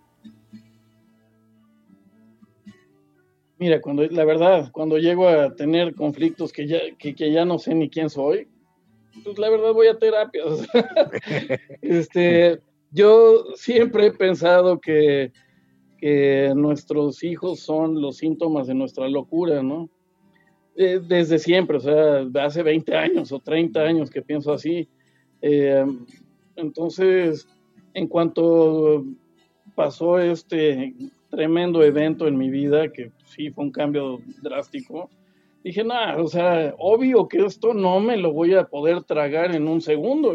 Mira, 3.60 3.82
cuando 3.82 4.04
la 4.04 4.24
verdad, 4.24 4.72
cuando 4.72 4.98
llego 4.98 5.28
a 5.28 5.56
tener 5.56 5.94
conflictos 5.94 6.54
que 6.54 6.68
ya, 6.68 6.80
que, 6.98 7.16
que 7.16 7.34
ya 7.34 7.44
no 7.44 7.60
sé 7.60 7.76
ni 7.76 7.90
quién 7.90 8.10
soy, 8.10 8.48
pues 9.24 9.38
la 9.40 9.50
verdad 9.50 9.74
voy 9.74 9.88
a 9.88 9.98
terapia. 9.98 10.44
este, 11.82 12.60
yo 12.92 13.46
siempre 13.56 14.08
he 14.08 14.12
pensado 14.12 14.80
que, 14.80 15.32
nuestros 16.56 17.24
hijos 17.24 17.60
son 17.62 18.00
los 18.00 18.18
síntomas 18.18 18.68
de 18.68 18.76
nuestra 18.76 19.10
locura, 19.10 19.64
¿no? 19.64 19.90
Eh, 20.76 21.02
desde 21.06 21.40
siempre, 21.40 21.78
o 21.78 21.80
sea, 21.80 22.28
hace 22.46 22.62
20 22.62 22.96
años 22.96 23.32
o 23.32 23.40
30 23.40 23.80
años 23.82 24.10
que 24.12 24.22
pienso 24.22 24.54
así. 24.54 24.88
Eh, 25.42 25.84
entonces, 26.56 27.48
en 27.96 28.08
cuanto 28.08 29.04
pasó 29.74 30.20
este 30.20 30.94
tremendo 31.30 31.84
evento 31.84 32.28
en 32.28 32.38
mi 32.38 32.50
vida, 32.50 32.92
que 32.92 33.12
sí 33.26 33.50
fue 33.50 33.66
un 33.66 33.72
cambio 33.72 34.20
drástico, 34.44 35.10
dije, 35.68 35.84
nada, 35.84 36.22
o 36.22 36.28
sea, 36.28 36.74
obvio 36.80 37.28
que 37.28 37.46
esto 37.46 37.74
no 37.74 38.00
me 38.00 38.18
lo 38.18 38.34
voy 38.34 38.54
a 38.54 38.66
poder 38.66 39.04
tragar 39.04 39.54
en 39.54 39.68
un 39.68 39.82
segundo, 39.82 40.34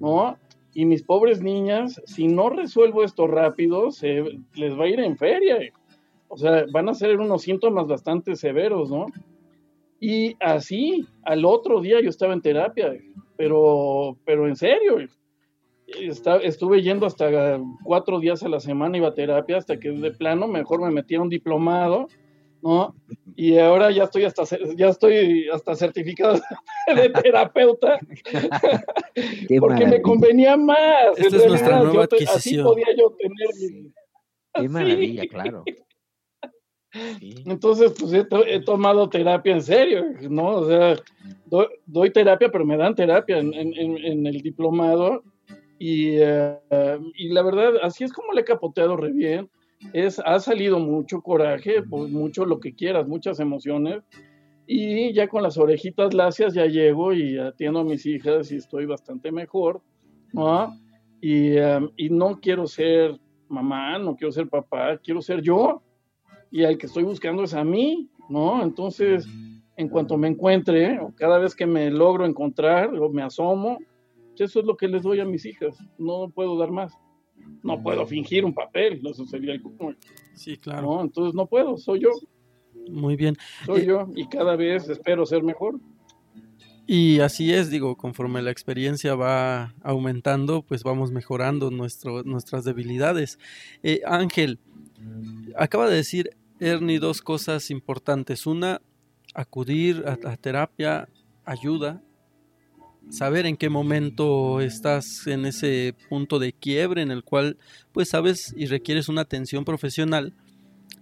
¿no? 0.00 0.36
Y 0.74 0.84
mis 0.84 1.02
pobres 1.02 1.40
niñas, 1.40 2.00
si 2.06 2.28
no 2.28 2.50
resuelvo 2.50 3.02
esto 3.02 3.26
rápido, 3.26 3.90
se 3.90 4.24
les 4.54 4.78
va 4.78 4.84
a 4.84 4.88
ir 4.88 5.00
en 5.00 5.16
feria. 5.16 5.58
O 6.28 6.36
sea, 6.36 6.66
van 6.72 6.88
a 6.88 6.94
ser 6.94 7.18
unos 7.18 7.42
síntomas 7.42 7.86
bastante 7.86 8.36
severos, 8.36 8.90
¿no? 8.90 9.06
Y 10.00 10.36
así, 10.40 11.06
al 11.22 11.44
otro 11.44 11.80
día 11.80 12.00
yo 12.00 12.10
estaba 12.10 12.32
en 12.32 12.42
terapia, 12.42 12.92
pero, 13.36 14.16
pero 14.24 14.46
en 14.46 14.56
serio, 14.56 14.98
estuve 16.42 16.82
yendo 16.82 17.06
hasta 17.06 17.60
cuatro 17.82 18.20
días 18.20 18.42
a 18.42 18.48
la 18.48 18.60
semana, 18.60 18.98
iba 18.98 19.08
a 19.08 19.14
terapia, 19.14 19.56
hasta 19.56 19.80
que 19.80 19.90
de 19.90 20.10
plano 20.12 20.46
mejor 20.46 20.80
me 20.80 20.90
metí 20.90 21.14
a 21.14 21.20
un 21.20 21.28
diplomado 21.28 22.08
¿no? 22.62 22.94
Y 23.36 23.58
ahora 23.58 23.90
ya 23.90 24.04
estoy 24.04 24.24
hasta 24.24 24.42
ya 24.74 24.88
estoy 24.88 25.48
hasta 25.48 25.76
certificado 25.76 26.40
de 26.94 27.10
terapeuta 27.10 27.98
porque 29.60 29.86
me 29.86 30.02
convenía 30.02 30.56
más. 30.56 31.16
Esta 31.16 31.36
es 31.36 31.46
nuestra 31.46 31.80
nueva 31.82 32.04
adquisición. 32.04 32.36
Así 32.36 32.62
podía 32.62 32.96
yo 32.96 33.14
tener 33.16 33.48
mi... 33.60 33.92
Qué 34.54 34.68
maravilla, 34.68 35.26
claro. 35.28 35.64
Entonces, 37.46 37.94
pues 37.98 38.12
he, 38.12 38.60
tomado 38.60 39.08
terapia 39.08 39.52
en 39.52 39.62
serio, 39.62 40.04
¿no? 40.28 40.56
O 40.56 40.66
sea, 40.66 40.96
doy, 41.86 42.10
terapia, 42.10 42.50
pero 42.50 42.64
me 42.64 42.76
dan 42.76 42.94
terapia 42.94 43.38
en, 43.38 43.54
en, 43.54 44.26
el 44.26 44.40
diplomado 44.40 45.22
y, 45.78 46.16
eh, 46.16 46.58
y 47.14 47.28
la 47.28 47.42
verdad, 47.42 47.74
así 47.82 48.04
es 48.04 48.12
como 48.12 48.32
le 48.32 48.40
he 48.40 48.44
capoteado 48.44 48.96
re 48.96 49.12
bien 49.12 49.48
es, 49.92 50.20
ha 50.24 50.38
salido 50.40 50.78
mucho 50.78 51.20
coraje, 51.20 51.82
pues 51.82 52.10
mucho 52.10 52.44
lo 52.44 52.60
que 52.60 52.74
quieras, 52.74 53.06
muchas 53.06 53.40
emociones. 53.40 54.02
Y 54.66 55.12
ya 55.14 55.28
con 55.28 55.42
las 55.42 55.56
orejitas 55.56 56.12
lacias 56.12 56.52
ya 56.54 56.66
llego 56.66 57.12
y 57.12 57.38
atiendo 57.38 57.80
a 57.80 57.84
mis 57.84 58.04
hijas 58.04 58.52
y 58.52 58.56
estoy 58.56 58.84
bastante 58.84 59.32
mejor, 59.32 59.80
¿no? 60.32 60.74
Y, 61.20 61.56
em, 61.56 61.88
y 61.96 62.10
no 62.10 62.38
quiero 62.40 62.66
ser 62.66 63.18
mamá, 63.48 63.98
no 63.98 64.14
quiero 64.14 64.30
ser 64.30 64.48
papá, 64.48 64.98
quiero 64.98 65.22
ser 65.22 65.40
yo. 65.40 65.82
Y 66.50 66.64
al 66.64 66.76
que 66.76 66.86
estoy 66.86 67.04
buscando 67.04 67.44
es 67.44 67.54
a 67.54 67.64
mí, 67.64 68.10
¿no? 68.28 68.62
Entonces, 68.62 69.26
en 69.76 69.88
cuanto 69.88 70.18
me 70.18 70.28
encuentre, 70.28 70.98
o 70.98 71.14
cada 71.14 71.38
vez 71.38 71.54
que 71.54 71.66
me 71.66 71.90
logro 71.90 72.26
encontrar 72.26 72.94
o 72.94 73.08
me 73.08 73.22
asomo, 73.22 73.78
eso 74.36 74.60
es 74.60 74.66
lo 74.66 74.76
que 74.76 74.88
les 74.88 75.02
doy 75.02 75.20
a 75.20 75.24
mis 75.24 75.44
hijas. 75.46 75.78
No 75.98 76.28
puedo 76.28 76.58
dar 76.58 76.70
más 76.70 76.92
no 77.62 77.82
puedo 77.82 78.06
fingir 78.06 78.44
un 78.44 78.54
papel, 78.54 79.00
eso 79.04 79.24
sería 79.26 79.54
el 79.54 79.62
Sí, 80.34 80.56
claro. 80.56 80.82
No, 80.82 81.00
entonces 81.02 81.34
no 81.34 81.46
puedo, 81.46 81.76
soy 81.76 82.00
yo. 82.00 82.10
Muy 82.90 83.16
bien. 83.16 83.36
Soy 83.66 83.82
eh, 83.82 83.86
yo 83.86 84.08
y 84.14 84.26
cada 84.28 84.56
vez 84.56 84.88
espero 84.88 85.26
ser 85.26 85.42
mejor. 85.42 85.78
Y 86.86 87.20
así 87.20 87.52
es, 87.52 87.68
digo, 87.68 87.96
conforme 87.96 88.40
la 88.40 88.50
experiencia 88.50 89.14
va 89.14 89.74
aumentando, 89.82 90.62
pues 90.62 90.84
vamos 90.84 91.10
mejorando 91.10 91.70
nuestro, 91.70 92.22
nuestras 92.22 92.64
debilidades. 92.64 93.38
Eh, 93.82 94.00
Ángel, 94.06 94.58
acaba 95.54 95.90
de 95.90 95.96
decir 95.96 96.30
Ernie 96.60 96.98
dos 96.98 97.20
cosas 97.20 97.70
importantes. 97.70 98.46
Una, 98.46 98.80
acudir 99.34 100.02
a 100.06 100.36
terapia 100.38 101.08
ayuda, 101.44 102.02
saber 103.10 103.46
en 103.46 103.56
qué 103.56 103.68
momento 103.68 104.60
estás 104.60 105.26
en 105.26 105.46
ese 105.46 105.94
punto 106.08 106.38
de 106.38 106.52
quiebre 106.52 107.02
en 107.02 107.10
el 107.10 107.24
cual 107.24 107.56
pues 107.92 108.10
sabes 108.10 108.54
y 108.56 108.66
requieres 108.66 109.08
una 109.08 109.22
atención 109.22 109.64
profesional 109.64 110.34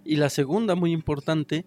Y 0.05 0.15
la 0.15 0.29
segunda, 0.29 0.75
muy 0.75 0.93
importante, 0.93 1.65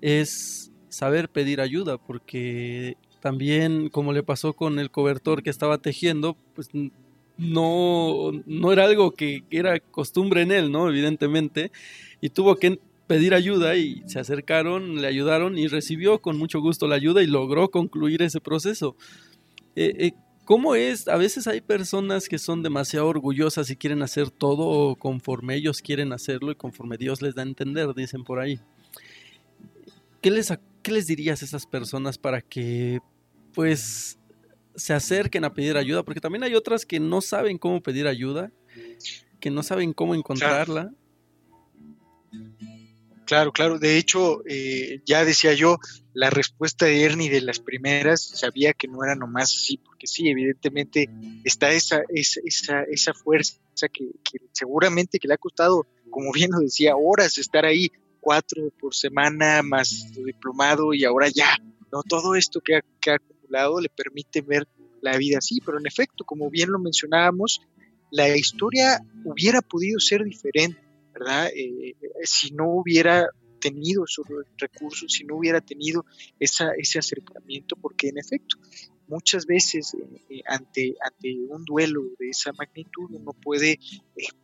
es 0.00 0.70
saber 0.88 1.28
pedir 1.28 1.60
ayuda, 1.60 1.98
porque 1.98 2.96
también, 3.20 3.88
como 3.88 4.12
le 4.12 4.22
pasó 4.22 4.54
con 4.54 4.78
el 4.78 4.90
cobertor 4.90 5.42
que 5.42 5.50
estaba 5.50 5.78
tejiendo, 5.78 6.36
pues 6.54 6.70
no, 7.36 8.32
no 8.46 8.72
era 8.72 8.84
algo 8.84 9.12
que, 9.12 9.44
era 9.50 9.80
costumbre 9.80 10.42
en 10.42 10.52
él, 10.52 10.70
¿no? 10.70 10.88
Evidentemente, 10.88 11.72
y 12.20 12.30
tuvo 12.30 12.56
que 12.56 12.78
pedir 13.06 13.34
ayuda 13.34 13.76
y 13.76 14.02
se 14.06 14.20
acercaron, 14.20 15.00
le 15.00 15.08
ayudaron 15.08 15.58
y 15.58 15.66
recibió 15.66 16.20
con 16.20 16.38
mucho 16.38 16.60
gusto 16.60 16.86
la 16.86 16.96
ayuda 16.96 17.22
y 17.22 17.26
logró 17.26 17.70
concluir 17.70 18.22
ese 18.22 18.40
proceso. 18.40 18.94
Eh, 19.76 19.94
eh, 19.98 20.12
¿Cómo 20.44 20.74
es? 20.74 21.06
A 21.06 21.16
veces 21.16 21.46
hay 21.46 21.60
personas 21.60 22.28
que 22.28 22.38
son 22.38 22.62
demasiado 22.62 23.06
orgullosas 23.06 23.70
y 23.70 23.76
quieren 23.76 24.02
hacer 24.02 24.30
todo 24.30 24.96
conforme 24.96 25.54
ellos 25.54 25.80
quieren 25.80 26.12
hacerlo 26.12 26.50
y 26.50 26.56
conforme 26.56 26.96
Dios 26.96 27.22
les 27.22 27.36
da 27.36 27.42
a 27.42 27.46
entender, 27.46 27.94
dicen 27.94 28.24
por 28.24 28.40
ahí. 28.40 28.58
¿Qué 30.20 30.30
les, 30.30 30.52
qué 30.82 30.90
les 30.90 31.06
dirías 31.06 31.42
a 31.42 31.44
esas 31.44 31.66
personas 31.66 32.18
para 32.18 32.42
que 32.42 32.98
pues 33.54 34.18
se 34.74 34.92
acerquen 34.92 35.44
a 35.44 35.54
pedir 35.54 35.76
ayuda? 35.76 36.02
Porque 36.02 36.20
también 36.20 36.42
hay 36.42 36.56
otras 36.56 36.84
que 36.84 36.98
no 36.98 37.20
saben 37.20 37.56
cómo 37.56 37.80
pedir 37.80 38.08
ayuda, 38.08 38.50
que 39.38 39.50
no 39.50 39.62
saben 39.62 39.92
cómo 39.92 40.16
encontrarla. 40.16 40.92
Claro, 42.30 42.69
claro. 43.52 43.78
De 43.78 43.96
hecho, 43.96 44.42
eh, 44.46 45.02
ya 45.06 45.24
decía 45.24 45.54
yo, 45.54 45.78
la 46.12 46.30
respuesta 46.30 46.86
de 46.86 47.04
Ernie 47.04 47.30
de 47.30 47.40
las 47.40 47.60
primeras 47.60 48.22
sabía 48.22 48.72
que 48.72 48.88
no 48.88 49.04
era 49.04 49.14
nomás 49.14 49.54
así, 49.56 49.76
porque 49.78 50.06
sí, 50.06 50.28
evidentemente 50.28 51.08
está 51.44 51.70
esa, 51.70 52.02
esa, 52.08 52.40
esa, 52.44 52.82
esa 52.82 53.14
fuerza 53.14 53.58
que, 53.92 54.10
seguramente 54.52 55.18
que 55.18 55.28
le 55.28 55.34
ha 55.34 55.38
costado, 55.38 55.86
como 56.10 56.32
bien 56.32 56.50
lo 56.50 56.58
decía, 56.58 56.96
horas 56.96 57.38
estar 57.38 57.64
ahí, 57.64 57.88
cuatro 58.20 58.70
por 58.78 58.94
semana 58.94 59.62
más 59.62 60.12
diplomado 60.12 60.92
y 60.92 61.04
ahora 61.04 61.28
ya, 61.28 61.56
¿no? 61.90 62.02
Todo 62.02 62.34
esto 62.34 62.60
que 62.60 62.80
que 63.00 63.12
ha 63.12 63.14
acumulado 63.14 63.80
le 63.80 63.88
permite 63.88 64.42
ver 64.42 64.66
la 65.00 65.16
vida 65.16 65.38
así, 65.38 65.60
pero 65.64 65.78
en 65.78 65.86
efecto, 65.86 66.24
como 66.24 66.50
bien 66.50 66.70
lo 66.70 66.78
mencionábamos, 66.78 67.62
la 68.10 68.28
historia 68.36 69.00
hubiera 69.24 69.62
podido 69.62 69.98
ser 70.00 70.24
diferente 70.24 70.89
¿verdad? 71.20 71.50
Eh, 71.54 71.94
si 72.24 72.50
no 72.52 72.68
hubiera 72.70 73.28
tenido 73.60 74.04
esos 74.04 74.26
recursos, 74.56 75.12
si 75.12 75.24
no 75.24 75.36
hubiera 75.36 75.60
tenido 75.60 76.06
esa, 76.38 76.72
ese 76.78 76.98
acercamiento, 76.98 77.76
porque 77.76 78.08
en 78.08 78.18
efecto, 78.18 78.56
muchas 79.06 79.44
veces 79.44 79.92
eh, 79.94 80.22
eh, 80.30 80.42
ante, 80.46 80.94
ante 81.02 81.36
un 81.48 81.64
duelo 81.64 82.02
de 82.18 82.30
esa 82.30 82.52
magnitud 82.54 83.10
uno 83.10 83.32
puede, 83.34 83.78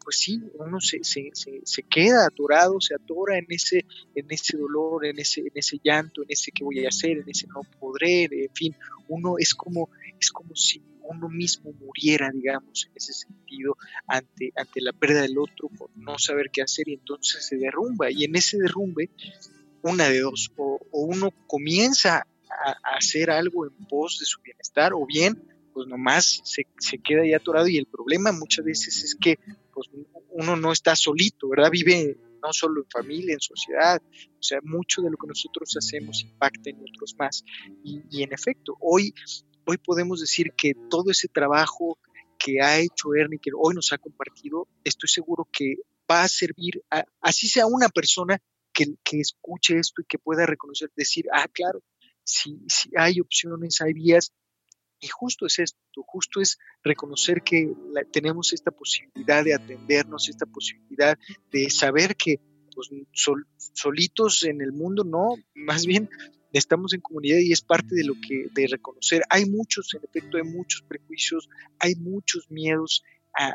pues 0.05 0.18
sí, 0.18 0.43
uno 0.59 0.81
se, 0.81 1.03
se, 1.03 1.31
se, 1.33 1.83
queda 1.85 2.27
atorado, 2.27 2.79
se 2.81 2.95
atora 2.95 3.39
en 3.39 3.47
ese, 3.49 3.87
en 4.14 4.27
ese 4.29 4.59
dolor, 4.59 5.07
en 5.07 5.18
ese, 5.18 5.41
en 5.41 5.53
ese 5.55 5.79
llanto, 5.83 6.22
en 6.22 6.29
ese 6.31 6.53
que 6.53 6.62
voy 6.62 6.85
a 6.85 6.89
hacer, 6.89 7.12
en 7.12 7.29
ese 7.29 7.47
no 7.47 7.62
podré, 7.81 8.24
en 8.24 8.55
fin, 8.55 8.77
uno 9.09 9.37
es 9.39 9.55
como, 9.55 9.89
es 10.20 10.31
como 10.31 10.55
si 10.55 10.83
uno 11.09 11.28
mismo 11.28 11.72
muriera, 11.72 12.30
digamos, 12.32 12.86
en 12.86 12.92
ese 12.96 13.12
sentido, 13.12 13.76
ante, 14.07 14.52
ante 14.57 14.80
la 14.80 14.92
pérdida 14.92 15.22
del 15.22 15.38
otro, 15.38 15.68
por 15.76 15.90
no 15.96 16.18
saber 16.18 16.50
qué 16.52 16.62
hacer 16.62 16.88
y 16.88 16.94
entonces 16.94 17.46
se 17.46 17.57
derrumba. 17.57 18.11
Y 18.11 18.24
en 18.24 18.36
ese 18.36 18.59
derrumbe, 18.59 19.11
una 19.82 20.09
de 20.09 20.20
dos, 20.20 20.50
o, 20.57 20.80
uno 20.92 21.30
comienza 21.46 22.26
a, 22.48 22.96
hacer 22.96 23.30
algo 23.30 23.66
en 23.66 23.72
pos 23.86 24.18
de 24.20 24.26
su 24.26 24.40
bienestar, 24.42 24.92
o 24.94 25.07
bien, 25.07 25.42
pues 25.72 25.86
nomás 25.88 26.40
se, 26.44 26.66
se 26.78 26.98
queda 26.98 27.22
ahí 27.22 27.34
atorado 27.34 27.68
y 27.68 27.76
el 27.76 27.86
problema 27.86 28.32
muchas 28.32 28.64
veces 28.64 29.04
es 29.04 29.14
que 29.14 29.38
pues, 29.72 29.88
uno 30.30 30.57
no 30.57 30.72
está 30.72 30.96
solito, 30.96 31.48
¿verdad? 31.48 31.70
Vive 31.70 32.16
no 32.42 32.52
solo 32.52 32.82
en 32.82 32.90
familia, 32.90 33.34
en 33.34 33.40
sociedad, 33.40 34.00
o 34.00 34.42
sea, 34.42 34.59
mucho 34.62 35.02
de 35.02 35.11
lo 35.11 35.16
que 35.16 35.26
nosotros 35.26 35.74
hacemos 35.76 36.22
impacta 36.22 36.70
en 36.70 36.80
otros 36.80 37.14
más. 37.18 37.44
Y, 37.84 38.02
y 38.11 38.22
en 38.22 38.32
efecto, 38.32 38.76
hoy 38.80 39.12
hoy 39.66 39.78
podemos 39.78 40.20
decir 40.20 40.52
que 40.56 40.74
todo 40.88 41.10
ese 41.10 41.28
trabajo 41.28 41.98
que 42.38 42.60
ha 42.60 42.78
hecho 42.78 43.14
Ernie, 43.14 43.38
que 43.38 43.50
hoy 43.56 43.74
nos 43.74 43.92
ha 43.92 43.98
compartido, 43.98 44.68
estoy 44.84 45.08
seguro 45.08 45.48
que 45.52 45.76
va 46.10 46.22
a 46.22 46.28
servir, 46.28 46.82
así 47.20 47.48
sea 47.48 47.66
una 47.66 47.88
persona 47.88 48.40
que, 48.72 48.94
escuche 49.12 49.78
esto 49.78 50.02
y 50.02 50.04
que 50.04 50.18
pueda 50.18 50.46
reconocer, 50.46 50.90
decir, 50.94 51.26
ah, 51.32 51.48
claro, 51.52 51.82
si, 52.22 52.60
si 52.68 52.90
hay 52.96 53.20
opciones, 53.20 53.80
hay 53.80 53.92
vías, 53.92 54.32
y 55.00 55.08
justo 55.08 55.46
es 55.46 55.58
esto, 55.58 55.78
justo 56.06 56.40
es 56.40 56.58
reconocer 56.82 57.42
que 57.42 57.72
tenemos 58.12 58.52
esta 58.52 58.70
posibilidad 58.70 59.44
de 59.44 59.54
atendernos, 59.54 60.28
esta 60.28 60.46
posibilidad 60.46 61.18
de 61.50 61.70
saber 61.70 62.16
que 62.16 62.40
pues, 62.74 62.90
solitos 63.72 64.44
en 64.44 64.60
el 64.60 64.72
mundo, 64.72 65.04
no, 65.04 65.34
más 65.54 65.86
bien 65.86 66.08
estamos 66.59 66.92
en 66.94 67.00
comunidad 67.00 67.38
y 67.38 67.52
es 67.52 67.62
parte 67.62 67.94
de 67.94 68.04
lo 68.04 68.14
que 68.14 68.48
de 68.52 68.66
reconocer. 68.66 69.22
Hay 69.30 69.46
muchos, 69.46 69.94
en 69.94 70.02
efecto, 70.04 70.36
hay 70.36 70.44
muchos 70.44 70.82
prejuicios, 70.82 71.48
hay 71.78 71.94
muchos 71.96 72.50
miedos 72.50 73.02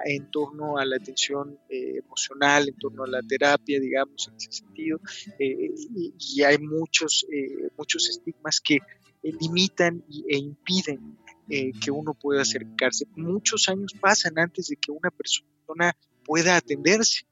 en 0.05 0.29
torno 0.29 0.77
a 0.77 0.85
la 0.85 0.97
atención 0.97 1.57
eh, 1.69 2.01
emocional, 2.05 2.69
en 2.69 2.77
torno 2.77 3.03
a 3.03 3.07
la 3.07 3.21
terapia, 3.21 3.79
digamos, 3.79 4.27
en 4.27 4.35
ese 4.35 4.51
sentido, 4.51 4.99
eh, 5.39 5.71
y, 6.19 6.43
hay 6.43 6.57
muchos, 6.59 7.25
eh, 7.31 7.69
muchos 7.77 8.09
estigmas 8.09 8.61
que 8.61 8.77
limitan 9.23 10.03
e 10.29 10.37
impiden 10.37 11.17
que 11.47 11.91
uno 11.91 12.13
pueda 12.13 12.43
acercarse. 12.43 13.05
Muchos 13.17 13.67
años 13.67 13.93
pasan 13.99 14.39
antes 14.39 14.69
de 14.69 14.77
que 14.77 14.91
una 14.91 15.11
persona 15.11 15.97
pueda 16.23 16.55
atenderse 16.55 17.25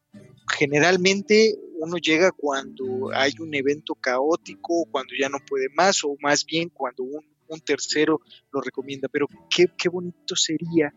generalmente 0.57 1.57
uno 1.79 1.97
llega 1.97 2.31
cuando 2.31 3.11
hay 3.13 3.31
un 3.39 3.55
evento 3.55 3.95
caótico, 3.95 4.85
cuando 4.91 5.13
ya 5.19 5.29
no 5.29 5.37
puede 5.39 5.69
más, 5.69 6.03
o 6.03 6.15
más 6.21 6.45
bien 6.45 6.69
cuando 6.69 7.03
un, 7.03 7.23
tercero 7.65 8.21
lo 8.51 8.61
recomienda. 8.61 9.07
Pero 9.07 9.27
qué, 9.49 9.65
qué 9.75 9.89
bonito 9.89 10.35
sería 10.35 10.93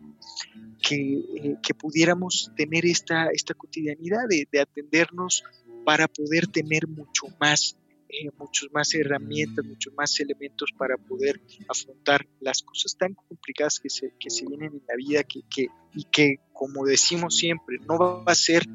que, 0.86 0.96
eh, 0.96 1.56
que, 1.62 1.72
pudiéramos 1.72 2.50
tener 2.54 2.84
esta, 2.84 3.28
esta 3.30 3.54
cotidianidad 3.54 4.28
de, 4.28 4.46
de, 4.52 4.60
atendernos 4.60 5.44
para 5.86 6.08
poder 6.08 6.48
tener 6.48 6.86
mucho 6.86 7.28
más, 7.40 7.78
eh, 8.10 8.28
muchos 8.36 8.70
más 8.70 8.94
herramientas, 8.94 9.64
muchos 9.64 9.94
más 9.94 10.20
elementos 10.20 10.72
para 10.76 10.98
poder 10.98 11.40
afrontar 11.68 12.28
las 12.40 12.62
cosas 12.62 12.98
tan 12.98 13.14
complicadas 13.14 13.80
que 13.80 13.88
se, 13.88 14.12
que 14.20 14.28
se 14.28 14.44
vienen 14.44 14.74
en 14.74 14.82
la 14.86 14.96
vida 14.96 15.24
que, 15.24 15.40
que, 15.48 15.68
y 15.94 16.04
que, 16.04 16.36
como 16.52 16.84
decimos 16.84 17.38
siempre, 17.38 17.78
no 17.88 17.98
va 17.98 18.32
a 18.32 18.34
ser 18.34 18.66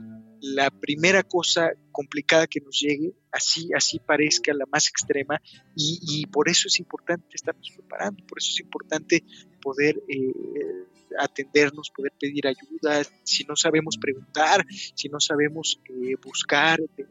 la 0.41 0.69
primera 0.69 1.23
cosa 1.23 1.71
complicada 1.91 2.47
que 2.47 2.61
nos 2.61 2.79
llegue, 2.79 3.13
así, 3.31 3.69
así 3.75 3.99
parezca 3.99 4.53
la 4.53 4.65
más 4.71 4.87
extrema, 4.87 5.41
y, 5.75 6.25
por 6.27 6.49
eso 6.49 6.67
es 6.67 6.79
importante 6.79 7.27
estarnos 7.33 7.69
preparando, 7.71 8.25
por 8.25 8.37
eso 8.39 8.51
es 8.51 8.59
importante 8.59 9.23
poder 9.61 10.01
eh, 10.07 10.33
atendernos, 11.19 11.89
poder 11.89 12.13
pedir 12.19 12.47
ayuda, 12.47 13.03
si 13.23 13.43
no 13.45 13.55
sabemos 13.55 13.97
preguntar, 13.97 14.65
si 14.69 15.09
no 15.09 15.19
sabemos 15.19 15.79
eh, 15.89 16.15
buscar, 16.23 16.79
eh, 16.79 17.05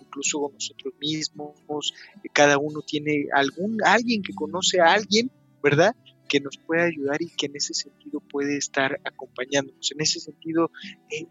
incluso 0.00 0.50
nosotros 0.52 0.94
mismos, 1.00 1.94
cada 2.32 2.58
uno 2.58 2.82
tiene 2.82 3.28
algún, 3.32 3.78
alguien 3.84 4.22
que 4.22 4.34
conoce 4.34 4.80
a 4.80 4.92
alguien, 4.92 5.30
¿verdad? 5.62 5.94
Que 6.28 6.40
nos 6.40 6.58
puede 6.58 6.82
ayudar 6.82 7.20
y 7.22 7.30
que 7.30 7.46
en 7.46 7.56
ese 7.56 7.74
sentido 7.74 8.20
puede 8.20 8.56
estar 8.56 9.00
acompañándonos. 9.04 9.90
En 9.92 10.00
ese 10.00 10.20
sentido, 10.20 10.70
eh, 11.10 11.26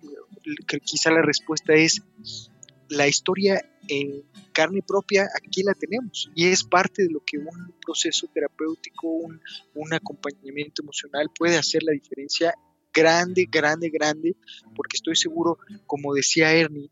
quizá 0.84 1.12
la 1.12 1.22
respuesta 1.22 1.74
es 1.74 2.02
la 2.90 3.08
historia 3.08 3.64
en 3.88 4.24
carne 4.54 4.82
propia, 4.82 5.28
aquí 5.36 5.64
la 5.64 5.74
tenemos 5.74 6.30
y 6.36 6.48
es 6.48 6.64
parte 6.64 7.04
de 7.04 7.10
lo 7.10 7.22
que 7.26 7.38
un 7.38 7.74
proceso 7.82 8.28
terapéutico, 8.34 9.08
un, 9.08 9.42
un 9.76 9.94
acompañamiento 9.94 10.82
emocional 10.82 11.30
puede 11.38 11.58
hacer 11.58 11.84
la 11.84 11.92
diferencia 11.92 12.54
grande, 12.94 13.48
grande, 13.50 13.90
grande, 13.90 14.36
porque 14.76 14.96
estoy 14.96 15.16
seguro, 15.16 15.60
como 15.86 16.14
decía 16.14 16.54
Ernie, 16.54 16.90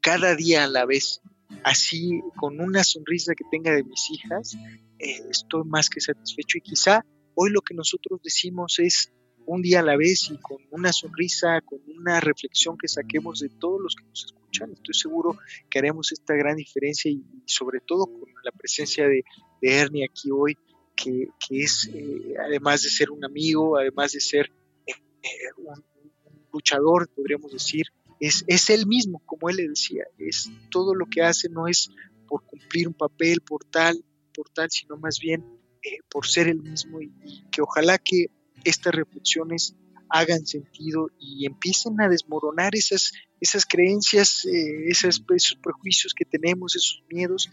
cada 0.00 0.36
día 0.36 0.64
a 0.64 0.68
la 0.68 0.84
vez, 0.86 1.20
así 1.64 2.20
con 2.36 2.60
una 2.60 2.84
sonrisa 2.84 3.34
que 3.34 3.44
tenga 3.50 3.72
de 3.72 3.82
mis 3.82 4.10
hijas, 4.10 4.56
eh, 4.98 5.20
estoy 5.30 5.64
más 5.64 5.88
que 5.88 6.00
satisfecho 6.00 6.58
y 6.58 6.60
quizá 6.60 7.04
Hoy 7.38 7.50
lo 7.50 7.60
que 7.60 7.74
nosotros 7.74 8.20
decimos 8.22 8.78
es 8.78 9.12
un 9.44 9.60
día 9.60 9.80
a 9.80 9.82
la 9.82 9.94
vez 9.94 10.30
y 10.30 10.38
con 10.38 10.56
una 10.70 10.90
sonrisa, 10.90 11.60
con 11.60 11.80
una 11.86 12.18
reflexión 12.18 12.78
que 12.78 12.88
saquemos 12.88 13.40
de 13.40 13.50
todos 13.50 13.78
los 13.78 13.94
que 13.94 14.06
nos 14.06 14.24
escuchan. 14.24 14.72
Estoy 14.72 14.94
seguro 14.94 15.36
que 15.68 15.78
haremos 15.78 16.12
esta 16.12 16.34
gran 16.34 16.56
diferencia 16.56 17.10
y, 17.10 17.22
sobre 17.44 17.80
todo 17.80 18.06
con 18.06 18.26
la 18.42 18.52
presencia 18.52 19.06
de, 19.06 19.22
Ernie 19.60 20.06
aquí 20.06 20.30
hoy, 20.30 20.56
que, 20.94 21.28
es, 21.50 21.90
eh, 21.92 22.36
además 22.42 22.82
de 22.82 22.88
ser 22.88 23.10
un 23.10 23.22
amigo, 23.22 23.76
además 23.76 24.12
de 24.12 24.20
ser 24.20 24.50
eh, 24.86 24.92
eh, 25.22 25.28
un, 25.58 25.84
luchador, 26.50 27.06
podríamos 27.14 27.52
decir, 27.52 27.84
es, 28.18 28.44
es 28.46 28.70
él 28.70 28.86
mismo, 28.86 29.20
como 29.26 29.50
él 29.50 29.56
le 29.56 29.68
decía, 29.68 30.04
es 30.16 30.50
todo 30.70 30.94
lo 30.94 31.04
que 31.04 31.20
hace 31.20 31.50
no 31.50 31.68
es 31.68 31.90
por 32.26 32.42
cumplir 32.46 32.88
un 32.88 32.94
papel, 32.94 33.42
por 33.42 33.62
tal, 33.64 34.02
por 34.34 34.48
tal, 34.48 34.70
sino 34.70 34.96
más 34.96 35.18
bien 35.20 35.44
eh, 35.86 35.98
por 36.10 36.26
ser 36.26 36.48
el 36.48 36.62
mismo 36.62 37.00
y, 37.00 37.12
que 37.50 37.62
ojalá 37.62 37.98
que 37.98 38.26
estas 38.64 38.94
reflexiones 38.94 39.76
hagan 40.08 40.46
sentido 40.46 41.10
y 41.18 41.46
empiecen 41.46 42.00
a 42.00 42.08
desmoronar 42.08 42.74
esas, 42.74 43.12
esas 43.40 43.64
creencias, 43.66 44.44
eh, 44.44 44.88
esos, 44.88 45.20
prejuicios 45.62 46.14
que 46.14 46.24
tenemos, 46.24 46.74
esos 46.74 47.04
miedos 47.08 47.50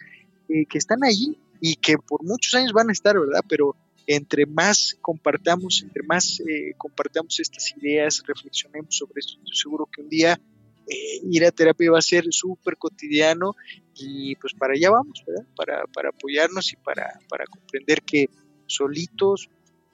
eh, 0.49 0.65
que 0.65 0.77
están 0.77 1.03
ahí 1.03 1.37
y 1.61 1.75
que 1.75 1.97
por 1.97 2.23
muchos 2.23 2.53
años 2.55 2.73
van 2.73 2.89
a 2.89 2.93
estar, 2.93 3.19
¿verdad? 3.19 3.41
Pero 3.47 3.75
entre 4.07 4.45
más 4.45 4.97
compartamos, 5.01 5.81
entre 5.83 6.03
más 6.03 6.39
eh, 6.41 6.73
compartamos 6.77 7.39
estas 7.39 7.73
ideas, 7.77 8.21
reflexionemos 8.25 8.95
sobre 8.97 9.19
esto, 9.19 9.33
estoy 9.39 9.55
seguro 9.55 9.87
que 9.91 10.01
un 10.01 10.09
día 10.09 10.39
eh, 10.87 11.21
ir 11.29 11.45
a 11.45 11.51
terapia 11.51 11.91
va 11.91 11.99
a 11.99 12.01
ser 12.01 12.25
súper 12.29 12.77
cotidiano 12.77 13.55
y 13.95 14.35
pues 14.35 14.53
para 14.53 14.73
allá 14.73 14.91
vamos. 14.91 15.23
Para, 15.55 15.85
para 15.87 16.09
apoyarnos 16.09 16.73
y 16.73 16.75
para, 16.77 17.19
para, 17.29 17.45
comprender 17.45 18.01
que 18.01 18.29
solitos, 18.65 19.49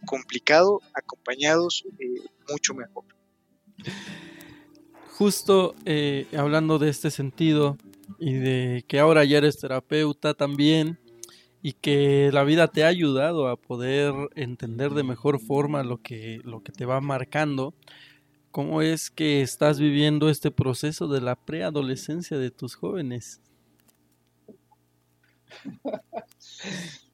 complicado, 0.05 0.81
acompañados, 0.93 1.83
eh, 1.99 2.21
mucho 2.49 2.73
mejor. 2.73 3.05
Justo 5.11 5.75
eh, 5.85 6.27
hablando 6.37 6.79
de 6.79 6.89
este 6.89 7.11
sentido 7.11 7.77
y 8.19 8.33
de 8.33 8.85
que 8.87 8.99
ahora 8.99 9.25
ya 9.25 9.37
eres 9.37 9.59
terapeuta 9.59 10.33
también 10.33 10.99
y 11.61 11.73
que 11.73 12.31
la 12.31 12.43
vida 12.43 12.69
te 12.69 12.83
ha 12.83 12.87
ayudado 12.87 13.47
a 13.49 13.57
poder 13.57 14.13
entender 14.35 14.91
de 14.91 15.03
mejor 15.03 15.39
forma 15.39 15.83
lo 15.83 15.97
que, 15.97 16.39
lo 16.43 16.61
que 16.61 16.71
te 16.71 16.85
va 16.85 17.01
marcando, 17.01 17.73
¿Cómo 18.51 18.81
es 18.81 19.11
que 19.11 19.41
estás 19.41 19.79
viviendo 19.79 20.29
este 20.29 20.51
proceso 20.51 21.07
de 21.07 21.21
la 21.21 21.35
preadolescencia 21.35 22.37
de 22.37 22.51
tus 22.51 22.75
jóvenes? 22.75 23.41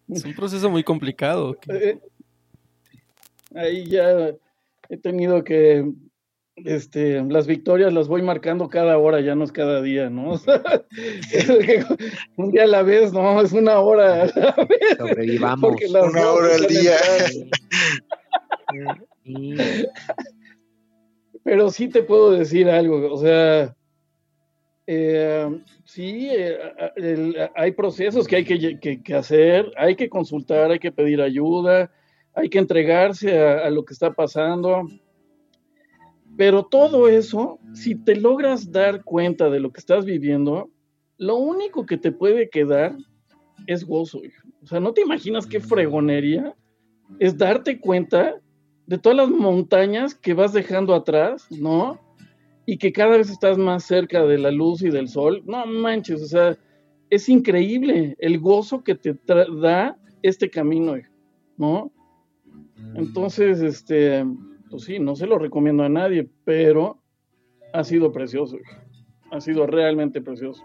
Es 0.08 0.24
un 0.24 0.36
proceso 0.36 0.70
muy 0.70 0.84
complicado. 0.84 1.58
Eh, 1.68 2.00
ahí 3.56 3.88
ya 3.88 4.36
he 4.88 4.98
tenido 4.98 5.44
que, 5.44 5.92
este, 6.56 7.22
las 7.24 7.48
victorias 7.48 7.92
las 7.92 8.08
voy 8.08 8.22
marcando 8.22 8.70
cada 8.70 8.98
hora, 8.98 9.20
ya 9.20 9.36
no 9.36 9.44
es 9.44 9.52
cada 9.52 9.82
día, 9.82 10.10
¿no? 10.10 10.40
un 12.38 12.52
día 12.52 12.64
a 12.64 12.68
la 12.68 12.84
vez, 12.84 13.12
no, 13.12 13.42
es 13.42 13.52
una 13.52 13.80
hora 13.80 14.24
a 14.24 14.26
la 14.28 14.56
vez. 14.70 14.98
Sobrevivamos. 14.98 15.76
Una 15.90 16.32
hora 16.32 16.56
al 16.56 16.68
día. 16.68 16.98
Pero 21.46 21.70
sí 21.70 21.90
te 21.90 22.02
puedo 22.02 22.32
decir 22.32 22.68
algo, 22.68 23.14
o 23.14 23.18
sea, 23.18 23.76
eh, 24.88 25.62
sí, 25.84 26.28
eh, 26.32 27.50
hay 27.54 27.72
procesos 27.74 28.28
que 28.28 28.38
hay 28.38 28.44
que, 28.44 29.14
hacer, 29.14 29.72
hay 29.78 29.96
que 29.96 30.10
consultar, 30.10 30.72
hay 30.72 30.80
que 30.80 30.92
pedir 30.92 31.22
ayuda, 31.22 31.92
hay 32.34 32.50
que 32.50 32.58
entregarse 32.58 33.40
a, 33.40 33.70
lo 33.70 33.86
que 33.86 33.94
está 33.94 34.12
pasando. 34.12 34.88
Pero 36.36 36.66
todo 36.66 37.08
eso, 37.08 37.60
si 37.76 37.94
te 37.94 38.16
logras 38.16 38.72
dar 38.72 39.04
cuenta 39.04 39.48
de 39.52 39.60
lo 39.60 39.72
que 39.72 39.82
estás 39.82 40.04
viviendo, 40.04 40.72
lo 41.20 41.36
único 41.36 41.86
que 41.86 41.98
te 41.98 42.12
puede 42.12 42.50
quedar 42.50 42.98
es 43.68 43.86
gozo. 43.86 44.20
O 44.64 44.66
sea, 44.66 44.80
¿no 44.80 44.94
te 44.94 45.02
imaginas 45.02 45.46
qué 45.46 45.60
fregonería 45.60 46.56
es 47.20 47.38
darte 47.38 47.80
cuenta 47.80 48.42
de 48.88 48.98
todas 48.98 49.18
las 49.18 49.30
montañas 49.30 50.16
que 50.16 50.34
vas 50.34 50.54
dejando 50.54 50.94
atrás, 50.94 51.48
¿no? 51.52 52.00
Y 52.66 52.78
que 52.78 52.92
cada 52.92 53.18
vez 53.18 53.30
estás 53.30 53.58
más 53.58 53.84
cerca 53.84 54.24
de 54.24 54.38
la 54.38 54.52
luz 54.52 54.82
y 54.82 54.90
del 54.90 55.08
sol. 55.08 55.44
No 55.46 55.66
manches, 55.66 56.22
o 56.22 56.28
sea, 56.28 56.58
es 57.10 57.30
increíble 57.30 58.16
el 58.20 58.40
gozo 58.40 58.84
que 58.84 58.96
te 58.96 59.18
da 59.62 59.98
este 60.22 60.50
camino, 60.50 60.96
¿no? 61.58 61.92
Entonces, 62.96 63.62
este, 63.62 64.26
pues 64.70 64.84
sí, 64.84 65.00
no 65.00 65.16
se 65.16 65.28
lo 65.28 65.38
recomiendo 65.38 65.84
a 65.84 65.90
nadie, 65.90 66.30
pero 66.44 67.02
ha 67.74 67.84
sido 67.84 68.12
precioso, 68.12 68.58
ha 69.32 69.42
sido 69.42 69.68
realmente 69.68 70.22
precioso, 70.22 70.64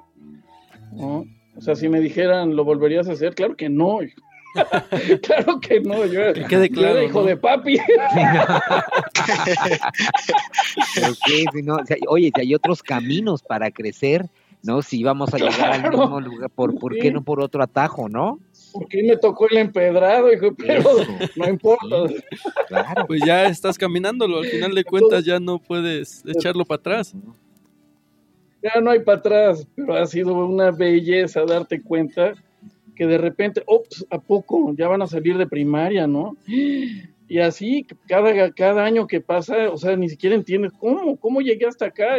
¿no? 0.93 1.25
O 1.57 1.61
sea, 1.61 1.75
si 1.75 1.89
me 1.89 2.01
dijeran, 2.01 2.57
¿lo 2.57 2.64
volverías 2.64 3.09
a 3.09 3.12
hacer? 3.12 3.35
Claro 3.35 3.57
que 3.57 3.68
no, 3.68 4.03
hijo. 4.03 4.21
claro 5.22 5.61
que 5.61 5.80
no, 5.80 6.05
yo, 6.07 6.22
era 6.22 7.05
hijo 7.05 7.24
de 7.24 7.36
papi. 7.36 7.78
oye, 12.09 12.32
si 12.34 12.40
hay 12.40 12.55
otros 12.55 12.82
caminos 12.82 13.42
para 13.42 13.70
crecer, 13.70 14.26
¿no? 14.62 14.82
Si 14.82 15.03
vamos 15.03 15.32
a 15.34 15.38
llegar 15.38 15.72
al 15.72 15.90
mismo 15.90 16.20
lugar, 16.20 16.51
¿por, 16.51 16.78
¿por 16.78 16.96
qué 16.96 17.11
no 17.11 17.22
por 17.22 17.40
otro 17.40 17.62
atajo, 17.62 18.09
no? 18.09 18.38
Porque 18.72 19.03
me 19.03 19.16
tocó 19.16 19.48
el 19.48 19.59
empedrado, 19.59 20.32
hijo, 20.32 20.55
pero 20.55 20.90
no 21.36 21.48
importa. 21.48 22.14
Claro. 22.68 23.07
Pues 23.07 23.22
ya 23.24 23.46
estás 23.46 23.78
caminándolo, 23.78 24.38
al 24.38 24.46
final 24.46 24.74
de 24.74 24.84
cuentas 24.84 25.24
ya 25.24 25.40
no 25.40 25.59
puedes 25.59 26.22
echarlo 26.26 26.64
para 26.64 26.78
atrás. 26.78 27.14
Ya 28.62 28.80
no 28.80 28.90
hay 28.90 29.01
para 29.01 29.18
atrás, 29.18 29.66
pero 29.74 29.94
ha 29.94 30.07
sido 30.07 30.34
una 30.34 30.70
belleza 30.70 31.44
darte 31.46 31.80
cuenta 31.80 32.34
que 33.01 33.07
de 33.07 33.16
repente, 33.16 33.62
ops, 33.64 34.07
¿a 34.11 34.20
poco? 34.20 34.74
Ya 34.76 34.86
van 34.86 35.01
a 35.01 35.07
salir 35.07 35.38
de 35.38 35.46
primaria, 35.46 36.07
¿no? 36.07 36.36
Y 36.46 37.38
así, 37.38 37.86
cada, 38.07 38.53
cada 38.53 38.84
año 38.84 39.07
que 39.07 39.22
pasa, 39.22 39.70
o 39.70 39.78
sea, 39.78 39.96
ni 39.96 40.11
siquiera 40.11 40.36
entiendes 40.36 40.72
cómo, 40.78 41.16
cómo 41.16 41.40
llegué 41.40 41.64
hasta 41.64 41.86
acá. 41.86 42.18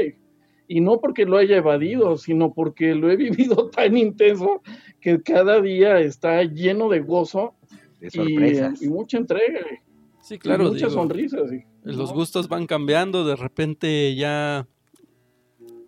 Y 0.67 0.81
no 0.81 0.99
porque 0.99 1.25
lo 1.25 1.37
haya 1.37 1.57
evadido, 1.57 2.17
sino 2.17 2.51
porque 2.51 2.95
lo 2.95 3.11
he 3.11 3.15
vivido 3.27 3.69
tan 3.69 3.95
intenso 3.95 4.63
que 4.99 5.21
cada 5.21 5.61
día 5.61 5.99
está 5.99 6.41
lleno 6.45 6.89
de 6.89 7.01
gozo 7.01 7.53
y, 8.01 8.89
mucha 8.89 9.19
entrega. 9.19 9.59
Sí, 10.23 10.39
claro. 10.39 10.63
Y 10.63 10.71
muchas 10.71 10.93
sonrisas. 10.93 11.51
Los 11.83 12.11
gustos 12.11 12.47
van 12.47 12.65
cambiando, 12.65 13.23
de 13.23 13.35
repente 13.35 14.15
ya 14.15 14.67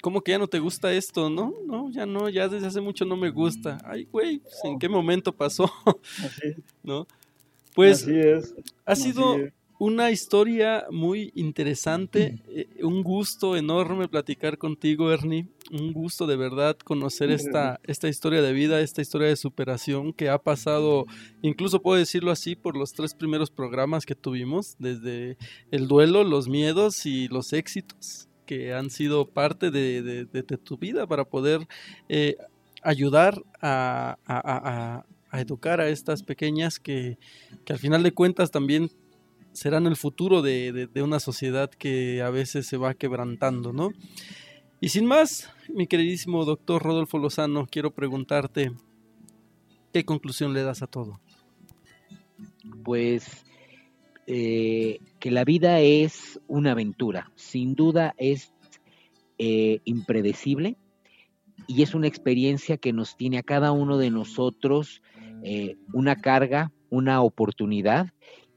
¿cómo 0.04 0.22
que 0.22 0.34
ya 0.34 0.38
no 0.38 0.50
te 0.50 0.60
gusta 0.60 0.92
esto? 0.92 1.30
No, 1.30 1.54
no, 1.66 1.90
ya 1.90 2.06
no, 2.06 2.28
ya 2.28 2.50
desde 2.50 2.68
hace 2.68 2.82
mucho 2.82 3.06
no 3.06 3.16
me 3.16 3.30
gusta. 3.30 3.78
Ay, 3.86 4.04
güey, 4.12 4.40
pues, 4.40 4.60
¿en 4.66 4.78
qué 4.78 4.90
momento 4.90 5.32
pasó? 5.32 5.72
Así. 6.24 6.56
¿No? 6.84 7.08
Pues 7.74 8.06
es. 8.06 8.54
ha 8.86 8.96
sido 8.98 9.38
una 9.80 10.12
historia 10.12 10.86
muy 10.92 11.32
interesante, 11.36 12.44
eh, 12.50 12.68
un 12.84 13.02
gusto 13.02 13.56
enorme 13.56 14.10
platicar 14.10 14.58
contigo, 14.58 15.10
Ernie, 15.10 15.48
un 15.72 15.94
gusto 15.94 16.28
de 16.28 16.36
verdad 16.36 16.78
conocer 16.78 17.32
esta, 17.32 17.80
esta 17.84 18.10
historia 18.10 18.42
de 18.42 18.52
vida, 18.52 18.82
esta 18.82 19.02
historia 19.02 19.30
de 19.30 19.38
superación 19.38 20.12
que 20.12 20.28
ha 20.28 20.38
pasado, 20.38 21.06
incluso 21.42 21.82
puedo 21.82 21.98
decirlo 21.98 22.30
así, 22.30 22.58
por 22.58 22.76
los 22.76 22.92
tres 22.92 23.16
primeros 23.16 23.50
programas 23.50 24.06
que 24.06 24.16
tuvimos, 24.16 24.76
desde 24.80 25.38
el 25.72 25.88
duelo, 25.88 26.26
los 26.26 26.50
miedos 26.50 27.06
y 27.06 27.30
los 27.30 27.54
éxitos 27.54 28.28
que 28.46 28.74
han 28.74 28.90
sido 28.90 29.28
parte 29.30 29.72
de, 29.72 30.26
tu 30.64 30.78
vida 30.78 31.08
para 31.08 31.26
poder 31.26 31.68
eh, 32.10 32.38
ayudar 32.82 33.42
a, 33.62 35.06
educar 35.34 35.82
a 35.82 35.90
estas 35.90 36.24
pequeñas 36.24 36.80
que, 36.80 37.18
al 37.70 37.80
final 37.80 38.04
de 38.04 38.14
cuentas 38.14 38.52
también 38.52 38.92
serán 39.52 39.88
el 39.88 39.96
futuro 39.96 40.42
de, 40.42 40.90
una 40.96 41.20
sociedad 41.20 41.70
que 41.70 42.22
a 42.22 42.30
veces 42.30 42.68
se 42.68 42.78
va 42.78 42.94
quebrantando, 42.94 43.74
¿no? 43.74 43.92
Y 44.82 44.90
sin 44.90 45.06
más, 45.06 45.50
mi 45.70 45.88
queridísimo 45.88 46.44
doctor 46.44 46.84
Rodolfo 46.84 47.18
Lozano, 47.18 47.68
quiero 47.72 47.92
preguntarte, 47.92 48.74
¿qué 49.94 50.04
conclusión 50.04 50.54
le 50.54 50.64
das 50.64 50.82
a 50.82 50.88
todo? 50.88 51.22
Pues 52.84 53.46
eh, 54.28 55.00
que 55.20 55.32
la 55.32 55.44
vida 55.44 55.80
es 55.82 56.40
una 56.48 56.72
aventura, 56.72 57.32
sin 57.36 57.76
duda 57.76 58.14
es 58.18 58.54
eh, 59.38 59.80
impredecible 59.84 60.78
y 61.68 61.82
es 61.82 61.94
una 61.94 62.08
experiencia 62.08 62.78
que 62.78 62.94
nos 62.94 63.18
tiene 63.18 63.38
a 63.38 63.44
cada 63.44 63.72
uno 63.72 63.98
de 63.98 64.12
nosotros 64.12 65.02
eh, 65.44 65.76
una 65.92 66.16
carga, 66.16 66.72
una 66.90 67.22
oportunidad 67.22 68.14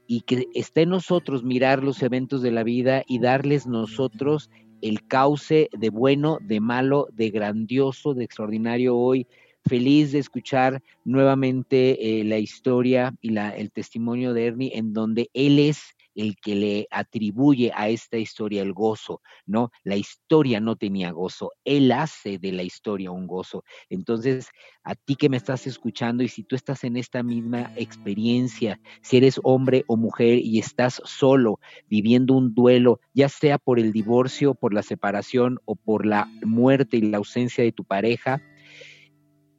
y 0.07 0.21
que 0.21 0.47
está 0.53 0.81
en 0.81 0.89
nosotros 0.89 1.43
mirar 1.43 1.83
los 1.83 2.01
eventos 2.01 2.41
de 2.41 2.51
la 2.51 2.63
vida 2.63 3.03
y 3.05 3.19
darles 3.19 3.67
nosotros 3.67 4.49
el 4.81 5.05
cauce 5.05 5.69
de 5.77 5.89
bueno, 5.89 6.37
de 6.41 6.61
malo, 6.61 7.07
de 7.11 7.29
grandioso, 7.29 8.13
de 8.13 8.23
extraordinario 8.23 8.95
hoy, 8.95 9.27
feliz 9.67 10.11
de 10.11 10.19
escuchar 10.19 10.81
nuevamente 11.05 12.19
eh, 12.19 12.23
la 12.23 12.37
historia 12.37 13.13
y 13.21 13.29
la, 13.29 13.49
el 13.49 13.71
testimonio 13.71 14.33
de 14.33 14.47
Ernie, 14.47 14.71
en 14.73 14.93
donde 14.93 15.29
él 15.33 15.59
es 15.59 15.95
el 16.17 16.35
que 16.35 16.55
le 16.55 16.87
atribuye 16.89 17.71
a 17.73 17.89
esta 17.89 18.17
historia 18.17 18.63
el 18.63 18.73
gozo, 18.73 19.21
¿no? 19.45 19.71
La 19.83 19.95
historia 19.95 20.59
no 20.59 20.75
tenía 20.75 21.11
gozo, 21.11 21.51
él 21.63 21.91
hace 21.91 22.39
de 22.39 22.51
la 22.51 22.63
historia 22.63 23.11
un 23.11 23.27
gozo. 23.27 23.63
Entonces, 23.89 24.49
a 24.83 24.95
ti 24.95 25.15
que 25.15 25.29
me 25.29 25.37
estás 25.37 25.67
escuchando 25.67 26.23
y 26.23 26.27
si 26.27 26.43
tú 26.43 26.55
estás 26.55 26.83
en 26.83 26.97
esta 26.97 27.21
misma 27.21 27.71
experiencia, 27.75 28.79
si 29.01 29.17
eres 29.17 29.39
hombre 29.43 29.85
o 29.87 29.95
mujer 29.95 30.39
y 30.39 30.57
estás 30.57 31.01
solo 31.05 31.59
viviendo 31.87 32.33
un 32.33 32.53
duelo, 32.55 32.99
ya 33.13 33.29
sea 33.29 33.59
por 33.59 33.79
el 33.79 33.93
divorcio, 33.93 34.55
por 34.55 34.73
la 34.73 34.81
separación 34.81 35.59
o 35.65 35.75
por 35.75 36.05
la 36.05 36.27
muerte 36.43 36.97
y 36.97 37.01
la 37.01 37.17
ausencia 37.17 37.63
de 37.63 37.71
tu 37.71 37.83
pareja, 37.83 38.41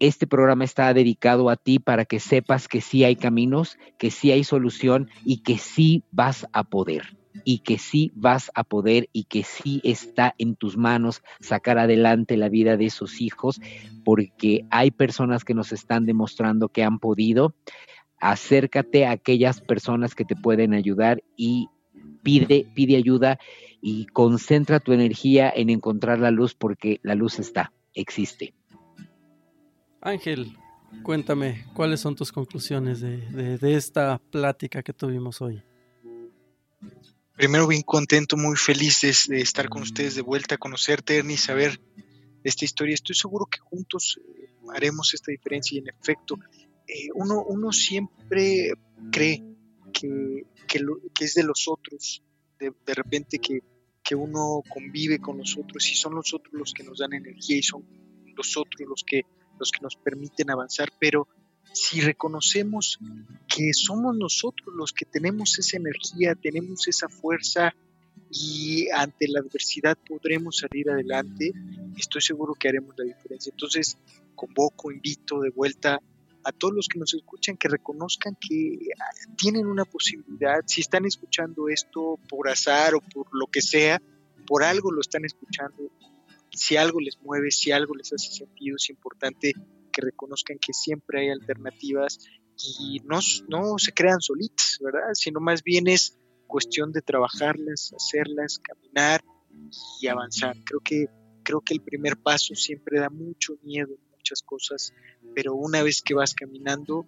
este 0.00 0.26
programa 0.26 0.64
está 0.64 0.92
dedicado 0.94 1.50
a 1.50 1.56
ti 1.56 1.78
para 1.78 2.04
que 2.04 2.20
sepas 2.20 2.68
que 2.68 2.80
sí 2.80 3.04
hay 3.04 3.16
caminos, 3.16 3.78
que 3.98 4.10
sí 4.10 4.30
hay 4.32 4.44
solución 4.44 5.08
y 5.24 5.38
que 5.42 5.58
sí 5.58 6.04
vas 6.10 6.46
a 6.52 6.64
poder. 6.64 7.16
y 7.44 7.60
que 7.60 7.78
sí 7.78 8.10
vas 8.16 8.50
a 8.54 8.64
poder 8.64 9.08
y 9.12 9.24
que 9.24 9.44
sí 9.44 9.80
está 9.84 10.34
en 10.38 10.56
tus 10.56 10.76
manos 10.76 11.22
sacar 11.40 11.78
adelante 11.78 12.36
la 12.36 12.48
vida 12.48 12.76
de 12.76 12.86
esos 12.86 13.20
hijos, 13.20 13.60
porque 14.04 14.64
hay 14.70 14.90
personas 14.90 15.44
que 15.44 15.54
nos 15.54 15.72
están 15.72 16.04
demostrando 16.04 16.68
que 16.68 16.82
han 16.82 16.98
podido. 16.98 17.54
Acércate 18.20 19.06
a 19.06 19.12
aquellas 19.12 19.60
personas 19.60 20.14
que 20.16 20.24
te 20.24 20.34
pueden 20.34 20.74
ayudar 20.74 21.22
y 21.36 21.68
pide, 22.24 22.66
pide 22.74 22.96
ayuda 22.96 23.38
y 23.80 24.06
concentra 24.06 24.80
tu 24.80 24.92
energía 24.92 25.52
en 25.54 25.70
encontrar 25.70 26.18
la 26.18 26.32
luz 26.32 26.54
porque 26.54 26.98
la 27.02 27.14
luz 27.14 27.38
está, 27.38 27.72
existe. 27.94 28.57
Ángel, 30.00 30.56
cuéntame, 31.02 31.64
¿cuáles 31.74 32.00
son 32.00 32.14
tus 32.14 32.30
conclusiones 32.30 33.00
de, 33.00 33.58
esta 33.76 34.18
plática 34.30 34.82
que 34.82 34.92
tuvimos 34.92 35.40
hoy? 35.40 35.62
Primero 37.34 37.66
bien 37.66 37.82
contento, 37.82 38.36
muy 38.36 38.56
feliz 38.56 39.00
de, 39.28 39.40
estar 39.40 39.68
con 39.68 39.82
ustedes 39.82 40.14
de 40.14 40.22
vuelta, 40.22 40.56
conocerte, 40.56 41.18
Ernie, 41.18 41.36
saber 41.36 41.80
esta 42.44 42.64
historia. 42.64 42.94
Estoy 42.94 43.16
seguro 43.16 43.46
que 43.46 43.58
juntos 43.58 44.20
eh, 44.38 44.50
haremos 44.74 45.14
esta 45.14 45.30
diferencia 45.32 45.76
y 45.76 45.78
en 45.78 45.88
efecto, 45.88 46.36
eh, 46.86 47.08
uno, 47.14 47.42
uno 47.44 47.72
siempre 47.72 48.72
cree 49.10 49.44
que, 49.92 50.46
que, 50.66 51.24
es 51.24 51.34
de 51.34 51.42
los 51.42 51.66
otros, 51.68 52.22
de, 52.58 52.72
de 52.86 52.94
repente 52.94 53.38
que, 53.38 53.60
que, 54.02 54.14
uno 54.14 54.62
convive 54.68 55.18
con 55.18 55.38
los 55.38 55.56
otros 55.56 55.90
y 55.90 55.94
son 55.94 56.14
los 56.14 56.32
otros 56.34 56.54
los 56.54 56.72
que 56.72 56.84
nos 56.84 56.98
dan 56.98 57.12
energía 57.12 57.56
y 57.56 57.62
son 57.62 57.84
los 58.36 58.56
otros 58.56 58.88
los 58.88 59.04
que 59.04 59.22
los 59.58 59.70
que 59.70 59.80
nos 59.82 59.96
permiten 59.96 60.50
avanzar, 60.50 60.90
pero 60.98 61.28
si 61.72 62.00
reconocemos 62.00 62.98
que 63.46 63.72
somos 63.72 64.16
nosotros 64.16 64.74
los 64.74 64.92
que 64.92 65.04
tenemos 65.04 65.58
esa 65.58 65.76
energía, 65.76 66.34
tenemos 66.34 66.88
esa 66.88 67.08
fuerza 67.08 67.74
y 68.30 68.88
ante 68.90 69.28
la 69.28 69.40
adversidad 69.40 69.96
podremos 70.06 70.58
salir 70.58 70.90
adelante, 70.90 71.52
estoy 71.96 72.20
seguro 72.20 72.54
que 72.54 72.68
haremos 72.68 72.94
la 72.96 73.04
diferencia. 73.04 73.50
Entonces, 73.50 73.96
convoco, 74.34 74.90
invito 74.90 75.40
de 75.40 75.50
vuelta 75.50 76.00
a 76.44 76.52
todos 76.52 76.74
los 76.74 76.88
que 76.88 76.98
nos 76.98 77.14
escuchan 77.14 77.56
que 77.56 77.68
reconozcan 77.68 78.36
que 78.40 78.78
tienen 79.36 79.66
una 79.66 79.84
posibilidad, 79.84 80.62
si 80.66 80.80
están 80.80 81.04
escuchando 81.04 81.68
esto 81.68 82.18
por 82.28 82.48
azar 82.48 82.94
o 82.94 83.00
por 83.00 83.28
lo 83.32 83.46
que 83.46 83.60
sea, 83.60 84.00
por 84.46 84.62
algo 84.62 84.90
lo 84.90 85.00
están 85.00 85.24
escuchando, 85.24 85.90
si 86.52 86.76
algo 86.76 87.00
les 87.00 87.18
mueve, 87.20 87.50
si 87.50 87.72
algo 87.72 87.94
les 87.94 88.12
hace 88.12 88.32
sentido, 88.32 88.76
es 88.76 88.90
importante 88.90 89.52
que 89.92 90.00
reconozcan 90.02 90.58
que 90.58 90.72
siempre 90.72 91.22
hay 91.22 91.30
alternativas 91.30 92.18
y 92.80 93.00
no, 93.04 93.20
no 93.48 93.78
se 93.78 93.92
crean 93.92 94.20
solitas, 94.20 94.78
¿verdad? 94.80 95.14
Sino 95.14 95.40
más 95.40 95.62
bien 95.62 95.86
es 95.88 96.18
cuestión 96.46 96.92
de 96.92 97.02
trabajarlas, 97.02 97.92
hacerlas, 97.94 98.58
caminar 98.58 99.22
y 100.00 100.08
avanzar. 100.08 100.56
Creo 100.64 100.80
que, 100.80 101.06
creo 101.42 101.60
que 101.60 101.74
el 101.74 101.80
primer 101.80 102.16
paso 102.16 102.54
siempre 102.54 102.98
da 102.98 103.10
mucho 103.10 103.56
miedo 103.62 103.96
muchas 104.16 104.42
cosas, 104.42 104.92
pero 105.34 105.54
una 105.54 105.82
vez 105.82 106.02
que 106.02 106.14
vas 106.14 106.34
caminando, 106.34 107.06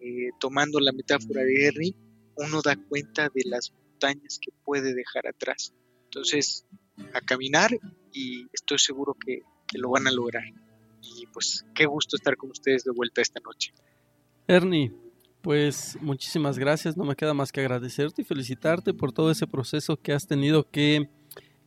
eh, 0.00 0.30
tomando 0.38 0.78
la 0.80 0.92
metáfora 0.92 1.42
de 1.42 1.66
Henry, 1.66 1.96
uno 2.36 2.60
da 2.62 2.76
cuenta 2.76 3.30
de 3.34 3.42
las 3.46 3.72
montañas 3.72 4.38
que 4.40 4.52
puede 4.64 4.94
dejar 4.94 5.26
atrás. 5.26 5.74
Entonces, 6.04 6.66
a 7.14 7.20
caminar 7.20 7.70
y 8.12 8.46
estoy 8.52 8.78
seguro 8.78 9.14
que, 9.14 9.42
lo 9.74 9.88
van 9.88 10.06
a 10.06 10.12
lograr. 10.12 10.44
Y 11.00 11.24
pues 11.32 11.64
qué 11.74 11.86
gusto 11.86 12.16
estar 12.16 12.36
con 12.36 12.50
ustedes 12.50 12.84
de 12.84 12.90
vuelta 12.90 13.22
esta 13.22 13.40
noche. 13.40 13.72
Ernie, 14.46 14.92
pues 15.40 15.96
muchísimas 16.02 16.58
gracias, 16.58 16.94
no 16.94 17.04
me 17.04 17.16
queda 17.16 17.32
más 17.32 17.52
que 17.52 17.60
agradecerte 17.60 18.20
y 18.20 18.24
felicitarte 18.26 18.92
por 18.92 19.12
todo 19.12 19.30
ese 19.30 19.46
proceso 19.46 19.96
que 19.96 20.12
has 20.12 20.26
tenido 20.26 20.68
que 20.70 21.08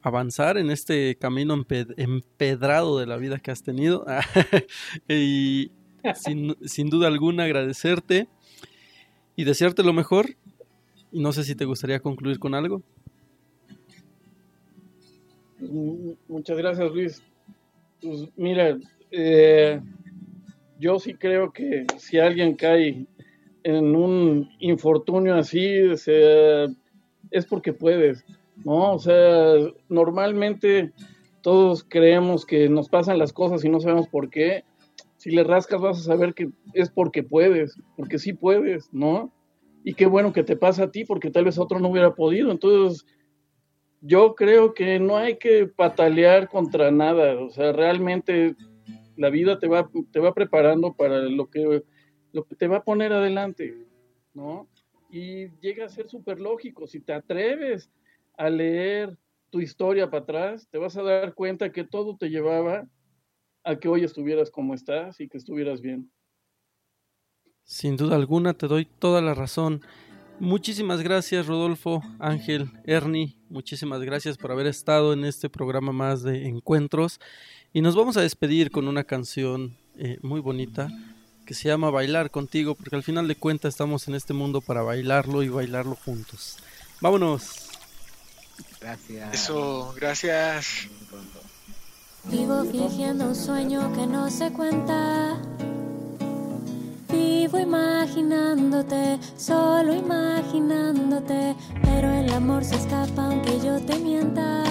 avanzar 0.04 0.60
en 0.60 0.70
este 0.70 1.16
camino 1.16 1.66
empedrado 1.98 3.00
de 3.00 3.08
la 3.08 3.18
vida 3.18 3.40
que 3.40 3.50
has 3.50 3.64
tenido. 3.64 4.06
y 5.10 5.72
sin, 6.14 6.56
sin, 6.64 6.92
duda 6.92 7.08
alguna 7.08 7.46
agradecerte 7.46 8.28
y 9.36 9.46
desearte 9.46 9.82
lo 9.82 9.94
mejor. 9.94 10.36
Y 11.12 11.22
no 11.22 11.34
sé 11.34 11.44
si 11.44 11.56
te 11.56 11.66
gustaría 11.66 12.02
concluir 12.02 12.38
con 12.38 12.54
algo. 12.54 12.84
Muchas 15.60 16.58
gracias, 16.58 16.92
Luis. 16.92 17.24
Pues 18.02 18.30
mira, 18.36 18.78
eh, 19.12 19.80
yo 20.80 21.00
sí 21.00 21.14
creo 21.14 21.52
que 21.54 21.86
si 21.98 22.20
alguien 22.20 22.56
cae 22.56 23.06
en 23.64 23.96
un 23.96 24.50
infortunio 24.60 25.36
así, 25.36 25.64
es 27.32 27.46
porque 27.50 27.74
puedes, 27.74 28.26
¿no? 28.64 28.94
O 28.94 29.00
sea, 29.00 29.56
normalmente 29.90 30.92
todos 31.42 31.84
creemos 31.84 32.46
que 32.46 32.70
nos 32.70 32.90
pasan 32.90 33.18
las 33.18 33.34
cosas 33.34 33.64
y 33.64 33.70
no 33.70 33.80
sabemos 33.80 34.08
por 34.08 34.30
qué. 34.30 34.64
Si 35.18 35.32
le 35.32 35.44
rascas 35.44 35.82
vas 35.82 36.00
a 36.00 36.04
saber 36.04 36.34
que 36.34 36.50
es 36.74 36.90
porque 36.90 37.24
puedes, 37.24 37.80
porque 37.96 38.20
sí 38.20 38.34
puedes, 38.34 38.94
¿no? 38.94 39.32
Y 39.84 39.94
qué 39.94 40.06
bueno 40.06 40.34
que 40.34 40.44
te 40.44 40.56
pasa 40.56 40.84
a 40.84 40.92
ti, 40.92 41.06
porque 41.06 41.32
tal 41.32 41.46
vez 41.46 41.58
otro 41.58 41.80
no 41.80 41.90
hubiera 41.90 42.14
podido. 42.14 42.52
Entonces, 42.52 43.06
yo 44.06 44.36
creo 44.36 44.74
que 44.74 45.00
no 45.00 45.18
hay 45.18 45.38
que 45.38 45.66
patalear 45.66 46.48
contra 46.48 46.92
nada, 46.92 47.40
o 47.40 47.50
sea, 47.50 47.72
realmente 47.72 48.56
la 49.18 49.30
vida 49.30 49.58
te 49.58 49.68
va, 49.68 49.90
te 50.12 50.20
va 50.20 50.34
preparando 50.34 50.94
para 50.94 51.24
lo 51.24 51.50
que, 51.50 51.84
lo 52.32 52.44
que 52.46 52.56
te 52.56 52.68
va 52.68 52.78
a 52.78 52.84
poner 52.84 53.14
adelante, 53.14 53.88
¿no? 54.34 54.68
Y 55.10 55.50
llega 55.60 55.86
a 55.86 55.90
ser 55.90 56.08
súper 56.08 56.40
lógico, 56.40 56.86
si 56.86 57.00
te 57.00 57.14
atreves 57.14 57.90
a 58.38 58.50
leer 58.50 59.18
tu 59.50 59.60
historia 59.60 60.10
para 60.10 60.24
atrás, 60.24 60.68
te 60.70 60.78
vas 60.78 60.96
a 60.98 61.04
dar 61.04 61.34
cuenta 61.34 61.72
que 61.72 61.84
todo 61.84 62.16
te 62.18 62.30
llevaba 62.30 62.88
a 63.64 63.76
que 63.78 63.88
hoy 63.88 64.04
estuvieras 64.04 64.52
como 64.52 64.76
estás 64.76 65.20
y 65.20 65.28
que 65.28 65.38
estuvieras 65.38 65.82
bien. 65.82 66.12
Sin 67.64 67.98
duda 67.98 68.16
alguna, 68.16 68.54
te 68.54 68.68
doy 68.68 68.86
toda 68.86 69.22
la 69.22 69.34
razón. 69.34 69.82
Muchísimas 70.40 71.02
gracias 71.02 71.48
Rodolfo, 71.48 72.04
Ángel, 72.20 72.70
Ernie, 72.84 73.38
muchísimas 73.50 74.02
gracias 74.02 74.38
por 74.38 74.52
haber 74.52 74.68
estado 74.68 75.14
en 75.14 75.24
este 75.24 75.50
programa 75.50 75.94
más 75.94 76.24
de 76.24 76.48
encuentros 76.48 77.22
y 77.72 77.82
nos 77.82 77.96
vamos 77.96 78.18
a 78.18 78.22
despedir 78.22 78.70
con 78.70 78.88
una 78.88 79.06
canción 79.06 79.78
eh, 79.98 80.20
muy 80.22 80.42
bonita 80.42 80.90
que 81.46 81.54
se 81.54 81.70
llama 81.70 81.90
Bailar 81.90 82.32
contigo 82.32 82.76
porque 82.76 82.96
al 82.98 83.04
final 83.04 83.28
de 83.28 83.36
cuentas 83.36 83.74
estamos 83.74 84.08
en 84.08 84.16
este 84.16 84.34
mundo 84.34 84.60
para 84.60 84.82
bailarlo 84.82 85.42
y 85.42 85.50
bailarlo 85.50 85.96
juntos. 85.96 86.58
Vámonos. 87.00 87.70
Gracias. 88.82 89.34
Eso, 89.34 89.94
gracias. 89.96 90.88
Vivo 92.26 92.64
fingiendo 92.66 93.28
un 93.28 93.36
sueño 93.36 93.94
que 93.94 94.08
no 94.08 94.30
se 94.30 94.52
cuenta 94.52 95.40
Vivo 97.46 97.60
imaginándote, 97.60 99.20
solo 99.38 99.94
imaginándote, 99.94 101.56
pero 101.84 102.12
el 102.12 102.34
amor 102.34 102.66
se 102.66 102.74
escapa 102.74 103.28
aunque 103.28 103.60
yo 103.60 103.80
te 103.82 104.00
mienta. 104.00 104.64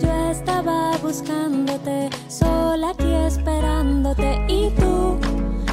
Yo 0.00 0.30
estaba 0.32 0.96
buscándote, 0.96 2.10
sola 2.26 2.90
aquí 2.90 3.14
esperándote 3.24 4.44
y 4.48 4.70
tú 4.70 5.16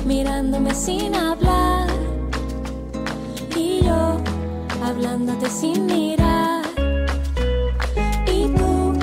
mirándome 0.05 0.75
sin 0.75 1.15
hablar 1.15 1.89
y 3.55 3.81
yo 3.83 4.21
hablándote 4.85 5.49
sin 5.49 5.87
mirar. 5.87 6.63
Y 8.31 8.49
tú 8.49 8.93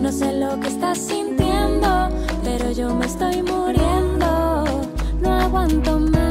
no 0.00 0.10
sé 0.10 0.32
lo 0.32 0.58
que 0.58 0.66
estás 0.66 0.98
sintiendo, 0.98 2.08
pero 2.42 2.72
yo 2.72 2.92
me 2.92 3.06
estoy 3.06 3.44
muriendo 3.44 3.91
cuanto 5.52 6.00
más 6.00 6.21